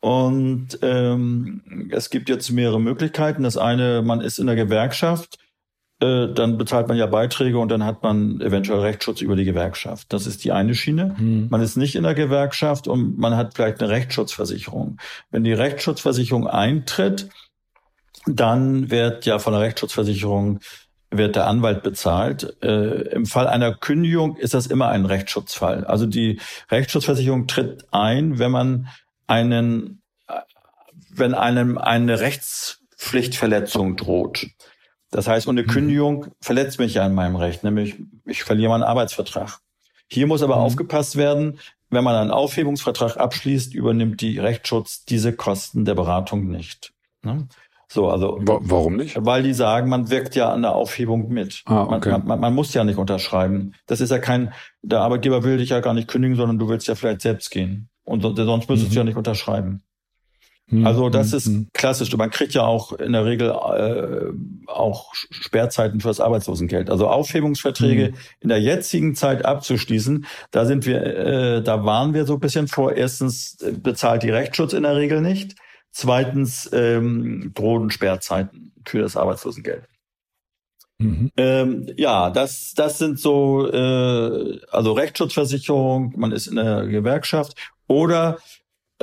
[0.00, 3.42] Und ähm, es gibt jetzt mehrere Möglichkeiten.
[3.42, 5.38] Das eine, man ist in der Gewerkschaft
[6.00, 10.12] äh, dann bezahlt man ja Beiträge und dann hat man eventuell Rechtsschutz über die Gewerkschaft.
[10.12, 11.16] Das ist die eine Schiene.
[11.16, 11.48] Hm.
[11.50, 14.98] Man ist nicht in der Gewerkschaft und man hat vielleicht eine Rechtsschutzversicherung.
[15.30, 17.28] Wenn die Rechtsschutzversicherung eintritt,
[18.26, 20.60] dann wird ja von der Rechtsschutzversicherung
[21.10, 22.56] wird der Anwalt bezahlt.
[22.62, 25.84] Äh, Im Fall einer Kündigung ist das immer ein Rechtsschutzfall.
[25.84, 26.40] Also die
[26.70, 28.88] Rechtsschutzversicherung tritt ein, wenn man
[29.26, 30.40] einen, äh,
[31.10, 34.48] wenn einem eine Rechtspflichtverletzung droht.
[35.14, 35.70] Das heißt, und eine mhm.
[35.70, 37.94] Kündigung verletzt mich ja in meinem Recht, nämlich
[38.26, 39.60] ich verliere meinen Arbeitsvertrag.
[40.08, 40.62] Hier muss aber mhm.
[40.62, 46.92] aufgepasst werden, wenn man einen Aufhebungsvertrag abschließt, übernimmt die Rechtsschutz diese Kosten der Beratung nicht.
[47.22, 47.46] Ne?
[47.86, 49.16] So, also warum nicht?
[49.16, 51.62] Weil die sagen, man wirkt ja an der Aufhebung mit.
[51.66, 52.10] Ah, okay.
[52.10, 53.74] man, man, man muss ja nicht unterschreiben.
[53.86, 56.88] Das ist ja kein, der Arbeitgeber will dich ja gar nicht kündigen, sondern du willst
[56.88, 57.88] ja vielleicht selbst gehen.
[58.02, 58.94] Und sonst müsstest mhm.
[58.94, 59.84] du ja nicht unterschreiben.
[60.68, 62.16] Hm, also das hm, ist klassisch.
[62.16, 66.90] Man kriegt ja auch in der Regel äh, auch Sperrzeiten für das Arbeitslosengeld.
[66.90, 68.14] Also Aufhebungsverträge hm.
[68.40, 72.68] in der jetzigen Zeit abzuschließen, da sind wir, äh, da waren wir so ein bisschen
[72.68, 72.92] vor.
[72.92, 75.56] Erstens äh, bezahlt die Rechtsschutz in der Regel nicht.
[75.90, 79.84] Zweitens ähm, drohen Sperrzeiten für das Arbeitslosengeld.
[80.98, 81.30] Mhm.
[81.36, 88.38] Ähm, ja, das, das sind so, äh, also Rechtsschutzversicherung, man ist in der Gewerkschaft oder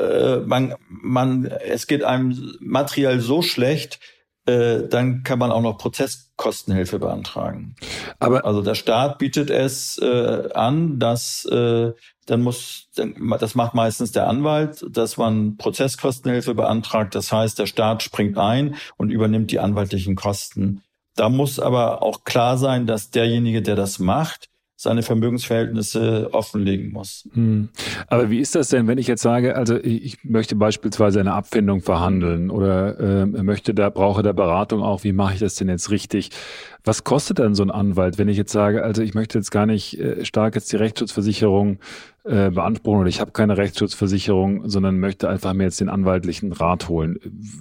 [0.01, 3.99] äh, man, man, es geht einem materiell so schlecht,
[4.45, 7.75] äh, dann kann man auch noch Prozesskostenhilfe beantragen.
[8.19, 11.91] Aber also der Staat bietet es äh, an, dass äh,
[12.25, 17.13] dann muss, das macht meistens der Anwalt, dass man Prozesskostenhilfe beantragt.
[17.13, 20.81] Das heißt, der Staat springt ein und übernimmt die anwaltlichen Kosten.
[21.15, 24.50] Da muss aber auch klar sein, dass derjenige, der das macht,
[24.81, 27.29] seine Vermögensverhältnisse offenlegen muss.
[27.33, 27.69] Hm.
[28.07, 31.81] Aber wie ist das denn, wenn ich jetzt sage, also ich möchte beispielsweise eine Abfindung
[31.81, 35.91] verhandeln oder äh, möchte da, brauche da Beratung auch, wie mache ich das denn jetzt
[35.91, 36.31] richtig?
[36.83, 39.65] Was kostet dann so ein Anwalt, wenn ich jetzt sage, also ich möchte jetzt gar
[39.65, 41.79] nicht äh, stark jetzt die Rechtsschutzversicherung
[42.23, 46.89] äh, beanspruchen oder ich habe keine Rechtsschutzversicherung, sondern möchte einfach mir jetzt den anwaltlichen Rat
[46.89, 47.19] holen.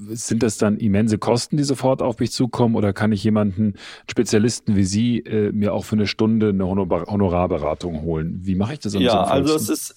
[0.08, 3.74] Sind das dann immense Kosten, die sofort auf mich zukommen oder kann ich jemanden,
[4.08, 8.40] Spezialisten wie Sie, äh, mir auch für eine Stunde eine Honorarberatung holen?
[8.42, 9.94] Wie mache ich das Ja, also es ist,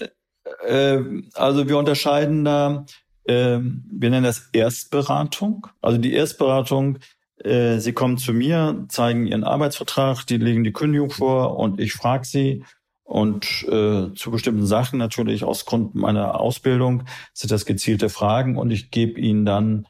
[0.66, 1.00] äh,
[1.34, 2.86] also wir unterscheiden da,
[3.26, 5.68] äh, wir nennen das Erstberatung.
[5.82, 7.00] Also die Erstberatung
[7.38, 11.94] äh, Sie kommen zu mir, zeigen Ihren Arbeitsvertrag, die legen die Kündigung vor und ich
[11.94, 12.64] frage Sie
[13.04, 17.04] und äh, zu bestimmten Sachen natürlich aus Grund meiner Ausbildung
[17.34, 19.88] sind das gezielte Fragen und ich gebe Ihnen dann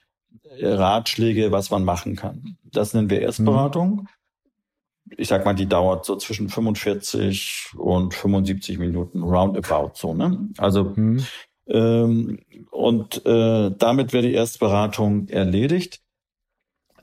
[0.58, 2.58] äh, Ratschläge, was man machen kann.
[2.64, 3.92] Das nennen wir Erstberatung.
[3.92, 4.08] Mhm.
[5.16, 10.14] Ich sag mal, die dauert so zwischen 45 und 75 Minuten, roundabout so.
[10.14, 10.50] Ne?
[10.58, 11.24] Also mhm.
[11.68, 12.40] ähm,
[12.72, 16.03] und äh, damit wäre die Erstberatung erledigt.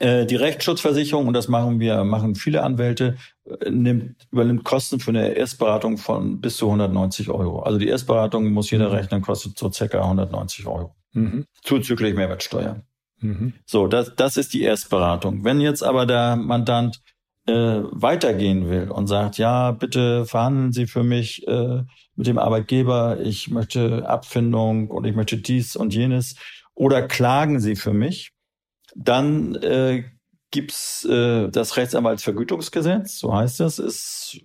[0.00, 5.10] Äh, die Rechtsschutzversicherung, und das machen wir, machen viele Anwälte, äh, nimmt, übernimmt Kosten für
[5.10, 7.60] eine Erstberatung von bis zu 190 Euro.
[7.60, 8.94] Also die Erstberatung muss jeder mhm.
[8.94, 10.96] rechnen, kostet so circa 190 Euro.
[11.12, 11.44] Mhm.
[11.62, 12.82] Zuzüglich Mehrwertsteuer.
[13.20, 13.52] Mhm.
[13.66, 15.44] So, das, das ist die Erstberatung.
[15.44, 17.02] Wenn jetzt aber der Mandant
[17.46, 21.82] äh, weitergehen will und sagt, ja, bitte verhandeln Sie für mich äh,
[22.16, 26.36] mit dem Arbeitgeber, ich möchte Abfindung und ich möchte dies und jenes,
[26.74, 28.32] oder klagen Sie für mich,
[28.94, 30.04] dann äh,
[30.50, 34.40] gibt's äh, das Rechtsanwaltsvergütungsgesetz, so heißt das, ist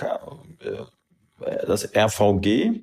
[0.00, 2.82] äh, das RVG.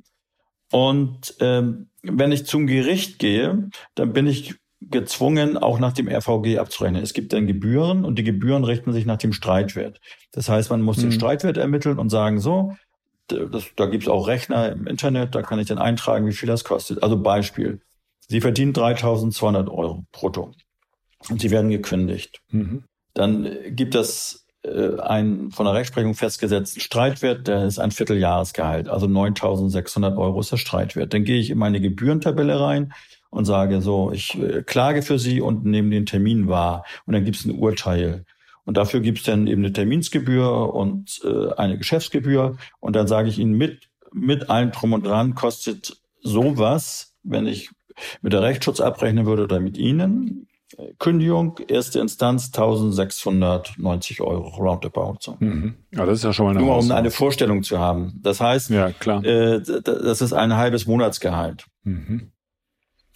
[0.71, 6.59] Und ähm, wenn ich zum Gericht gehe, dann bin ich gezwungen, auch nach dem RVG
[6.59, 7.01] abzurechnen.
[7.01, 9.99] Es gibt dann Gebühren und die Gebühren richten sich nach dem Streitwert.
[10.31, 11.03] Das heißt, man muss mhm.
[11.03, 12.75] den Streitwert ermitteln und sagen, so,
[13.27, 16.63] das, da gibt's auch Rechner im Internet, da kann ich dann eintragen, wie viel das
[16.63, 17.01] kostet.
[17.01, 17.81] Also Beispiel.
[18.27, 20.53] Sie verdienen 3.200 Euro brutto
[21.29, 22.41] und sie werden gekündigt.
[22.51, 22.83] Mhm.
[23.13, 29.07] Dann gibt es äh, einen von der Rechtsprechung festgesetzten Streitwert, der ist ein Vierteljahresgehalt, also
[29.07, 31.13] 9.600 Euro ist der Streitwert.
[31.13, 32.93] Dann gehe ich in meine Gebührentabelle rein
[33.29, 37.25] und sage so, ich äh, klage für Sie und nehme den Termin wahr und dann
[37.25, 38.25] gibt es ein Urteil.
[38.65, 42.57] Und dafür gibt es dann eben eine Terminsgebühr und äh, eine Geschäftsgebühr.
[42.81, 47.69] Und dann sage ich Ihnen mit, mit allem drum und dran kostet sowas, wenn ich
[48.21, 50.46] mit der Rechtsschutz abrechnen würde oder mit Ihnen,
[50.99, 55.17] Kündigung, erste Instanz 1690 Euro roundabout.
[55.21, 55.35] So.
[55.39, 55.75] Mhm.
[55.91, 58.19] Ja, das ist ja schon mal eine Nur um eine Vorstellung zu haben.
[58.21, 59.23] Das heißt, ja, klar.
[59.23, 61.65] Äh, das ist ein halbes Monatsgehalt.
[61.83, 62.31] Mhm.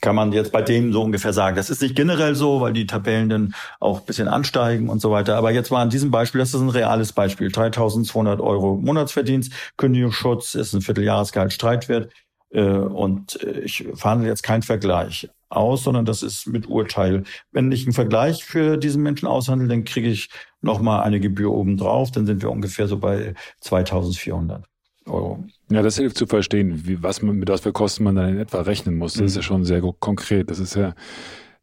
[0.02, 1.56] Kann man jetzt bei dem so ungefähr sagen.
[1.56, 5.12] Das ist nicht generell so, weil die Tabellen dann auch ein bisschen ansteigen und so
[5.12, 5.36] weiter.
[5.36, 7.52] Aber jetzt war an diesem Beispiel, das ist ein reales Beispiel.
[7.52, 12.12] 3200 Euro Monatsverdienst, Kündigungsschutz ist ein Vierteljahresgehalt Streitwert.
[12.50, 17.24] Äh, und äh, ich verhandle jetzt keinen Vergleich aus, sondern das ist mit Urteil.
[17.52, 20.30] Wenn ich einen Vergleich für diesen Menschen aushandle, dann kriege ich
[20.62, 24.66] nochmal eine Gebühr obendrauf, dann sind wir ungefähr so bei 2400
[25.06, 25.44] Euro.
[25.70, 28.40] Ja, das hilft zu verstehen, wie, was man, mit was für Kosten man dann in
[28.40, 29.14] etwa rechnen muss.
[29.14, 29.28] Das mhm.
[29.28, 30.50] ist ja schon sehr konkret.
[30.50, 30.94] Das ist ja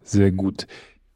[0.03, 0.67] sehr gut.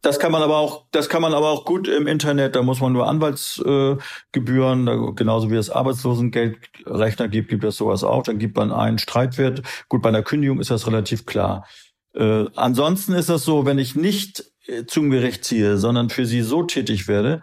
[0.02, 2.56] Das kann man aber auch, das kann man aber auch gut im Internet.
[2.56, 8.24] Da muss man nur Anwaltsgebühren, äh, genauso wie es Arbeitslosengeldrechner gibt, gibt es sowas auch.
[8.24, 9.62] Dann gibt man einen Streitwert.
[9.88, 11.66] Gut, bei einer Kündigung ist das relativ klar.
[12.14, 16.43] Äh, ansonsten ist das so, wenn ich nicht äh, zum Gericht ziehe, sondern für sie
[16.43, 17.43] so tätig werde,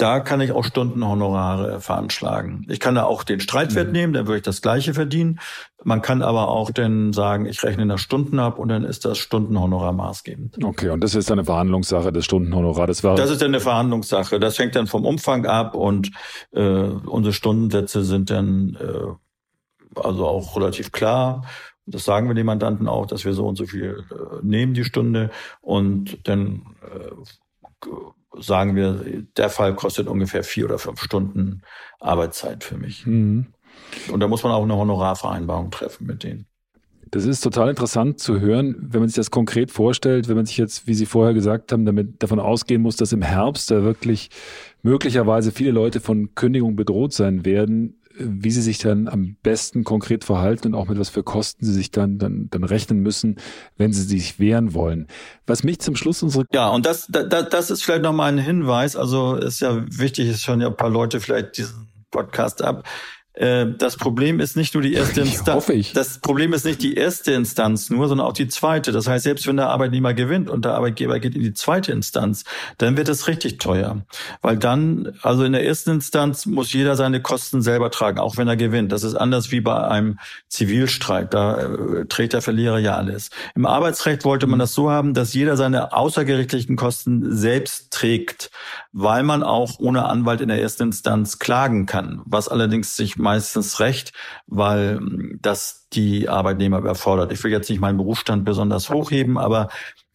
[0.00, 2.66] da kann ich auch Stundenhonorare veranschlagen.
[2.70, 3.92] Ich kann da auch den Streitwert mhm.
[3.92, 5.40] nehmen, dann würde ich das gleiche verdienen.
[5.84, 9.18] Man kann aber auch dann sagen, ich rechne nach Stunden ab und dann ist das
[9.18, 10.64] Stundenhonorar maßgebend.
[10.64, 12.86] Okay, und das ist eine Verhandlungssache, das Stundenhonorar.
[12.86, 14.40] Das, war das ist dann eine Verhandlungssache.
[14.40, 16.10] Das hängt dann vom Umfang ab und
[16.52, 21.44] äh, unsere Stundensätze sind dann äh, also auch relativ klar.
[21.86, 24.84] Das sagen wir den Mandanten auch, dass wir so und so viel äh, nehmen die
[24.84, 25.30] Stunde
[25.60, 27.88] und dann äh,
[28.38, 31.62] sagen wir, der Fall kostet ungefähr vier oder fünf Stunden
[31.98, 33.06] Arbeitszeit für mich.
[33.06, 33.46] Mhm.
[34.12, 36.46] Und da muss man auch eine Honorarvereinbarung treffen mit denen.
[37.12, 40.56] Das ist total interessant zu hören, wenn man sich das konkret vorstellt, wenn man sich
[40.56, 44.30] jetzt, wie Sie vorher gesagt haben, damit davon ausgehen muss, dass im Herbst da wirklich
[44.82, 50.24] möglicherweise viele Leute von Kündigung bedroht sein werden, wie sie sich dann am besten konkret
[50.24, 53.36] verhalten und auch mit was für Kosten sie sich dann, dann, dann rechnen müssen,
[53.76, 55.06] wenn sie sich wehren wollen.
[55.46, 56.44] Was mich zum Schluss unsere...
[56.52, 58.96] Ja, und das, das, das ist vielleicht nochmal ein Hinweis.
[58.96, 62.84] Also ist ja wichtig, es hören ja ein paar Leute vielleicht diesen Podcast ab.
[63.34, 65.66] Äh, das Problem ist nicht nur die erste Instanz.
[65.92, 68.90] Das Problem ist nicht die erste Instanz nur, sondern auch die zweite.
[68.90, 72.44] Das heißt, selbst wenn der Arbeitnehmer gewinnt und der Arbeitgeber geht in die zweite Instanz,
[72.78, 74.02] dann wird es richtig teuer.
[74.42, 78.48] Weil dann, also in der ersten Instanz muss jeder seine Kosten selber tragen, auch wenn
[78.48, 78.90] er gewinnt.
[78.90, 81.32] Das ist anders wie bei einem Zivilstreit.
[81.32, 83.30] Da äh, trägt der Verlierer ja alles.
[83.54, 88.50] Im Arbeitsrecht wollte man das so haben, dass jeder seine außergerichtlichen Kosten selbst trägt,
[88.92, 93.80] weil man auch ohne Anwalt in der ersten Instanz klagen kann, was allerdings sich meistens
[93.80, 94.12] recht,
[94.46, 97.32] weil hm, das die Arbeitnehmer überfordert.
[97.32, 99.68] Ich will jetzt nicht meinen Berufsstand besonders hochheben, aber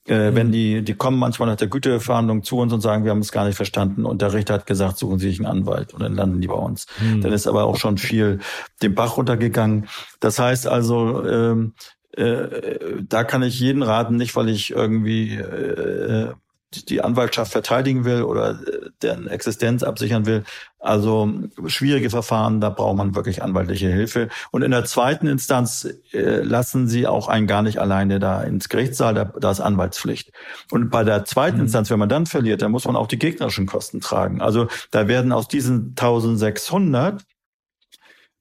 [0.08, 0.36] äh, mhm.
[0.36, 3.32] wenn die, die kommen manchmal nach der Güteverhandlung zu uns und sagen, wir haben es
[3.32, 6.16] gar nicht verstanden und der Richter hat gesagt, suchen Sie sich einen Anwalt und dann
[6.16, 6.86] landen die bei uns.
[7.02, 7.22] Mhm.
[7.22, 8.40] Dann ist aber auch schon viel
[8.82, 9.88] den Bach runtergegangen.
[10.20, 11.74] Das heißt also, ähm,
[12.12, 16.34] äh, da kann ich jeden raten, nicht weil ich irgendwie äh,
[16.72, 20.44] die Anwaltschaft verteidigen will oder äh, deren Existenz absichern will.
[20.80, 21.32] Also
[21.66, 24.30] schwierige Verfahren, da braucht man wirklich anwaltliche Hilfe.
[24.52, 28.70] Und in der zweiten Instanz äh, lassen sie auch einen gar nicht alleine da ins
[28.70, 30.32] Gerichtssaal, da, da ist Anwaltspflicht.
[30.72, 31.64] Und bei der zweiten mhm.
[31.64, 34.42] Instanz, wenn man dann verliert, dann muss man auch die gegnerischen Kosten tragen.
[34.42, 37.24] Also da werden aus diesen 1600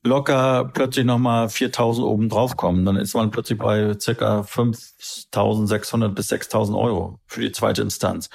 [0.04, 6.28] locker plötzlich nochmal 4000 oben drauf kommen, dann ist man plötzlich bei circa 5600 bis
[6.28, 8.28] 6000 Euro für die zweite Instanz.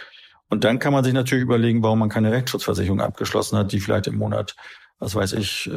[0.49, 4.07] Und dann kann man sich natürlich überlegen, warum man keine Rechtsschutzversicherung abgeschlossen hat, die vielleicht
[4.07, 4.55] im Monat,
[4.97, 5.69] was weiß ich,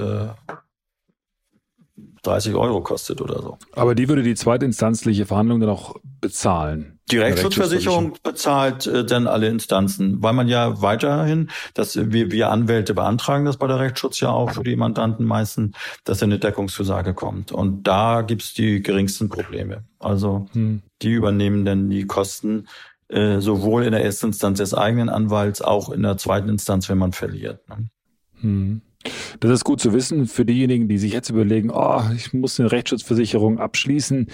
[2.22, 3.58] 30 äh, Euro kostet oder so.
[3.72, 7.00] Aber die würde die zweitinstanzliche Verhandlung dann auch bezahlen?
[7.10, 12.94] Die Rechtsschutzversicherung bezahlt äh, dann alle Instanzen, weil man ja weiterhin, dass wir, wir Anwälte
[12.94, 17.52] beantragen das bei der Rechtsschutz ja auch für die Mandanten meistens, dass eine Deckungszusage kommt.
[17.52, 19.84] Und da gibt's die geringsten Probleme.
[19.98, 20.82] Also hm.
[21.02, 22.66] die übernehmen dann die Kosten
[23.08, 26.98] äh, sowohl in der ersten Instanz des eigenen Anwalts, auch in der zweiten Instanz, wenn
[26.98, 27.68] man verliert.
[27.68, 27.90] Ne?
[28.40, 28.82] Hm.
[29.40, 32.70] Das ist gut zu wissen für diejenigen, die sich jetzt überlegen, oh, ich muss eine
[32.70, 34.28] Rechtsschutzversicherung abschließen.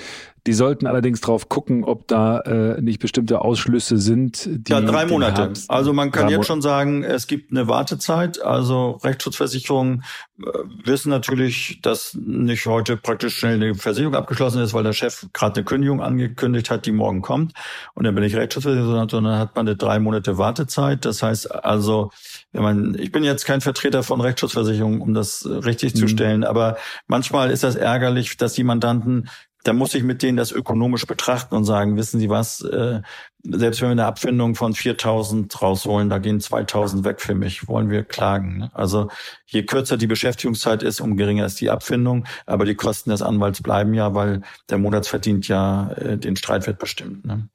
[0.47, 4.47] Die sollten allerdings drauf gucken, ob da äh, nicht bestimmte Ausschlüsse sind.
[4.47, 5.43] Die ja, drei Monate.
[5.43, 8.43] Herbst, also man kann jetzt schon sagen, es gibt eine Wartezeit.
[8.43, 10.05] Also Rechtsschutzversicherungen
[10.39, 10.45] äh,
[10.85, 15.57] wissen natürlich, dass nicht heute praktisch schnell eine Versicherung abgeschlossen ist, weil der Chef gerade
[15.57, 17.53] eine Kündigung angekündigt hat, die morgen kommt.
[17.95, 21.05] Und dann bin ich Rechtsschutzversicherung, sondern hat man eine drei Monate Wartezeit.
[21.05, 22.11] Das heißt also,
[22.53, 25.99] wenn man, ich bin jetzt kein Vertreter von Rechtsschutzversicherungen, um das richtig mhm.
[25.99, 29.29] zu stellen, aber manchmal ist das ärgerlich, dass die Mandanten
[29.69, 33.03] da muss ich mit denen das ökonomisch betrachten und sagen, wissen Sie was, äh,
[33.45, 37.91] selbst wenn wir eine Abfindung von 4000 rausholen, da gehen 2000 weg für mich, wollen
[37.91, 38.61] wir klagen.
[38.61, 38.71] Ne?
[38.73, 39.11] Also
[39.45, 43.63] je kürzer die Beschäftigungszeit ist, um geringer ist die Abfindung, aber die Kosten des Anwalts
[43.63, 44.41] bleiben ja, weil
[44.71, 47.27] der Monatsverdient ja äh, den Streitwert bestimmt.
[47.27, 47.51] Ne?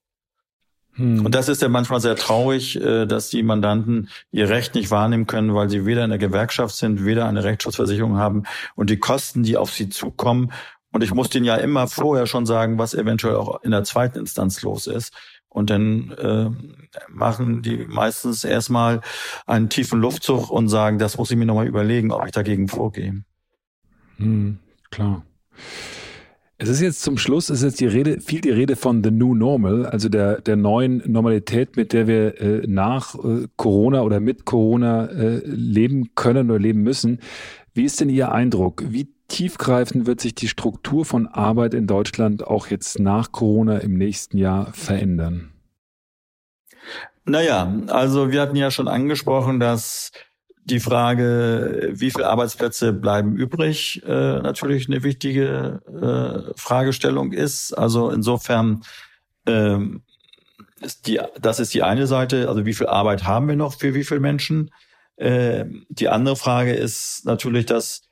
[0.93, 1.25] Hm.
[1.25, 5.25] Und das ist ja manchmal sehr traurig, äh, dass die Mandanten ihr Recht nicht wahrnehmen
[5.25, 8.43] können, weil sie weder in der Gewerkschaft sind, weder eine Rechtsschutzversicherung haben
[8.75, 10.51] und die Kosten, die auf sie zukommen.
[10.93, 14.19] Und ich muss denen ja immer vorher schon sagen, was eventuell auch in der zweiten
[14.19, 15.11] Instanz los ist.
[15.49, 16.49] Und dann äh,
[17.09, 19.01] machen die meistens erstmal
[19.45, 23.23] einen tiefen Luftzug und sagen, das muss ich mir nochmal überlegen, ob ich dagegen vorgehe.
[24.17, 24.59] Hm,
[24.91, 25.25] klar.
[26.59, 29.11] Es ist jetzt zum Schluss, es ist jetzt die Rede, viel die Rede von The
[29.11, 34.19] New Normal, also der, der neuen Normalität, mit der wir äh, nach äh, Corona oder
[34.19, 37.19] mit Corona äh, leben können oder leben müssen.
[37.73, 38.83] Wie ist denn Ihr Eindruck?
[38.87, 43.97] Wie tiefgreifend wird sich die Struktur von Arbeit in Deutschland auch jetzt nach Corona im
[43.97, 45.53] nächsten Jahr verändern?
[47.25, 50.11] Naja, also wir hatten ja schon angesprochen, dass
[50.65, 57.73] die Frage, wie viele Arbeitsplätze bleiben übrig, äh, natürlich eine wichtige äh, Fragestellung ist.
[57.73, 58.83] Also insofern
[59.45, 60.03] ähm,
[60.81, 62.47] ist die, das ist die eine Seite.
[62.47, 64.71] Also wie viel Arbeit haben wir noch für wie viele Menschen?
[65.17, 68.03] Äh, die andere Frage ist natürlich, dass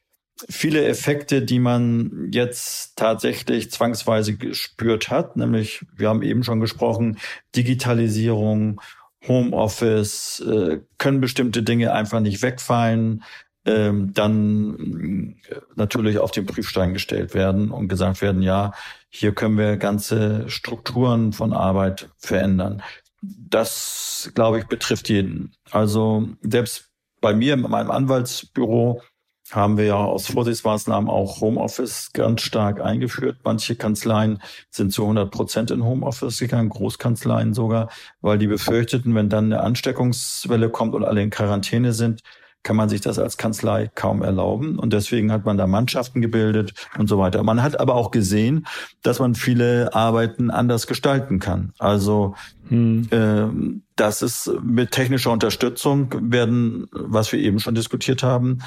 [0.50, 7.18] viele Effekte, die man jetzt tatsächlich zwangsweise gespürt hat, nämlich wir haben eben schon gesprochen,
[7.56, 8.82] Digitalisierung
[9.28, 13.24] Homeoffice, äh, können bestimmte Dinge einfach nicht wegfallen,
[13.66, 18.74] ähm, dann äh, natürlich auf den Prüfstein gestellt werden und gesagt werden, ja,
[19.10, 22.82] hier können wir ganze Strukturen von Arbeit verändern.
[23.22, 25.54] Das, glaube ich, betrifft jeden.
[25.70, 26.90] Also selbst
[27.20, 29.04] bei mir in meinem Anwaltsbüro
[29.52, 33.38] haben wir ja aus Vorsichtsmaßnahmen auch Homeoffice ganz stark eingeführt.
[33.44, 37.90] Manche Kanzleien sind zu 100 Prozent in Homeoffice gegangen, Großkanzleien sogar,
[38.22, 42.22] weil die befürchteten, wenn dann eine Ansteckungswelle kommt und alle in Quarantäne sind,
[42.64, 44.78] kann man sich das als Kanzlei kaum erlauben.
[44.78, 47.44] Und deswegen hat man da Mannschaften gebildet und so weiter.
[47.44, 48.68] Man hat aber auch gesehen,
[49.02, 51.74] dass man viele Arbeiten anders gestalten kann.
[51.80, 52.36] Also
[52.70, 53.08] hm.
[53.10, 58.60] äh, das ist mit technischer Unterstützung werden, was wir eben schon diskutiert haben,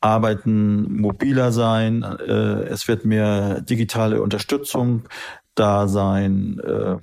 [0.00, 5.04] Arbeiten mobiler sein, äh, es wird mehr digitale Unterstützung
[5.54, 6.60] da sein.
[6.64, 6.96] Äh,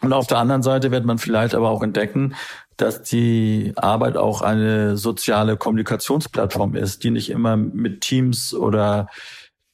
[0.00, 2.34] und auf der anderen Seite wird man vielleicht aber auch entdecken,
[2.76, 9.08] dass die Arbeit auch eine soziale Kommunikationsplattform ist, die nicht immer mit Teams oder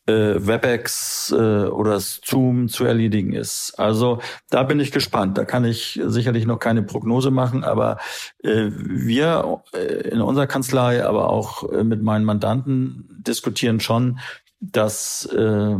[0.06, 3.74] WebEx äh, oder Zoom zu erledigen ist.
[3.78, 5.38] Also da bin ich gespannt.
[5.38, 7.98] Da kann ich sicherlich noch keine Prognose machen, aber
[8.42, 14.18] äh, wir äh, in unserer Kanzlei, aber auch äh, mit meinen Mandanten diskutieren schon,
[14.60, 15.76] dass äh,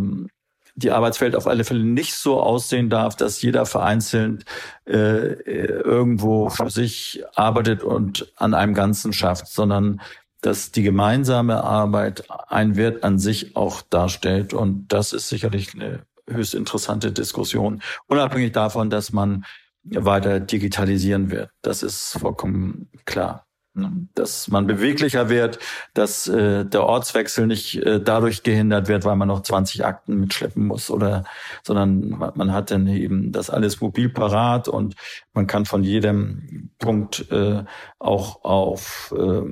[0.75, 4.45] die Arbeitswelt auf alle Fälle nicht so aussehen darf, dass jeder vereinzelt
[4.87, 10.01] äh, irgendwo für sich arbeitet und an einem Ganzen schafft, sondern
[10.41, 14.55] dass die gemeinsame Arbeit ein Wert an sich auch darstellt.
[14.55, 19.45] Und das ist sicherlich eine höchst interessante Diskussion, unabhängig davon, dass man
[19.83, 21.51] weiter digitalisieren wird.
[21.63, 23.47] Das ist vollkommen klar.
[23.73, 24.09] Ne?
[24.15, 25.61] dass man beweglicher wird,
[25.95, 30.67] dass äh, der Ortswechsel nicht äh, dadurch gehindert wird, weil man noch 20 Akten mitschleppen
[30.67, 31.23] muss oder,
[31.63, 34.97] sondern man, hat dann eben das alles mobil parat und
[35.35, 37.63] man kann von jedem Punkt äh,
[38.01, 39.43] auch auf äh,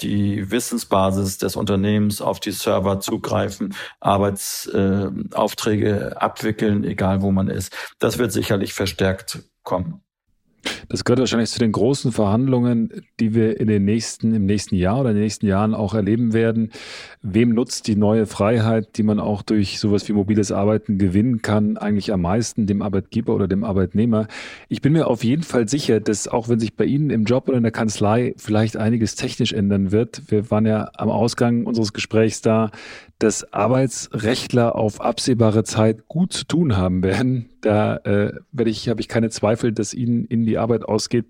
[0.00, 7.74] die Wissensbasis des Unternehmens auf die Server zugreifen, Arbeitsaufträge äh, abwickeln, egal wo man ist.
[7.98, 10.05] Das wird sicherlich verstärkt kommen.
[10.88, 12.90] Das gehört wahrscheinlich zu den großen Verhandlungen,
[13.20, 16.32] die wir in den nächsten, im nächsten Jahr oder in den nächsten Jahren auch erleben
[16.32, 16.70] werden.
[17.22, 21.76] Wem nutzt die neue Freiheit, die man auch durch sowas wie mobiles Arbeiten gewinnen kann,
[21.76, 24.28] eigentlich am meisten, dem Arbeitgeber oder dem Arbeitnehmer?
[24.68, 27.48] Ich bin mir auf jeden Fall sicher, dass auch wenn sich bei Ihnen im Job
[27.48, 31.92] oder in der Kanzlei vielleicht einiges technisch ändern wird, wir waren ja am Ausgang unseres
[31.92, 32.70] Gesprächs da,
[33.18, 37.48] dass Arbeitsrechtler auf absehbare Zeit gut zu tun haben werden.
[37.62, 41.26] Da äh, werde ich, habe ich keine Zweifel, dass Ihnen in die Arbeit ausgeht.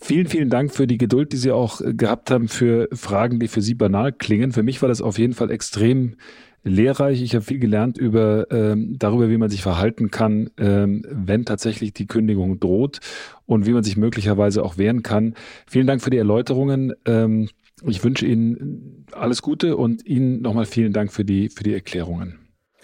[0.00, 3.48] Vielen, vielen Dank für die Geduld, die Sie auch äh, gehabt haben für Fragen, die
[3.48, 4.52] für Sie banal klingen.
[4.52, 6.16] Für mich war das auf jeden Fall extrem
[6.64, 7.22] lehrreich.
[7.22, 11.92] Ich habe viel gelernt über ähm, darüber, wie man sich verhalten kann, ähm, wenn tatsächlich
[11.92, 13.00] die Kündigung droht
[13.46, 15.34] und wie man sich möglicherweise auch wehren kann.
[15.66, 16.94] Vielen Dank für die Erläuterungen.
[17.04, 17.48] Ähm,
[17.86, 22.38] ich wünsche Ihnen alles Gute und Ihnen nochmal vielen Dank für die, für die Erklärungen.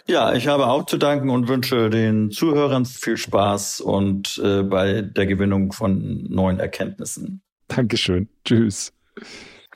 [0.06, 5.02] Ja, ich habe auch zu danken und wünsche den Zuhörern viel Spaß und äh, bei
[5.02, 7.42] der Gewinnung von neuen Erkenntnissen.
[7.68, 8.28] Dankeschön.
[8.44, 8.92] Tschüss.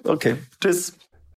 [0.05, 0.97] Okay, tschüss.